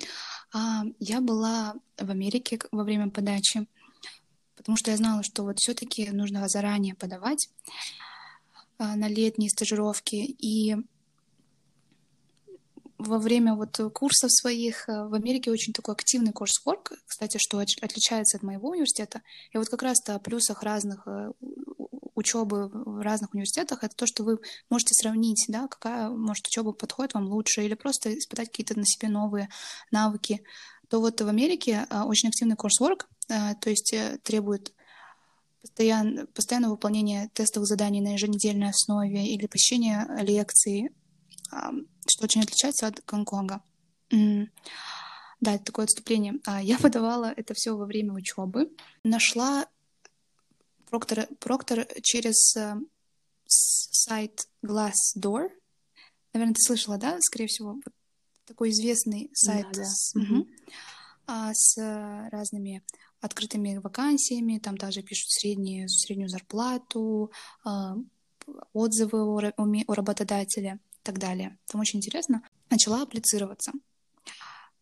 Я 1.01 1.21
была 1.23 1.75
в 1.99 2.11
Америке 2.11 2.59
во 2.71 2.85
время 2.85 3.11
подачи 3.11 3.67
потому 4.61 4.77
что 4.77 4.91
я 4.91 4.97
знала, 4.97 5.23
что 5.23 5.43
вот 5.43 5.59
все-таки 5.59 6.11
нужно 6.11 6.47
заранее 6.49 6.95
подавать 6.95 7.49
а, 8.79 8.95
на 8.95 9.09
летние 9.09 9.51
стажировки. 9.51 10.17
И 10.17 10.77
во 12.99 13.19
время 13.19 13.55
вот 13.55 13.81
курсов 13.95 14.31
своих 14.31 14.89
а, 14.89 15.09
в 15.09 15.15
Америке 15.15 15.51
очень 15.51 15.73
такой 15.73 15.95
активный 15.95 16.33
курс-ворк, 16.33 16.93
кстати, 17.07 17.39
что 17.39 17.59
отличается 17.59 18.37
от 18.37 18.43
моего 18.43 18.71
университета. 18.71 19.23
И 19.53 19.59
вот 19.59 19.69
как 19.69 19.83
раз-то 19.83 20.15
о 20.15 20.19
плюсах 20.19 20.63
разных 20.63 21.07
а, 21.07 21.33
учебы 22.15 22.69
в 22.69 23.01
разных 23.01 23.33
университетах, 23.33 23.83
это 23.83 23.97
то, 23.97 24.07
что 24.07 24.25
вы 24.25 24.39
можете 24.69 24.93
сравнить, 24.95 25.47
да, 25.49 25.67
какая, 25.69 26.11
может, 26.11 26.47
учеба 26.47 26.73
подходит 26.73 27.15
вам 27.15 27.27
лучше, 27.29 27.65
или 27.65 27.75
просто 27.75 28.17
испытать 28.17 28.49
какие-то 28.49 28.79
на 28.79 28.85
себе 28.85 29.09
новые 29.09 29.49
навыки. 29.91 30.43
То 30.91 31.01
вот 31.01 31.21
в 31.21 31.29
Америке 31.29 31.87
очень 31.91 32.29
активный 32.29 32.57
курс-ворк, 32.57 33.09
Э, 33.31 33.55
то 33.55 33.71
есть 33.71 33.93
э, 33.93 34.19
требует 34.23 34.75
постоян, 35.63 36.27
постоянного 36.35 36.73
выполнения 36.73 37.31
тестовых 37.33 37.69
заданий 37.69 38.01
на 38.01 38.15
еженедельной 38.15 38.71
основе 38.71 39.27
или 39.27 39.47
посещения 39.47 40.09
лекций, 40.23 40.91
что 41.51 42.25
очень 42.25 42.43
отличается 42.43 42.87
от 42.87 43.05
Гонконга. 43.05 43.63
Да, 44.11 45.55
это 45.55 45.65
такое 45.65 45.85
отступление. 45.85 46.35
А, 46.47 46.63
я 46.63 46.79
подавала 46.83 47.33
это 47.37 47.55
все 47.55 47.77
во 47.77 47.85
время 47.87 48.15
учебы. 48.15 48.71
Нашла 49.05 49.67
Проктор, 50.89 51.29
Проктор 51.39 51.87
через 52.03 52.57
э, 52.57 52.75
сайт 53.47 54.49
Glassdoor. 54.65 55.51
Наверное, 56.33 56.55
ты 56.55 56.63
слышала, 56.63 56.99
да, 56.99 57.19
скорее 57.21 57.47
всего, 57.47 57.77
такой 58.51 58.71
известный 58.71 59.31
сайт 59.33 59.67
да, 59.73 59.83
да. 59.83 59.85
С, 59.85 60.15
угу. 60.17 60.49
а, 61.27 61.55
с 61.55 61.77
разными 62.33 62.83
открытыми 63.21 63.79
вакансиями, 63.79 64.59
там 64.59 64.77
также 64.77 65.03
пишут 65.03 65.31
среднюю, 65.31 65.89
среднюю 65.89 66.29
зарплату, 66.29 67.31
а, 67.65 67.97
отзывы 68.73 69.23
о, 69.23 69.53
о 69.57 69.95
работодателе 69.95 70.81
и 70.93 71.03
так 71.05 71.19
далее. 71.19 71.59
Там 71.67 71.81
очень 71.81 71.99
интересно. 71.99 72.43
Начала 72.71 73.03
апплицироваться. 73.03 73.73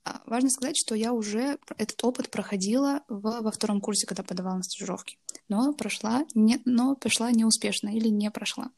А, 0.05 0.23
важно 0.25 0.49
сказать, 0.49 0.77
что 0.79 0.95
я 0.95 1.13
уже 1.13 1.59
этот 1.77 2.03
опыт 2.03 2.31
проходила 2.31 3.03
в, 3.09 3.43
во 3.43 3.51
втором 3.51 3.81
курсе, 3.83 4.07
когда 4.07 4.23
подавала 4.23 4.57
на 4.57 4.63
стажировки. 4.63 5.19
Но 5.49 5.75
прошла, 5.75 6.25
не, 6.35 6.61
но 6.65 6.97
прошла 6.97 7.31
неуспешно 7.31 7.95
или 7.95 8.09
не 8.09 8.31
прошла. 8.31 8.71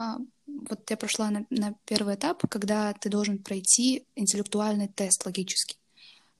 А, 0.00 0.16
вот 0.46 0.90
я 0.90 0.96
прошла 0.96 1.30
на, 1.30 1.46
на 1.50 1.74
первый 1.84 2.14
этап, 2.14 2.42
когда 2.48 2.92
ты 2.94 3.10
должен 3.10 3.38
пройти 3.38 4.06
интеллектуальный 4.16 4.88
тест 4.88 5.26
логический. 5.26 5.76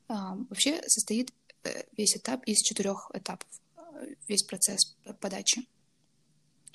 Вообще 0.08 0.82
состоит 0.88 1.32
Э, 1.62 1.82
весь 1.96 2.16
этап 2.16 2.42
из 2.44 2.62
четырех 2.62 3.10
этапов, 3.12 3.48
э, 3.76 4.14
весь 4.28 4.42
процесс 4.42 4.96
подачи. 5.20 5.66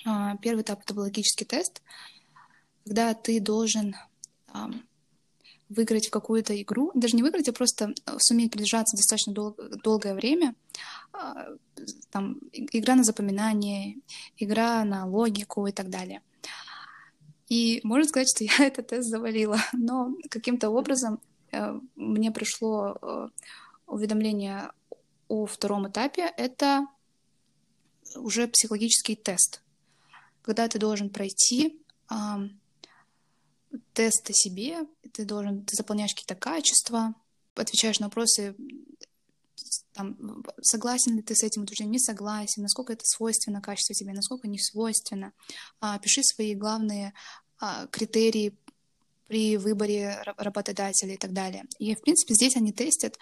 А, 0.06 0.38
первый 0.38 0.62
этап 0.62 0.82
это 0.84 0.94
был 0.94 1.04
логический 1.04 1.46
тест, 1.46 1.82
когда 2.84 3.14
ты 3.14 3.40
должен 3.40 3.96
выиграть 5.68 6.08
в 6.08 6.12
какую-то 6.12 6.62
игру, 6.62 6.92
даже 6.94 7.16
не 7.16 7.24
выиграть, 7.24 7.50
а 7.50 7.54
просто 7.54 7.94
э, 8.06 8.18
суметь 8.20 8.52
продержаться 8.52 8.96
достаточно 8.96 9.34
дол- 9.34 9.58
долгое 9.84 10.14
время. 10.14 10.54
А, 11.12 11.48
там, 12.12 12.40
игра 12.52 12.96
на 12.96 13.04
запоминание, 13.04 13.98
игра 14.38 14.84
на 14.86 15.08
логику 15.08 15.66
и 15.66 15.72
так 15.72 15.90
далее. 15.90 16.22
И 17.48 17.80
можно 17.84 18.08
сказать, 18.08 18.30
что 18.30 18.44
я 18.60 18.68
этот 18.68 18.88
тест 18.88 19.10
завалила, 19.10 19.60
но 19.74 20.16
каким-то 20.30 20.70
образом 20.70 21.20
мне 21.96 22.32
пришло 22.32 23.30
уведомление 23.88 24.72
о 25.28 25.46
втором 25.46 25.88
этапе— 25.88 26.32
это 26.38 26.88
уже 28.16 28.48
психологический 28.48 29.16
тест, 29.16 29.62
когда 30.42 30.68
ты 30.68 30.80
должен 30.80 31.10
пройти 31.10 31.82
э, 32.10 32.16
тест 33.94 34.30
о 34.30 34.34
себе, 34.34 34.86
ты 35.12 35.26
должен, 35.26 35.66
ты 35.66 35.76
заполняешь 35.76 36.14
какие-то 36.14 36.36
качества, 36.36 37.16
отвечаешь 37.56 38.00
на 38.00 38.08
вопросы, 38.08 38.56
там, 39.94 40.44
согласен 40.62 41.16
ли 41.16 41.22
ты 41.22 41.36
с 41.36 41.44
этим 41.44 41.64
утверждением, 41.64 41.94
не 41.94 42.00
согласен, 42.00 42.62
насколько 42.62 42.94
это 42.94 43.06
свойственно 43.06 43.62
качество 43.62 43.96
тебе, 43.96 44.14
насколько 44.14 44.48
не 44.48 44.60
свойственно. 44.60 45.34
А, 45.80 45.98
пиши 46.00 46.22
свои 46.24 46.56
главные 46.56 47.14
а, 47.60 47.88
критерии 47.88 48.58
при 49.28 49.58
выборе 49.58 50.22
работодателя 50.38 51.14
и 51.14 51.18
так 51.18 51.34
далее. 51.34 51.64
И, 51.80 51.96
в 51.96 52.02
принципе, 52.02 52.34
здесь 52.34 52.56
они 52.56 52.72
тестят 52.72 53.18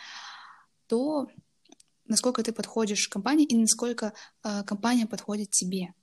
то, 0.88 1.28
насколько 2.06 2.44
ты 2.44 2.52
подходишь 2.52 3.08
компании 3.08 3.46
и 3.46 3.56
насколько 3.56 4.14
э, 4.44 4.64
компания 4.64 5.08
подходит 5.08 5.52
тебе. 5.52 5.94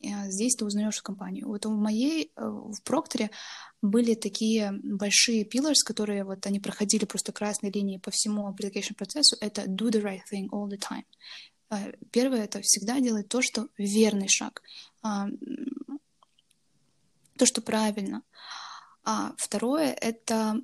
Э, 0.00 0.30
здесь 0.30 0.54
ты 0.54 0.64
узнаешь 0.64 1.00
компанию. 1.02 1.48
Вот 1.48 1.66
у 1.66 1.70
моей, 1.70 2.30
э, 2.36 2.44
в 2.44 2.82
Прокторе 2.84 3.30
были 3.82 4.14
такие 4.14 4.72
большие 4.82 5.44
pillars, 5.44 5.84
которые 5.84 6.24
вот 6.24 6.46
они 6.46 6.60
проходили 6.60 7.04
просто 7.04 7.32
красной 7.32 7.70
линией 7.70 7.98
по 7.98 8.10
всему 8.10 8.48
application 8.48 8.94
процессу. 8.94 9.36
Это 9.40 9.64
do 9.64 9.90
the 9.90 10.02
right 10.02 10.22
thing 10.30 10.48
all 10.50 10.68
the 10.68 10.78
time. 10.78 11.04
Э, 11.70 11.92
первое— 12.10 12.44
это 12.44 12.60
всегда 12.62 13.00
делать 13.00 13.28
то, 13.28 13.42
что 13.42 13.68
верный 13.76 14.28
шаг, 14.28 14.62
э, 15.04 15.08
то, 17.36 17.46
что 17.46 17.60
правильно. 17.62 18.22
А 19.04 19.34
второе— 19.36 19.92
это 20.00 20.60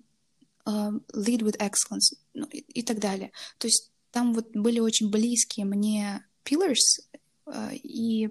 Uh, 0.66 0.98
lead 1.14 1.42
with 1.42 1.58
excellence 1.58 2.16
ну, 2.32 2.46
и, 2.46 2.60
и 2.60 2.82
так 2.82 2.98
далее. 2.98 3.32
То 3.58 3.66
есть 3.66 3.92
там 4.10 4.32
вот 4.32 4.48
были 4.54 4.80
очень 4.80 5.10
близкие 5.10 5.66
мне 5.66 6.24
pillars, 6.42 7.02
и 7.72 8.30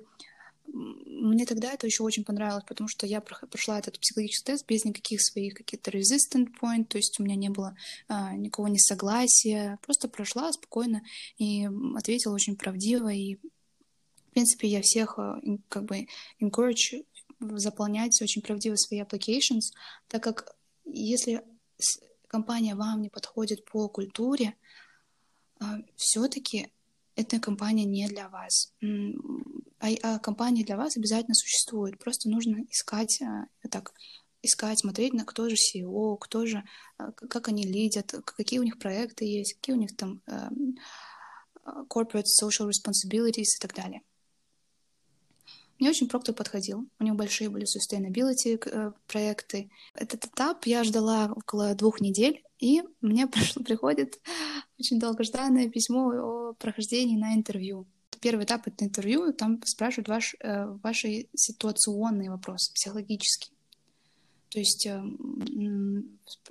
мне 0.73 1.45
тогда 1.45 1.71
это 1.71 1.85
еще 1.85 2.03
очень 2.03 2.25
понравилось, 2.25 2.63
потому 2.67 2.87
что 2.87 3.05
я 3.05 3.21
прошла 3.21 3.77
этот 3.77 3.99
психологический 3.99 4.51
тест 4.51 4.65
без 4.67 4.83
никаких 4.85 5.21
своих 5.21 5.53
каких-то 5.53 5.91
resistant 5.91 6.47
point, 6.59 6.85
то 6.85 6.97
есть 6.97 7.19
у 7.19 7.23
меня 7.23 7.35
не 7.35 7.49
было 7.49 7.75
uh, 8.09 8.35
никакого 8.35 8.67
несогласия, 8.67 9.77
просто 9.83 10.09
прошла 10.09 10.51
спокойно 10.51 11.03
и 11.37 11.69
ответила 11.95 12.33
очень 12.33 12.57
правдиво, 12.57 13.09
и 13.09 13.35
в 13.35 14.31
принципе 14.31 14.67
я 14.67 14.81
всех 14.81 15.19
как 15.69 15.85
бы 15.85 16.07
encourage 16.41 17.05
заполнять 17.39 18.19
очень 18.21 18.41
правдиво 18.41 18.75
свои 18.75 19.01
applications, 19.01 19.73
так 20.07 20.23
как 20.23 20.55
если 20.85 21.43
компания 22.27 22.73
вам 22.73 23.01
не 23.01 23.09
подходит 23.09 23.63
по 23.65 23.87
культуре, 23.89 24.55
а, 25.59 25.77
все-таки 25.95 26.71
эта 27.15 27.39
компания 27.39 27.85
не 27.85 28.07
для 28.07 28.29
вас. 28.29 28.73
А, 29.79 29.87
а 30.01 30.19
компания 30.19 30.63
для 30.63 30.77
вас 30.77 30.97
обязательно 30.97 31.35
существует. 31.35 31.99
Просто 31.99 32.29
нужно 32.29 32.63
искать, 32.69 33.21
а, 33.21 33.47
так, 33.69 33.93
искать, 34.41 34.79
смотреть 34.79 35.13
на 35.13 35.25
кто 35.25 35.49
же 35.49 35.55
CEO, 35.55 36.17
кто 36.19 36.45
же, 36.45 36.63
как 36.97 37.47
они 37.47 37.63
лидят, 37.63 38.13
какие 38.25 38.59
у 38.59 38.63
них 38.63 38.77
проекты 38.77 39.25
есть, 39.25 39.53
какие 39.53 39.75
у 39.75 39.79
них 39.79 39.95
там 39.95 40.21
corporate 41.89 42.25
social 42.25 42.69
responsibilities 42.69 43.55
и 43.57 43.61
так 43.61 43.73
далее. 43.73 44.01
Мне 45.79 45.89
очень 45.89 46.07
Проктор 46.07 46.35
подходил. 46.35 46.87
У 46.99 47.03
него 47.03 47.17
большие 47.17 47.49
были 47.49 47.65
sustainability 47.65 48.57
э, 48.65 48.91
проекты. 49.07 49.69
Этот 49.95 50.25
этап 50.25 50.65
я 50.65 50.83
ждала 50.83 51.33
около 51.35 51.73
двух 51.75 51.99
недель, 51.99 52.41
и 52.63 52.81
мне 53.01 53.27
пришло, 53.33 53.63
приходит 53.63 54.19
очень 54.79 54.99
долгожданное 54.99 55.69
письмо 55.69 56.11
о 56.11 56.53
прохождении 56.53 57.17
на 57.17 57.33
интервью. 57.35 57.85
Первый 58.21 58.45
этап— 58.45 58.61
это 58.67 58.85
интервью, 58.85 59.33
там 59.33 59.61
спрашивают 59.65 60.07
ваш, 60.07 60.35
э, 60.39 60.65
ваши 60.81 61.27
ситуационные 61.35 62.29
вопросы, 62.31 62.73
психологические. 62.73 63.57
То 64.49 64.59
есть 64.59 64.85
э, 64.85 65.03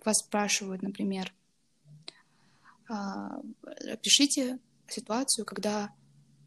вас 0.04 0.18
спрашивают, 0.18 0.82
например, 0.82 1.32
опишите 2.88 4.58
ситуацию, 4.86 5.46
когда 5.46 5.94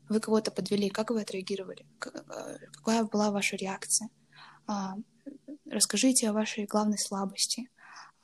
вы 0.09 0.19
кого-то 0.19 0.51
подвели, 0.51 0.89
как 0.89 1.09
вы 1.09 1.21
отреагировали? 1.21 1.87
Э, 2.05 2.57
какая 2.73 3.03
была 3.05 3.31
ваша 3.31 3.55
реакция? 3.55 4.09
А, 4.67 4.95
расскажите 5.65 6.29
о 6.29 6.33
вашей 6.33 6.65
главной 6.65 6.99
слабости. 6.99 7.69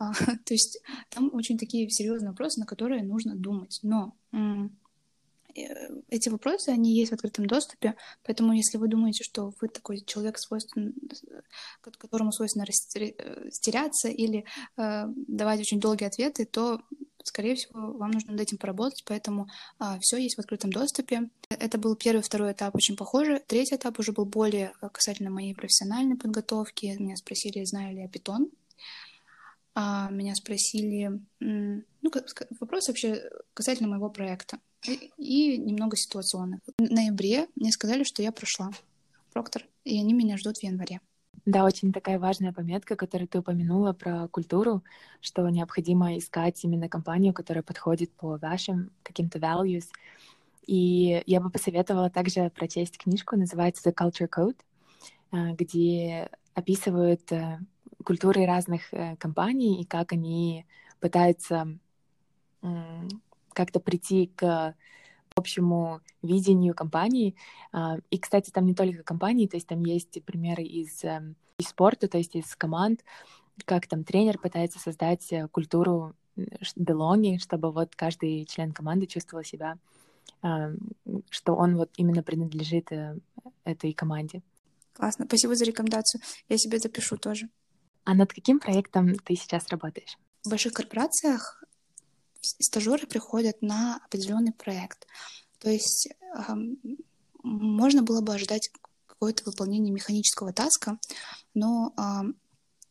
А, 0.01 0.13
то 0.45 0.53
есть 0.53 0.81
там 1.09 1.29
очень 1.33 1.57
такие 1.57 1.89
серьезные 1.89 2.31
вопросы, 2.31 2.59
на 2.59 2.65
которые 2.65 3.03
нужно 3.03 3.35
думать. 3.35 3.79
Но 3.83 4.15
Э, 5.55 5.89
эти 6.09 6.29
вопросы, 6.29 6.69
они 6.69 6.93
есть 6.95 7.11
в 7.11 7.15
открытом 7.15 7.45
доступе, 7.45 7.95
поэтому 8.23 8.53
если 8.53 8.77
вы 8.77 8.87
думаете, 8.87 9.23
что 9.23 9.53
вы 9.59 9.67
такой 9.67 10.01
человек, 10.01 10.37
свойствен, 10.37 10.93
которому 11.81 12.31
свойственно 12.31 12.65
растеряться 12.65 14.09
э, 14.09 14.13
или 14.13 14.45
э, 14.77 15.05
давать 15.07 15.59
очень 15.59 15.79
долгие 15.79 16.05
ответы, 16.05 16.45
то, 16.45 16.81
скорее 17.23 17.55
всего, 17.55 17.93
вам 17.93 18.11
нужно 18.11 18.31
над 18.31 18.41
этим 18.41 18.57
поработать, 18.57 19.03
поэтому 19.05 19.47
э, 19.79 19.99
все 20.01 20.17
есть 20.17 20.35
в 20.35 20.39
открытом 20.39 20.71
доступе. 20.71 21.29
Это 21.49 21.77
был 21.77 21.95
первый, 21.95 22.21
второй 22.21 22.53
этап 22.53 22.75
очень 22.75 22.95
похожи. 22.95 23.41
Третий 23.47 23.75
этап 23.75 23.99
уже 23.99 24.11
был 24.11 24.25
более 24.25 24.73
касательно 24.91 25.29
моей 25.29 25.53
профессиональной 25.53 26.17
подготовки. 26.17 26.95
Меня 26.99 27.15
спросили, 27.15 27.63
знаю 27.65 27.95
ли 27.95 28.01
я 28.01 28.07
питон. 28.07 28.49
А 29.73 30.09
меня 30.09 30.35
спросили, 30.35 31.21
ну, 31.39 31.83
вопрос 32.59 32.87
вообще 32.87 33.21
касательно 33.53 33.89
моего 33.89 34.09
проекта 34.09 34.59
и 35.17 35.57
немного 35.57 35.95
ситуационных. 35.95 36.59
В 36.77 36.91
ноябре 36.91 37.47
мне 37.55 37.71
сказали, 37.71 38.03
что 38.03 38.21
я 38.21 38.31
прошла 38.31 38.71
Проктор, 39.31 39.65
и 39.85 39.97
они 39.97 40.13
меня 40.13 40.37
ждут 40.37 40.57
в 40.57 40.63
январе. 40.63 40.99
Да, 41.45 41.63
очень 41.65 41.91
такая 41.93 42.19
важная 42.19 42.51
пометка, 42.51 42.95
которую 42.95 43.27
ты 43.27 43.39
упомянула 43.39 43.93
про 43.93 44.27
культуру, 44.27 44.83
что 45.21 45.47
необходимо 45.49 46.17
искать 46.17 46.63
именно 46.63 46.89
компанию, 46.89 47.33
которая 47.33 47.63
подходит 47.63 48.11
по 48.11 48.37
вашим 48.37 48.91
каким-то 49.01 49.39
values. 49.39 49.85
И 50.67 51.23
я 51.25 51.39
бы 51.39 51.49
посоветовала 51.49 52.09
также 52.09 52.51
прочесть 52.51 52.97
книжку, 52.97 53.37
называется 53.37 53.89
The 53.89 53.95
Culture 53.95 54.29
Code, 54.29 54.57
э, 55.31 55.55
где 55.55 56.29
описывают 56.53 57.31
э, 58.01 58.03
культуры 58.03 58.45
разных 58.45 58.93
э, 58.93 59.15
компаний 59.17 59.81
и 59.81 59.85
как 59.85 60.13
они 60.13 60.65
пытаются 60.99 61.77
как-то 63.53 63.79
прийти 63.79 64.31
к 64.35 64.75
общему 65.35 66.01
видению 66.21 66.73
компании. 66.73 67.35
А, 67.71 67.97
и, 68.09 68.17
кстати, 68.17 68.51
там 68.51 68.65
не 68.65 68.75
только 68.75 69.03
компании, 69.03 69.47
то 69.47 69.57
есть 69.57 69.67
там 69.67 69.83
есть 69.83 70.23
примеры 70.23 70.63
из, 70.63 71.03
эм, 71.03 71.35
из 71.57 71.67
спорта, 71.69 72.07
то 72.07 72.17
есть 72.17 72.35
из 72.35 72.55
команд, 72.55 73.03
как 73.65 73.87
там 73.87 74.03
тренер 74.03 74.37
пытается 74.37 74.79
создать 74.79 75.31
э, 75.31 75.47
культуру 75.47 76.15
belonging, 76.77 77.39
чтобы 77.39 77.71
вот 77.71 77.95
каждый 77.95 78.45
член 78.45 78.71
команды 78.71 79.05
чувствовал 79.05 79.43
себя, 79.43 79.77
а, 80.41 80.71
что 81.29 81.55
он 81.55 81.77
вот 81.77 81.91
именно 81.97 82.23
принадлежит 82.23 82.91
э, 82.91 83.17
этой 83.63 83.93
команде. 83.93 84.41
Классно, 84.93 85.25
спасибо 85.25 85.55
за 85.55 85.65
рекомендацию. 85.65 86.21
Я 86.49 86.57
себе 86.57 86.79
запишу 86.79 87.17
тоже. 87.17 87.49
А 88.03 88.13
над 88.13 88.33
каким 88.33 88.59
проектом 88.59 89.15
ты 89.19 89.35
сейчас 89.35 89.67
работаешь? 89.69 90.17
В 90.43 90.49
больших 90.49 90.73
корпорациях 90.73 91.63
стажеры 92.41 93.05
приходят 93.05 93.61
на 93.61 93.97
определенный 94.05 94.53
проект. 94.53 95.07
То 95.59 95.69
есть 95.69 96.09
можно 97.43 98.01
было 98.01 98.21
бы 98.21 98.33
ожидать 98.33 98.71
какое-то 99.05 99.43
выполнение 99.45 99.93
механического 99.93 100.51
таска, 100.51 100.97
но 101.53 101.93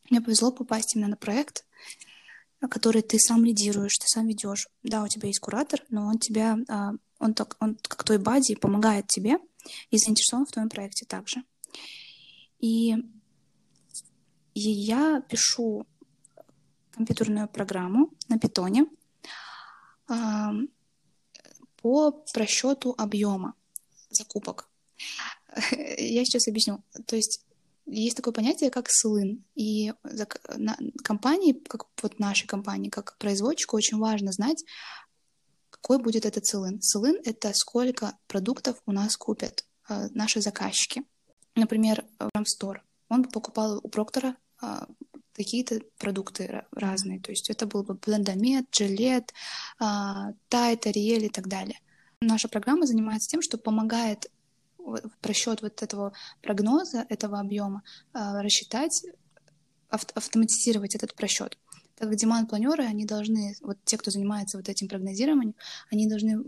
мне 0.09 0.21
повезло 0.21 0.51
попасть 0.51 0.95
именно 0.95 1.09
на 1.09 1.17
проект, 1.17 1.65
который 2.69 3.01
ты 3.01 3.17
сам 3.17 3.43
лидируешь, 3.43 3.97
ты 3.97 4.07
сам 4.07 4.27
ведешь. 4.27 4.67
Да, 4.83 5.03
у 5.03 5.07
тебя 5.07 5.27
есть 5.27 5.39
куратор, 5.39 5.83
но 5.89 6.05
он 6.05 6.19
тебя, 6.19 6.57
а, 6.69 6.91
он, 7.19 7.33
так, 7.33 7.57
он 7.59 7.75
как 7.81 8.03
твой 8.03 8.19
бади 8.19 8.55
помогает 8.55 9.07
тебе 9.07 9.39
и 9.89 9.97
заинтересован 9.97 10.45
в 10.45 10.51
твоем 10.51 10.69
проекте 10.69 11.05
также. 11.05 11.43
И, 12.59 12.95
и 14.53 14.59
я 14.59 15.21
пишу 15.21 15.85
компьютерную 16.91 17.47
программу 17.47 18.11
на 18.29 18.37
питоне, 18.37 18.85
по 21.81 22.11
просчету 22.33 22.93
объема 22.97 23.55
закупок. 24.09 24.69
Я 25.71 26.25
сейчас 26.25 26.47
объясню. 26.47 26.83
То 27.07 27.15
есть 27.15 27.45
есть 27.85 28.15
такое 28.15 28.33
понятие, 28.33 28.69
как 28.69 28.87
слын. 28.89 29.43
И 29.55 29.93
компании, 31.03 31.53
как 31.53 31.87
вот 32.01 32.19
нашей 32.19 32.47
компании, 32.47 32.89
как 32.89 33.17
производчику, 33.17 33.75
очень 33.75 33.97
важно 33.97 34.31
знать, 34.31 34.63
какой 35.69 35.97
будет 35.97 36.25
этот 36.25 36.45
слын. 36.45 36.81
Слын— 36.81 37.19
это 37.25 37.51
сколько 37.53 38.17
продуктов 38.27 38.81
у 38.85 38.91
нас 38.91 39.17
купят 39.17 39.65
э, 39.89 40.07
наши 40.11 40.41
заказчики. 40.41 41.03
Например, 41.55 42.05
Рамстор. 42.33 42.83
Он 43.11 43.25
покупал 43.25 43.81
у 43.83 43.89
Проктора 43.89 44.37
а, 44.61 44.87
какие-то 45.33 45.81
продукты 45.97 46.63
разные. 46.71 47.19
То 47.19 47.31
есть 47.31 47.49
это 47.49 47.65
был 47.65 47.83
бы 47.83 47.95
блендомет, 47.95 48.71
джилет, 48.71 49.33
тайт, 49.77 50.87
ариэль 50.87 51.25
и 51.25 51.29
так 51.29 51.47
далее. 51.47 51.79
Наша 52.21 52.47
программа 52.47 52.85
занимается 52.85 53.29
тем, 53.29 53.41
что 53.41 53.57
помогает 53.57 54.31
просчет 55.19 55.61
вот 55.61 55.83
этого 55.83 56.13
прогноза, 56.41 57.05
этого 57.09 57.39
объема, 57.39 57.83
а, 58.13 58.41
рассчитать, 58.41 59.03
автоматизировать 59.89 60.95
этот 60.95 61.13
просчет. 61.13 61.57
Так 61.95 62.09
как 62.09 62.15
деман-планеры, 62.15 62.85
они 62.85 63.05
должны, 63.05 63.55
вот 63.61 63.77
те, 63.83 63.97
кто 63.97 64.09
занимается 64.09 64.57
вот 64.57 64.69
этим 64.69 64.87
прогнозированием, 64.87 65.55
они 65.91 66.07
должны 66.07 66.39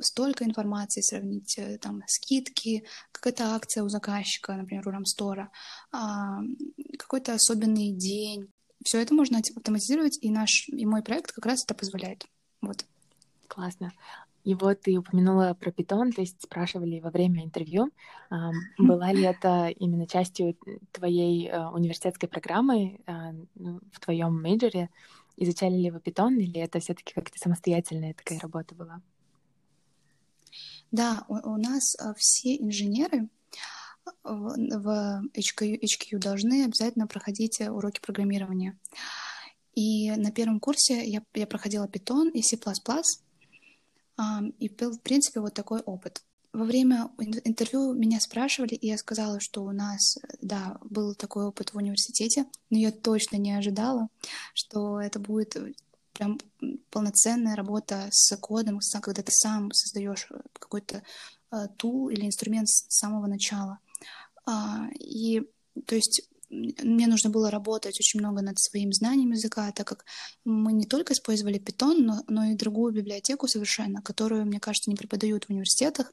столько 0.00 0.44
информации 0.44 1.00
сравнить, 1.00 1.58
э, 1.58 1.78
там, 1.78 2.02
скидки, 2.06 2.84
какая-то 3.12 3.54
акция 3.54 3.82
у 3.84 3.88
заказчика, 3.88 4.54
например, 4.54 4.86
у 4.88 4.90
Рамстора, 4.90 5.50
а, 5.92 6.38
какой-то 6.98 7.34
особенный 7.34 7.92
день. 7.92 8.48
Все 8.84 9.00
это 9.00 9.14
можно 9.14 9.38
автоматизировать, 9.38 10.18
и 10.20 10.30
наш, 10.30 10.68
и 10.68 10.86
мой 10.86 11.02
проект 11.02 11.32
как 11.32 11.46
раз 11.46 11.64
это 11.64 11.74
позволяет. 11.74 12.26
Вот. 12.60 12.84
Классно. 13.48 13.92
И 14.44 14.54
вот 14.54 14.80
ты 14.80 14.96
упомянула 14.96 15.54
про 15.58 15.70
питон, 15.70 16.12
то 16.12 16.22
есть 16.22 16.40
спрашивали 16.40 17.00
во 17.00 17.10
время 17.10 17.44
интервью, 17.44 17.90
была 18.78 19.12
ли 19.12 19.22
это 19.24 19.68
именно 19.68 20.06
частью 20.06 20.56
твоей 20.92 21.48
э, 21.48 21.66
университетской 21.68 22.28
программы 22.28 23.00
э, 23.06 23.12
ну, 23.56 23.80
в 23.92 24.00
твоем 24.00 24.40
мейджоре? 24.40 24.88
Изучали 25.36 25.74
ли 25.74 25.90
вы 25.90 26.00
питон, 26.00 26.38
или 26.38 26.60
это 26.60 26.80
все-таки 26.80 27.12
как-то 27.12 27.38
самостоятельная 27.38 28.14
такая 28.14 28.38
работа 28.40 28.74
была? 28.74 29.02
Да, 30.90 31.24
у, 31.28 31.34
у 31.34 31.56
нас 31.56 31.94
а, 31.98 32.14
все 32.14 32.56
инженеры 32.56 33.28
а, 34.22 34.32
в 34.32 35.22
HQ, 35.34 35.80
HQ 35.80 36.18
должны 36.18 36.64
обязательно 36.64 37.06
проходить 37.06 37.60
э, 37.60 37.70
уроки 37.70 38.00
программирования. 38.00 38.78
И 39.74 40.10
на 40.10 40.32
первом 40.32 40.60
курсе 40.60 41.06
я, 41.06 41.22
я 41.34 41.46
проходила 41.46 41.86
Python 41.86 42.30
и 42.32 42.42
C++, 42.42 42.58
и 44.58 44.68
в 44.68 45.00
принципе 45.02 45.40
вот 45.40 45.54
такой 45.54 45.80
опыт. 45.80 46.24
Во 46.52 46.64
время 46.64 47.10
интервью 47.44 47.92
меня 47.92 48.18
спрашивали, 48.18 48.74
и 48.74 48.88
я 48.88 48.98
сказала, 48.98 49.38
что 49.38 49.62
у 49.62 49.70
нас, 49.70 50.18
да, 50.40 50.78
был 50.82 51.14
такой 51.14 51.44
опыт 51.44 51.72
в 51.72 51.76
университете, 51.76 52.46
но 52.70 52.78
я 52.78 52.90
точно 52.90 53.36
не 53.36 53.52
ожидала, 53.52 54.08
что 54.54 55.00
это 55.00 55.20
будет 55.20 55.56
прям 56.14 56.40
полноценная 56.90 57.56
работа 57.56 58.08
с 58.10 58.36
кодом, 58.36 58.80
когда 59.00 59.22
ты 59.22 59.32
сам 59.32 59.70
создаешь 59.72 60.26
э, 60.30 60.40
какой-то 60.52 61.02
э, 61.52 61.66
тул 61.76 62.08
или 62.08 62.26
инструмент 62.26 62.68
с 62.68 62.86
самого 62.88 63.26
начала. 63.26 63.78
А, 64.46 64.88
и 64.98 65.42
то 65.86 65.94
есть 65.94 66.22
мне 66.50 67.06
нужно 67.06 67.30
было 67.30 67.50
работать 67.50 67.98
очень 68.00 68.20
много 68.20 68.40
над 68.40 68.58
своим 68.58 68.92
знанием 68.92 69.32
языка, 69.32 69.70
так 69.72 69.86
как 69.86 70.04
мы 70.44 70.72
не 70.72 70.86
только 70.86 71.12
использовали 71.12 71.60
Python, 71.60 71.98
но, 71.98 72.22
но 72.26 72.44
и 72.44 72.54
другую 72.54 72.92
библиотеку 72.92 73.48
совершенно, 73.48 74.00
которую, 74.00 74.46
мне 74.46 74.60
кажется, 74.60 74.90
не 74.90 74.96
преподают 74.96 75.44
в 75.44 75.50
университетах. 75.50 76.12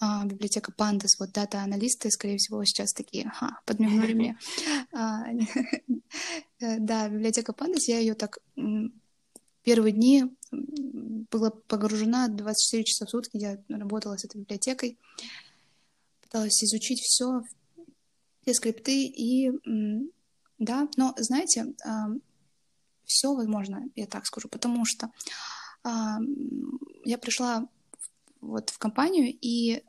А, 0.00 0.24
библиотека 0.24 0.72
Pandas, 0.76 1.16
вот 1.18 1.32
дата-аналисты, 1.32 2.10
скорее 2.10 2.36
всего, 2.36 2.64
сейчас 2.64 2.92
такие, 2.92 3.30
ага, 3.34 3.60
подмигнули 3.64 4.14
мне. 4.14 4.38
А, 4.94 5.24
э, 6.60 6.78
да, 6.78 7.08
библиотека 7.08 7.52
Pandas, 7.52 7.84
я 7.86 7.98
ее 7.98 8.14
так 8.14 8.38
первые 9.62 9.92
дни 9.92 10.24
была 10.50 11.50
погружена 11.50 12.28
24 12.28 12.84
часа 12.84 13.06
в 13.06 13.10
сутки, 13.10 13.36
я 13.36 13.58
работала 13.68 14.16
с 14.16 14.24
этой 14.24 14.40
библиотекой, 14.40 14.98
пыталась 16.22 16.62
изучить 16.62 17.00
все, 17.00 17.42
все 18.42 18.54
скрипты, 18.54 19.06
и 19.06 19.50
да, 20.58 20.88
но 20.96 21.14
знаете, 21.16 21.74
все 23.04 23.34
возможно, 23.34 23.84
я 23.96 24.06
так 24.06 24.26
скажу, 24.26 24.48
потому 24.48 24.84
что 24.84 25.10
я 25.84 27.18
пришла 27.18 27.68
вот 28.40 28.70
в 28.70 28.78
компанию, 28.78 29.36
и 29.40 29.82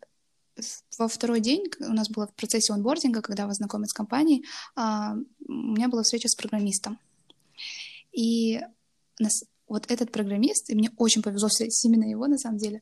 во 0.98 1.08
второй 1.08 1.40
день 1.40 1.66
у 1.80 1.94
нас 1.94 2.10
было 2.10 2.28
в 2.28 2.34
процессе 2.36 2.74
онбординга, 2.74 3.22
когда 3.22 3.48
вас 3.48 3.58
знакомят 3.58 3.90
с 3.90 3.94
компанией, 3.94 4.46
у 4.76 4.82
меня 5.52 5.88
была 5.88 6.04
встреча 6.04 6.28
с 6.30 6.36
программистом. 6.36 7.00
И 8.12 8.62
вот 9.68 9.90
этот 9.90 10.12
программист, 10.12 10.70
и 10.70 10.76
мне 10.76 10.92
очень 10.98 11.22
повезло 11.22 11.48
встретить 11.48 11.84
именно 11.86 12.10
его 12.10 12.28
на 12.28 12.38
самом 12.38 12.58
деле, 12.58 12.82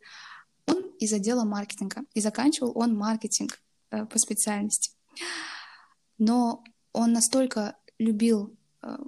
он 0.68 0.84
из 1.00 1.14
отдела 1.14 1.44
маркетинга, 1.44 2.02
и 2.14 2.22
заканчивал 2.22 2.72
он 2.76 2.96
маркетинг 2.96 3.60
э, 3.92 4.06
по 4.06 4.18
специальности. 4.20 4.92
Но 6.18 6.64
он 6.94 7.14
настолько 7.14 7.78
любил 7.98 8.56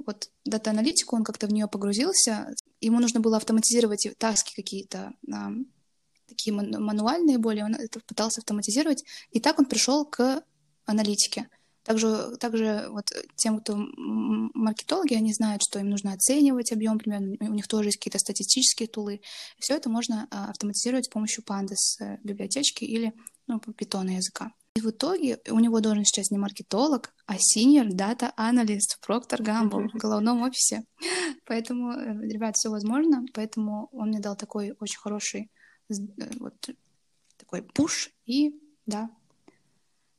вот 0.05 0.29
дата-аналитику, 0.45 1.15
он 1.15 1.23
как-то 1.23 1.47
в 1.47 1.53
нее 1.53 1.67
погрузился, 1.67 2.53
ему 2.79 2.99
нужно 2.99 3.19
было 3.19 3.37
автоматизировать 3.37 4.07
таски 4.17 4.55
какие-то, 4.55 5.13
такие 6.27 6.53
мануальные 6.53 7.37
более, 7.37 7.65
он 7.65 7.75
это 7.75 7.99
пытался 8.01 8.41
автоматизировать, 8.41 9.03
и 9.31 9.39
так 9.39 9.59
он 9.59 9.65
пришел 9.65 10.05
к 10.05 10.43
аналитике. 10.85 11.49
Также, 11.83 12.37
также 12.37 12.87
вот 12.89 13.11
тем, 13.35 13.59
кто 13.59 13.75
маркетологи, 13.75 15.13
они 15.13 15.33
знают, 15.33 15.61
что 15.63 15.79
им 15.79 15.89
нужно 15.89 16.13
оценивать 16.13 16.71
объем 16.71 16.97
примерно, 16.97 17.35
у 17.41 17.53
них 17.53 17.67
тоже 17.67 17.89
есть 17.89 17.97
какие-то 17.97 18.19
статистические 18.19 18.87
тулы. 18.87 19.21
Все 19.59 19.75
это 19.75 19.89
можно 19.89 20.27
а, 20.31 20.49
автоматизировать 20.49 21.05
с 21.05 21.09
помощью 21.09 21.43
Pandas 21.43 21.99
э, 21.99 22.17
библиотечки 22.23 22.85
или 22.85 23.13
ну, 23.47 23.59
питона 23.59 24.11
языка. 24.11 24.53
И 24.75 24.81
в 24.81 24.89
итоге 24.89 25.39
у 25.49 25.59
него 25.59 25.81
должен 25.81 26.03
сейчас 26.03 26.31
не 26.31 26.37
маркетолог, 26.37 27.13
а 27.27 27.35
senior 27.35 27.89
data 27.89 28.33
analyst 28.37 28.97
в 28.99 29.07
Procter 29.07 29.39
Gamble 29.39 29.89
в 29.89 29.97
головном 29.97 30.41
офисе. 30.41 30.85
Поэтому, 31.45 31.91
э, 31.91 32.27
ребят, 32.27 32.55
все 32.55 32.69
возможно. 32.69 33.23
Поэтому 33.33 33.89
он 33.91 34.07
мне 34.07 34.19
дал 34.19 34.35
такой 34.35 34.75
очень 34.79 34.99
хороший 34.99 35.51
э, 35.89 35.93
вот 36.39 36.55
такой 37.37 37.61
пуш. 37.61 38.09
И 38.25 38.59
да, 38.85 39.09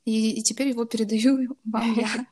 и, 0.05 0.39
и 0.39 0.43
теперь 0.43 0.69
его 0.69 0.85
передаю 0.85 1.57
вам 1.65 1.93
я. 1.95 2.09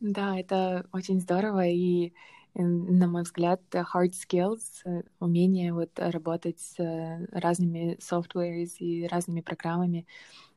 Да, 0.00 0.38
это 0.40 0.86
очень 0.92 1.20
здорово, 1.20 1.66
и, 1.68 2.14
э, 2.54 2.62
на 2.62 3.06
мой 3.06 3.22
взгляд, 3.22 3.60
hard 3.72 4.12
skills, 4.12 4.60
э, 4.86 5.02
умение 5.18 5.74
вот 5.74 5.90
работать 5.98 6.58
с 6.58 6.80
э, 6.82 7.26
разными 7.32 7.98
softwares 8.00 8.78
и 8.78 9.06
разными 9.06 9.42
программами, 9.42 10.06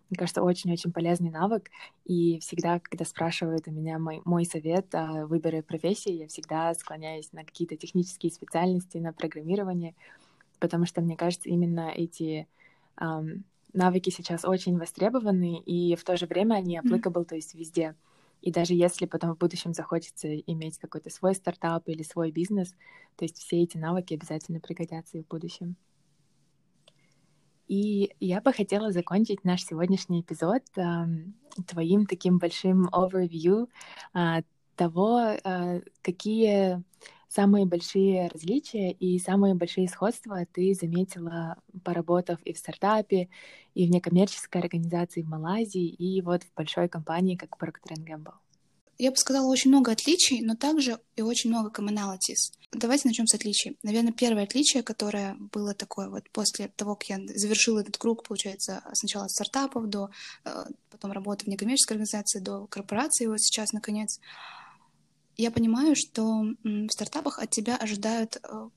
мне 0.10 0.18
кажется, 0.18 0.44
очень-очень 0.44 0.92
полезный 0.94 1.32
навык. 1.32 1.70
И 2.06 2.40
всегда, 2.40 2.80
когда 2.80 3.06
спрашивают 3.06 3.68
у 3.68 3.72
меня 3.72 4.00
мой, 4.00 4.22
мой 4.26 4.46
совет 4.46 4.94
о 4.96 5.26
выборе 5.26 5.64
профессии, 5.64 6.12
я 6.14 6.28
всегда 6.28 6.74
склоняюсь 6.76 7.32
на 7.34 7.44
какие-то 7.44 7.76
технические 7.76 8.32
специальности, 8.32 8.98
на 8.98 9.12
программирование, 9.14 9.96
потому 10.60 10.86
что, 10.86 11.02
мне 11.02 11.18
кажется, 11.18 11.50
именно 11.50 11.90
эти 11.90 12.48
um, 13.00 13.44
навыки 13.74 14.10
сейчас 14.10 14.46
очень 14.46 14.78
востребованы, 14.78 15.60
и 15.60 15.96
в 15.96 16.04
то 16.04 16.16
же 16.18 16.26
время 16.26 16.56
они 16.56 16.80
applicable, 16.80 17.24
mm-hmm. 17.24 17.26
то 17.26 17.36
есть 17.36 17.56
везде. 17.56 17.96
И 18.42 18.52
даже 18.52 18.74
если 18.74 19.06
потом 19.06 19.36
в 19.36 19.38
будущем 19.38 19.74
захочется 19.74 20.36
иметь 20.36 20.78
какой-то 20.78 21.10
свой 21.10 21.34
стартап 21.34 21.88
или 21.88 22.04
свой 22.04 22.32
бизнес, 22.32 22.76
то 23.16 23.24
есть 23.24 23.38
все 23.38 23.64
эти 23.64 23.78
навыки 23.78 24.14
обязательно 24.14 24.60
пригодятся 24.60 25.18
и 25.18 25.24
в 25.24 25.28
будущем. 25.28 25.78
И 27.68 28.12
я 28.20 28.42
бы 28.42 28.52
хотела 28.52 28.92
закончить 28.92 29.46
наш 29.46 29.64
сегодняшний 29.64 30.22
эпизод 30.22 30.64
э, 30.76 31.06
твоим 31.66 32.06
таким 32.06 32.38
большим 32.38 32.90
overview 32.90 33.70
э, 34.14 34.42
того, 34.76 35.20
э, 35.22 35.82
какие 36.02 36.84
самые 37.34 37.66
большие 37.66 38.28
различия 38.28 38.92
и 38.92 39.20
самые 39.20 39.56
большие 39.56 39.88
сходства 39.88 40.46
ты 40.52 40.74
заметила, 40.74 41.58
поработав 41.84 42.40
и 42.44 42.54
в 42.54 42.58
стартапе, 42.58 43.30
и 43.74 43.88
в 43.88 43.92
некоммерческой 43.92 44.62
организации 44.62 45.24
в 45.24 45.30
Малайзии, 45.30 45.88
и 45.88 46.22
вот 46.22 46.44
в 46.44 46.54
большой 46.56 46.88
компании, 46.88 47.36
как 47.36 47.58
Procter 47.60 47.98
Gamble? 47.98 48.34
Я 49.00 49.10
бы 49.10 49.18
сказала, 49.18 49.48
очень 49.48 49.72
много 49.72 49.92
отличий, 49.92 50.42
но 50.42 50.56
также 50.56 51.00
и 51.16 51.24
очень 51.24 51.50
много 51.50 51.70
commonalities. 51.70 52.54
Давайте 52.72 53.08
начнем 53.08 53.26
с 53.26 53.34
отличий. 53.34 53.78
Наверное, 53.82 54.14
первое 54.14 54.44
отличие, 54.44 54.84
которое 54.84 55.36
было 55.52 55.74
такое 55.74 56.10
вот 56.10 56.30
после 56.32 56.68
того, 56.76 56.96
как 56.96 57.10
я 57.10 57.18
завершила 57.36 57.80
этот 57.80 57.98
круг, 57.98 58.24
получается, 58.24 58.84
сначала 58.94 59.26
от 59.26 59.32
стартапов 59.32 59.90
до 59.90 60.12
э, 60.46 60.66
потом 60.92 61.12
работы 61.12 61.46
в 61.46 61.48
некоммерческой 61.48 61.96
организации, 61.96 62.40
до 62.40 62.68
корпорации, 62.68 63.26
вот 63.26 63.42
сейчас, 63.42 63.74
наконец, 63.74 64.20
я 65.38 65.52
понимаю, 65.52 65.96
что 65.96 66.44
в 66.64 66.90
стартапах 66.90 67.40
от 67.40 67.50
тебя 67.50 67.78
ожидают 67.78 68.38
э, 68.38 68.70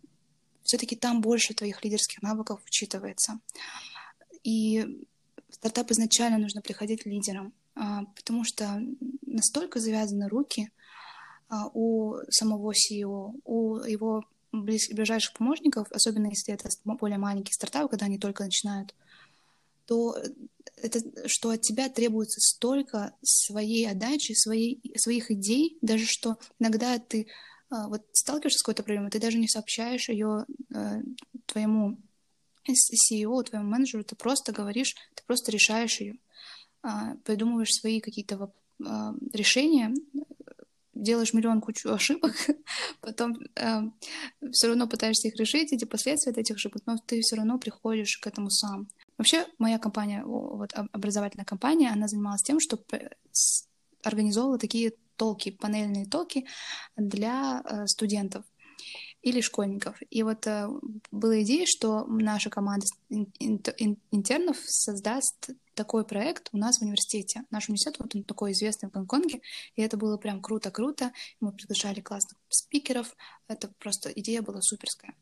все-таки 0.63 0.97
там 0.97 1.21
больше 1.21 1.55
твоих 1.55 1.85
лидерских 1.85 2.23
навыков 2.23 2.61
учитывается. 2.67 3.41
И 4.43 5.05
в 5.49 5.55
стартап 5.55 5.91
изначально 5.91 6.39
нужно 6.39 6.61
приходить 6.61 7.07
лидером, 7.07 7.53
а, 7.75 8.05
потому 8.17 8.45
что 8.45 8.81
настолько 9.23 9.81
завязаны 9.81 10.29
руки 10.29 10.71
а, 11.49 11.69
у 11.73 12.17
самого 12.31 12.73
CEO, 12.73 13.35
у 13.45 13.77
его 13.79 14.25
ближайших 14.53 15.35
помощников, 15.35 15.91
особенно 15.93 16.27
если 16.29 16.55
это 16.55 16.69
более 16.85 17.19
маленькие 17.19 17.55
стартапы, 17.55 17.89
когда 17.89 18.07
они 18.07 18.19
только 18.19 18.45
начинают, 18.45 18.95
то 19.87 20.17
это, 20.77 21.01
что 21.29 21.51
от 21.51 21.63
тебя 21.63 21.89
требуется 21.89 22.41
столько 22.41 23.15
своей 23.23 23.89
отдачи, 23.89 24.33
своей, 24.33 24.81
своих 24.97 25.31
идей, 25.31 25.79
даже 25.81 26.05
что 26.07 26.37
иногда 26.59 26.99
ты 26.99 27.29
а, 27.71 27.89
вот 27.89 28.03
сталкиваешься 28.13 28.59
с 28.59 28.63
какой-то 28.63 28.83
проблемой, 28.83 29.11
ты 29.11 29.19
даже 29.19 29.39
не 29.39 29.49
сообщаешь 29.49 30.09
ее 30.09 30.45
э, 30.75 31.01
твоему 31.47 31.99
CEO, 32.69 33.43
твоему 33.45 33.69
менеджеру, 33.69 34.05
ты 34.05 34.17
просто 34.17 34.53
говоришь, 34.53 34.95
ты 35.15 35.23
просто 35.27 35.51
решаешь 35.51 36.01
ее, 36.01 36.19
а, 36.83 37.15
придумываешь 37.25 37.73
свои 37.73 38.01
какие-то 38.01 38.53
а, 38.85 39.15
решения, 39.33 39.93
делаешь 40.95 41.33
миллион 41.33 41.61
кучу 41.61 41.93
ошибок, 41.93 42.35
потом 43.01 43.37
э, 43.55 43.81
все 44.53 44.69
равно 44.69 44.89
пытаешься 44.89 45.29
их 45.29 45.37
решить, 45.37 45.73
эти 45.73 45.85
последствия 45.85 46.33
от 46.33 46.39
этих 46.39 46.57
ошибок, 46.57 46.83
но 46.87 46.97
ты 47.05 47.21
все 47.21 47.37
равно 47.37 47.59
приходишь 47.59 48.19
к 48.19 48.27
этому 48.27 48.51
сам. 48.51 48.89
Вообще, 49.19 49.47
моя 49.59 49.79
компания, 49.79 50.23
вот 50.25 50.73
образовательная 50.93 51.47
компания, 51.47 51.91
она 51.91 52.07
занималась 52.07 52.43
тем, 52.43 52.61
что 52.61 52.79
организовывала 54.03 54.59
такие 54.59 54.93
толки, 55.17 55.51
панельные 55.51 56.07
толки 56.07 56.47
для 56.97 57.63
э, 57.65 57.87
студентов 57.87 58.45
или 59.23 59.41
школьников. 59.41 59.97
И 60.11 60.23
вот 60.23 60.47
э, 60.47 60.69
была 61.11 61.43
идея, 61.43 61.67
что 61.67 62.05
наша 62.07 62.51
команда 62.51 62.87
интернов 63.09 64.59
создаст 64.65 65.51
такой 65.75 66.07
проект 66.07 66.49
у 66.53 66.59
нас 66.59 66.79
в 66.79 66.83
университете. 66.83 67.45
Наш 67.51 67.69
университет, 67.69 67.97
вот 67.99 68.15
он 68.15 68.25
такой 68.25 68.53
известный 68.53 68.89
в 68.89 68.93
Гонконге, 68.93 69.41
и 69.75 69.83
это 69.83 69.97
было 69.97 70.17
прям 70.17 70.41
круто-круто. 70.41 71.13
Мы 71.41 71.53
приглашали 71.53 72.01
классных 72.01 72.39
спикеров, 72.49 73.17
это 73.49 73.73
просто 73.79 74.11
идея 74.11 74.43
была 74.43 74.61
суперская. 74.61 75.15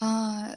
А, 0.00 0.56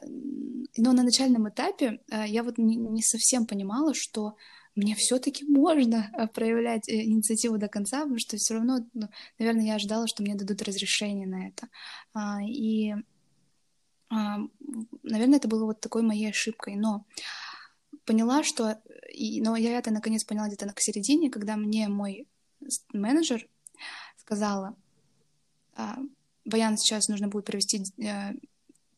но 0.78 0.94
на 0.94 1.04
начальном 1.04 1.50
этапе 1.50 2.00
а, 2.12 2.26
я 2.28 2.44
вот 2.44 2.58
не 2.58 3.02
совсем 3.02 3.46
понимала, 3.46 3.94
что 3.94 4.36
мне 4.76 4.96
все-таки 4.96 5.46
можно 5.46 6.10
а, 6.14 6.28
проявлять 6.28 6.88
э, 6.90 7.04
инициативу 7.04 7.58
до 7.58 7.68
конца, 7.68 8.02
потому 8.02 8.20
что 8.20 8.38
все 8.38 8.56
равно, 8.56 8.80
ну, 8.94 9.10
наверное, 9.40 9.66
я 9.66 9.76
ожидала, 9.76 10.08
что 10.08 10.24
мне 10.24 10.36
дадут 10.36 10.62
разрешение 10.62 11.28
на 11.28 11.48
это. 11.48 11.68
И, 12.48 12.94
наверное, 14.10 15.38
это 15.38 15.48
было 15.48 15.66
вот 15.66 15.82
такой 15.82 16.02
моей 16.02 16.30
ошибкой. 16.30 16.76
Но 16.76 17.06
поняла, 18.06 18.44
что... 18.44 18.82
Но 19.42 19.56
я 19.56 19.78
это 19.78 19.92
наконец 19.92 20.24
поняла 20.24 20.48
где-то 20.48 20.72
к 20.74 20.80
середине, 20.80 21.30
когда 21.30 21.58
мне 21.58 21.88
мой 21.88 22.28
менеджер 22.94 23.48
сказала, 24.18 24.76
Баян, 26.48 26.78
сейчас 26.78 27.10
нужно 27.10 27.28
будет 27.28 27.46
провести 27.46 27.84
э, 28.02 28.34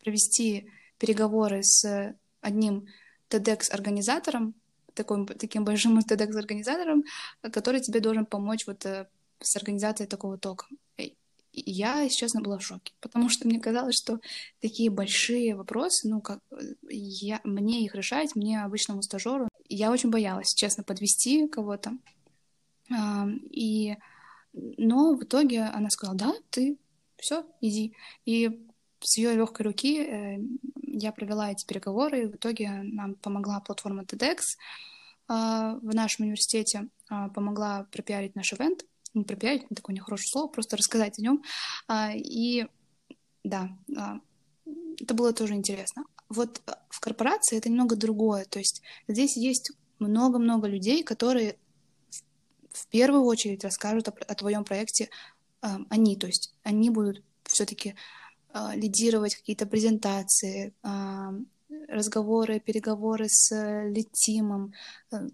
провести 0.04 0.68
переговоры 0.98 1.64
с 1.64 2.16
одним 2.42 2.88
TEDx-организатором, 3.30 4.56
таким, 4.94 5.26
таким 5.26 5.64
большим 5.64 6.00
TEDx-организатором, 6.10 7.04
который 7.42 7.82
тебе 7.82 8.00
должен 8.00 8.26
помочь 8.26 8.68
вот 8.68 8.86
э, 8.86 9.08
с 9.40 9.56
организацией 9.56 10.08
такого 10.08 10.38
тока. 10.38 10.66
И 10.98 11.72
я, 11.72 12.02
если 12.02 12.18
честно, 12.18 12.42
была 12.42 12.58
в 12.58 12.64
шоке, 12.64 12.94
потому 13.02 13.30
что 13.30 13.48
мне 13.48 13.60
казалось, 13.60 13.96
что 13.96 14.20
такие 14.62 14.90
большие 14.90 15.56
вопросы, 15.56 16.08
ну, 16.08 16.22
как 16.22 16.40
я, 16.90 17.42
мне 17.44 17.84
их 17.84 17.96
решать, 17.96 18.36
мне, 18.36 18.64
обычному 18.64 19.02
стажеру, 19.02 19.48
я 19.68 19.92
очень 19.92 20.10
боялась, 20.10 20.54
честно, 20.54 20.84
подвести 20.84 21.48
кого-то. 21.48 21.92
И, 23.52 23.96
но 24.54 25.16
в 25.16 25.24
итоге 25.24 25.64
она 25.64 25.90
сказала, 25.90 26.18
да, 26.18 26.34
ты, 26.50 26.78
все, 27.18 27.46
иди. 27.62 27.94
И 28.26 28.69
с 29.02 29.18
ее 29.18 29.36
легкой 29.36 29.64
руки 29.64 30.02
э, 30.02 30.40
я 31.00 31.12
провела 31.12 31.52
эти 31.52 31.66
переговоры, 31.66 32.24
и 32.24 32.26
в 32.26 32.36
итоге 32.36 32.70
нам 32.84 33.16
помогла 33.16 33.60
платформа 33.60 34.04
TEDx 34.04 34.40
а, 35.28 35.76
в 35.82 35.94
нашем 35.94 36.26
университете, 36.26 36.90
а, 37.10 37.30
помогла 37.30 37.88
пропиарить 37.92 38.36
наш 38.36 38.54
ивент, 38.54 38.86
не 39.14 39.24
пропиарить, 39.24 39.64
это 39.66 39.76
такое 39.76 39.96
нехорошее 39.96 40.28
слово, 40.28 40.48
просто 40.48 40.78
рассказать 40.78 41.20
о 41.20 41.22
нем. 41.22 41.44
А, 41.88 42.12
и 42.14 42.66
да, 43.44 43.70
это 45.00 45.14
было 45.14 45.32
тоже 45.32 45.54
интересно. 45.54 46.04
Вот 46.28 46.62
в 46.90 47.00
корпорации 47.00 47.58
это 47.58 47.70
немного 47.70 47.96
другое, 47.96 48.46
то 48.46 48.60
есть 48.60 48.82
здесь 49.08 49.38
есть 49.38 49.72
много-много 50.00 50.68
людей, 50.68 51.04
которые 51.04 51.56
в 52.72 52.88
первую 52.88 53.24
очередь 53.24 53.64
расскажут 53.64 54.10
о, 54.10 54.12
о 54.12 54.36
твоем 54.36 54.64
проекте 54.64 55.10
они, 55.62 56.16
то 56.16 56.28
есть 56.28 56.54
они 56.64 56.90
будут 56.90 57.24
все-таки 57.44 57.96
лидировать 58.74 59.36
какие-то 59.36 59.66
презентации, 59.66 60.74
а, 60.82 61.34
разговоры, 61.88 62.60
переговоры 62.60 63.26
с 63.28 63.52
литимом, 63.90 64.74
э, 65.12 65.28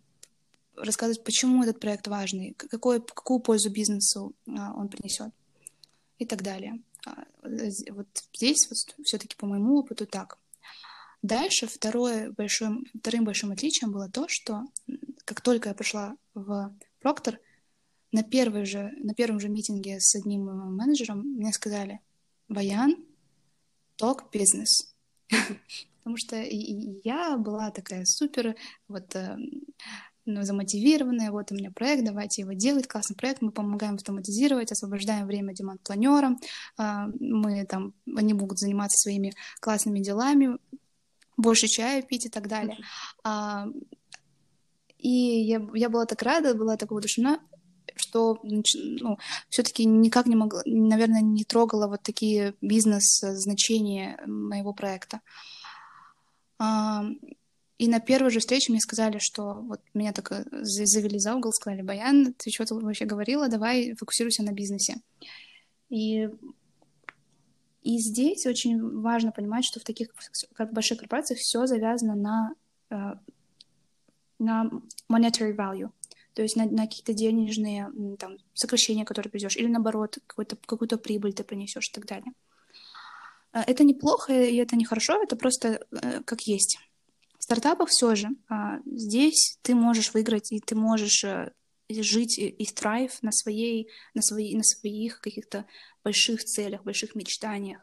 рассказывать, 0.75 1.23
почему 1.23 1.63
этот 1.63 1.79
проект 1.79 2.07
важный, 2.07 2.53
какой, 2.53 3.01
какую 3.01 3.39
пользу 3.39 3.69
бизнесу 3.69 4.33
а, 4.47 4.73
он 4.75 4.89
принесет. 4.89 5.31
и 6.17 6.25
так 6.25 6.43
далее. 6.43 6.79
А, 7.05 7.25
вот 7.43 8.07
здесь 8.33 8.69
вот 8.69 9.05
все-таки 9.05 9.35
по 9.35 9.45
моему 9.45 9.77
опыту 9.77 10.05
так. 10.05 10.37
Дальше 11.21 11.67
второе 11.67 12.31
большое, 12.31 12.77
вторым 12.99 13.25
большим 13.25 13.51
отличием 13.51 13.91
было 13.91 14.09
то, 14.09 14.27
что 14.29 14.63
как 15.25 15.41
только 15.41 15.69
я 15.69 15.75
пришла 15.75 16.15
в 16.33 16.73
Проктор, 16.99 17.39
на, 18.11 18.23
первой 18.23 18.65
же, 18.65 18.91
на 18.97 19.13
первом 19.13 19.39
же 19.39 19.49
митинге 19.49 19.99
с 19.99 20.15
одним 20.15 20.45
менеджером 20.75 21.19
мне 21.19 21.51
сказали, 21.51 21.99
Баян, 22.47 22.95
talk 24.01 24.31
business. 24.33 24.93
Потому 25.97 26.17
что 26.17 26.35
я 26.37 27.37
была 27.37 27.71
такая 27.71 28.05
супер, 28.05 28.55
вот 28.87 29.15
э, 29.15 29.37
ну, 30.25 30.43
замотивированная, 30.43 31.31
вот 31.31 31.51
у 31.51 31.55
меня 31.55 31.71
проект, 31.71 32.03
давайте 32.03 32.41
его 32.41 32.53
делать, 32.53 32.87
классный 32.87 33.15
проект, 33.15 33.41
мы 33.41 33.51
помогаем 33.51 33.95
автоматизировать, 33.95 34.71
освобождаем 34.71 35.27
время 35.27 35.53
демонт-планерам, 35.53 36.39
а, 36.77 37.07
мы 37.19 37.65
там, 37.65 37.93
они 38.15 38.33
могут 38.33 38.59
заниматься 38.59 38.97
своими 38.97 39.33
классными 39.59 39.99
делами, 39.99 40.57
больше 41.37 41.67
чая 41.67 42.01
пить 42.01 42.25
и 42.25 42.29
так 42.29 42.47
далее. 42.47 42.77
А, 43.23 43.67
и 44.97 45.09
я, 45.09 45.67
я 45.73 45.89
была 45.89 46.05
так 46.05 46.21
рада, 46.23 46.55
была 46.55 46.77
так 46.77 46.89
воодушевлена, 46.91 47.39
что 47.95 48.39
ну, 48.43 49.17
все-таки 49.49 49.85
никак 49.85 50.25
не 50.25 50.35
могла, 50.35 50.61
наверное, 50.65 51.21
не 51.21 51.43
трогала 51.43 51.87
вот 51.87 52.01
такие 52.03 52.53
бизнес-значения 52.61 54.19
моего 54.25 54.73
проекта. 54.73 55.21
А, 56.57 57.05
и 57.77 57.87
на 57.87 57.99
первой 57.99 58.31
же 58.31 58.39
встрече 58.39 58.71
мне 58.71 58.79
сказали, 58.79 59.17
что 59.19 59.55
вот 59.55 59.81
меня 59.93 60.13
так 60.13 60.31
э, 60.31 60.45
завели 60.63 61.19
за 61.19 61.35
угол, 61.35 61.51
сказали, 61.51 61.81
Баян, 61.81 62.33
ты 62.33 62.49
что 62.49 62.65
то 62.65 62.75
вообще 62.75 63.05
говорила, 63.05 63.49
давай 63.49 63.95
фокусируйся 63.95 64.43
на 64.43 64.53
бизнесе. 64.53 65.01
И, 65.89 66.29
и 67.83 67.97
здесь 67.99 68.45
очень 68.45 69.01
важно 69.01 69.31
понимать, 69.31 69.65
что 69.65 69.81
в 69.81 69.83
таких 69.83 70.07
больших 70.71 70.99
корпорациях 70.99 71.39
все 71.39 71.67
завязано 71.67 72.15
на, 72.15 72.53
э, 72.91 73.15
на 74.39 74.71
monetary 75.11 75.53
value, 75.53 75.91
то 76.35 76.41
есть 76.41 76.55
на, 76.55 76.65
на 76.65 76.83
какие-то 76.83 77.13
денежные 77.13 77.89
там, 78.19 78.37
сокращения, 78.53 79.05
которые 79.05 79.31
придешь, 79.31 79.55
или 79.55 79.67
наоборот, 79.67 80.19
какую-то 80.27 80.57
какую 80.57 80.89
прибыль 80.99 81.33
ты 81.33 81.43
принесешь 81.43 81.89
и 81.89 81.93
так 81.93 82.05
далее. 82.05 82.33
Э, 83.53 83.61
это 83.65 83.83
неплохо 83.83 84.33
и 84.33 84.57
это 84.57 84.75
не 84.75 84.85
хорошо, 84.85 85.23
это 85.23 85.35
просто 85.35 85.85
как 86.25 86.41
есть. 86.41 86.77
В 87.39 87.43
стартапах 87.43 87.89
все 87.89 88.15
же 88.15 88.29
а, 88.49 88.79
здесь 88.85 89.57
ты 89.61 89.75
можешь 89.75 90.13
выиграть, 90.13 90.51
и 90.51 90.59
ты 90.59 90.75
можешь 90.75 91.23
а, 91.23 91.51
жить 91.89 92.37
и, 92.37 92.47
и 92.47 92.65
на, 93.21 93.31
своей, 93.31 93.89
на, 94.13 94.21
своей, 94.21 94.55
на 94.55 94.63
своих 94.63 95.21
каких-то 95.21 95.65
больших 96.03 96.43
целях, 96.43 96.83
больших 96.83 97.15
мечтаниях. 97.15 97.81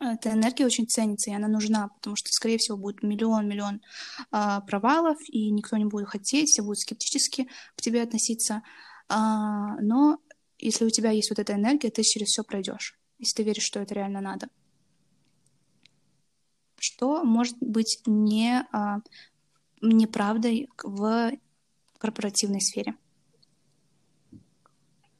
Эта 0.00 0.32
энергия 0.32 0.64
очень 0.64 0.88
ценится, 0.88 1.30
и 1.30 1.34
она 1.34 1.46
нужна, 1.46 1.88
потому 1.88 2.16
что, 2.16 2.32
скорее 2.32 2.58
всего, 2.58 2.76
будет 2.78 3.02
миллион-миллион 3.02 3.82
а, 4.30 4.62
провалов, 4.62 5.18
и 5.28 5.50
никто 5.50 5.76
не 5.76 5.84
будет 5.84 6.08
хотеть, 6.08 6.48
все 6.48 6.62
будут 6.62 6.80
скептически 6.80 7.48
к 7.76 7.82
тебе 7.82 8.02
относиться. 8.02 8.62
А, 9.08 9.76
но 9.80 10.18
если 10.58 10.86
у 10.86 10.90
тебя 10.90 11.10
есть 11.10 11.30
вот 11.30 11.38
эта 11.38 11.54
энергия, 11.54 11.90
ты 11.90 12.02
через 12.02 12.28
все 12.28 12.42
пройдешь, 12.42 12.98
если 13.18 13.36
ты 13.36 13.42
веришь, 13.42 13.64
что 13.64 13.80
это 13.80 13.94
реально 13.94 14.20
надо 14.20 14.48
что 16.80 17.22
может 17.24 17.56
быть 17.60 18.00
не, 18.06 18.66
а, 18.72 19.00
неправдой 19.82 20.68
в 20.82 21.32
корпоративной 21.98 22.60
сфере. 22.60 22.96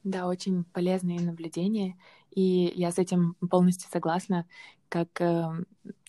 Да, 0.02 0.26
очень 0.26 0.64
полезные 0.64 1.20
наблюдения, 1.20 1.98
и 2.30 2.72
я 2.76 2.90
с 2.90 2.98
этим 2.98 3.34
полностью 3.50 3.88
согласна. 3.90 4.46
Как 4.88 5.20
э, 5.20 5.48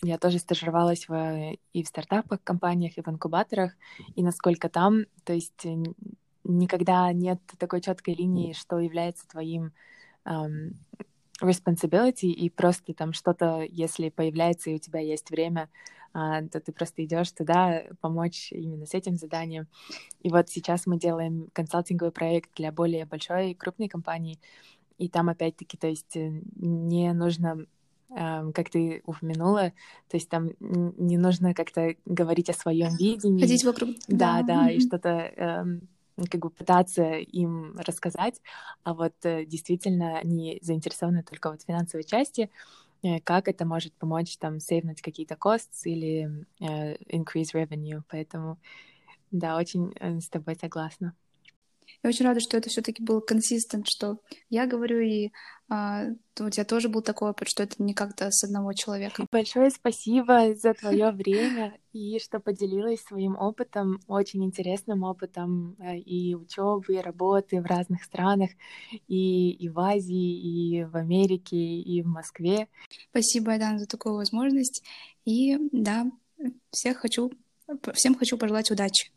я 0.02 0.18
тоже 0.18 0.38
стажировалась 0.38 1.08
в, 1.08 1.56
и 1.72 1.82
в 1.82 1.86
стартапах, 1.86 2.42
компаниях, 2.42 2.98
и 2.98 3.02
в 3.02 3.08
инкубаторах, 3.08 3.72
и 4.14 4.22
насколько 4.22 4.68
там, 4.68 5.04
то 5.24 5.32
есть 5.32 5.66
никогда 6.44 7.12
нет 7.12 7.40
такой 7.58 7.80
четкой 7.80 8.14
линии, 8.14 8.52
что 8.52 8.80
является 8.80 9.26
твоим 9.28 9.72
эм, 10.24 10.80
responsibility, 11.40 12.26
и 12.26 12.50
просто 12.50 12.94
там 12.94 13.12
что-то, 13.12 13.62
если 13.62 14.08
появляется 14.08 14.70
и 14.70 14.74
у 14.74 14.78
тебя 14.78 15.00
есть 15.00 15.30
время, 15.30 15.68
а, 16.14 16.42
то 16.42 16.60
ты 16.60 16.72
просто 16.72 17.04
идешь 17.04 17.32
туда 17.32 17.84
помочь 18.00 18.52
именно 18.52 18.86
с 18.86 18.94
этим 18.94 19.16
заданием. 19.16 19.66
И 20.20 20.28
вот 20.28 20.50
сейчас 20.50 20.86
мы 20.86 20.98
делаем 20.98 21.48
консалтинговый 21.52 22.12
проект 22.12 22.50
для 22.54 22.70
более 22.70 23.06
большой, 23.06 23.54
крупной 23.54 23.88
компании, 23.88 24.38
и 25.02 25.08
там 25.08 25.28
опять-таки, 25.28 25.76
то 25.76 25.88
есть 25.88 26.16
э, 26.16 26.42
не 26.56 27.12
нужно 27.12 27.66
как 28.14 28.68
ты 28.68 29.00
упомянула, 29.06 29.72
то 30.08 30.18
есть 30.18 30.28
там 30.28 30.50
не 30.60 31.16
нужно 31.16 31.54
как-то 31.54 31.94
говорить 32.04 32.50
о 32.50 32.52
своем 32.52 32.94
видении. 32.96 33.40
Ходить 33.40 33.64
вокруг. 33.64 33.88
Да, 34.06 34.42
да, 34.42 34.64
да 34.64 34.70
и 34.70 34.80
что-то 34.80 35.08
эм, 35.08 35.88
как 36.30 36.42
бы 36.42 36.50
пытаться 36.50 37.04
им 37.14 37.74
рассказать, 37.78 38.42
а 38.84 38.92
вот 38.92 39.14
э, 39.22 39.46
действительно 39.46 40.18
они 40.18 40.58
заинтересованы 40.60 41.22
только 41.22 41.50
вот 41.50 41.62
в 41.62 41.64
финансовой 41.64 42.04
части, 42.04 42.50
э, 43.02 43.18
как 43.20 43.48
это 43.48 43.64
может 43.64 43.94
помочь 43.94 44.36
там 44.36 44.60
сейвнуть 44.60 45.00
какие-то 45.00 45.36
costs 45.36 45.84
или 45.84 46.46
uh, 46.60 46.98
increase 47.08 47.54
revenue, 47.54 48.02
поэтому 48.10 48.58
да, 49.30 49.56
очень 49.56 49.94
с 50.20 50.28
тобой 50.28 50.56
согласна. 50.56 51.14
Я 52.02 52.10
очень 52.10 52.24
рада, 52.24 52.40
что 52.40 52.56
это 52.56 52.68
все-таки 52.68 53.02
был 53.02 53.20
консистент, 53.20 53.86
что 53.88 54.18
я 54.50 54.66
говорю, 54.66 55.00
и 55.00 55.30
а, 55.68 56.06
у 56.40 56.50
тебя 56.50 56.64
тоже 56.64 56.88
был 56.88 57.00
такой 57.00 57.30
опыт, 57.30 57.48
что 57.48 57.62
это 57.62 57.82
не 57.82 57.94
как-то 57.94 58.30
с 58.30 58.44
одного 58.44 58.72
человека. 58.72 59.24
Большое 59.30 59.70
спасибо 59.70 60.54
за 60.54 60.74
твое 60.74 61.12
время 61.12 61.78
и 61.92 62.18
что 62.18 62.40
поделилась 62.40 63.00
своим 63.02 63.36
опытом, 63.36 64.00
очень 64.08 64.44
интересным 64.44 65.04
опытом 65.04 65.76
э, 65.78 65.98
и 65.98 66.34
учебы, 66.34 66.94
и 66.94 66.98
работы 66.98 67.62
в 67.62 67.66
разных 67.66 68.02
странах, 68.02 68.50
и, 69.08 69.50
и 69.52 69.68
в 69.68 69.78
Азии, 69.78 70.78
и 70.78 70.84
в 70.84 70.96
Америке, 70.96 71.56
и 71.56 72.02
в 72.02 72.06
Москве. 72.06 72.68
Спасибо, 73.10 73.52
Айдан, 73.52 73.78
за 73.78 73.86
такую 73.86 74.16
возможность. 74.16 74.82
И 75.24 75.56
да, 75.70 76.10
всех 76.70 76.98
хочу, 76.98 77.30
всем 77.94 78.14
хочу 78.14 78.36
пожелать 78.36 78.70
удачи. 78.70 79.12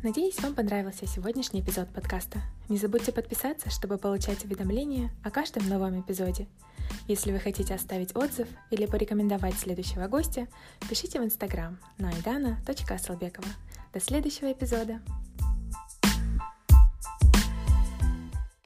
Надеюсь, 0.00 0.38
вам 0.40 0.54
понравился 0.54 1.08
сегодняшний 1.08 1.60
эпизод 1.60 1.88
подкаста. 1.88 2.38
Не 2.68 2.78
забудьте 2.78 3.10
подписаться, 3.10 3.68
чтобы 3.68 3.98
получать 3.98 4.44
уведомления 4.44 5.10
о 5.24 5.30
каждом 5.32 5.68
новом 5.68 6.00
эпизоде. 6.00 6.46
Если 7.08 7.32
вы 7.32 7.40
хотите 7.40 7.74
оставить 7.74 8.14
отзыв 8.14 8.46
или 8.70 8.86
порекомендовать 8.86 9.58
следующего 9.58 10.06
гостя, 10.06 10.46
пишите 10.88 11.20
в 11.20 11.24
Инстаграм 11.24 11.78
на 11.98 12.12
aidana.asalbekova. 12.12 13.48
До 13.92 13.98
следующего 13.98 14.52
эпизода! 14.52 15.00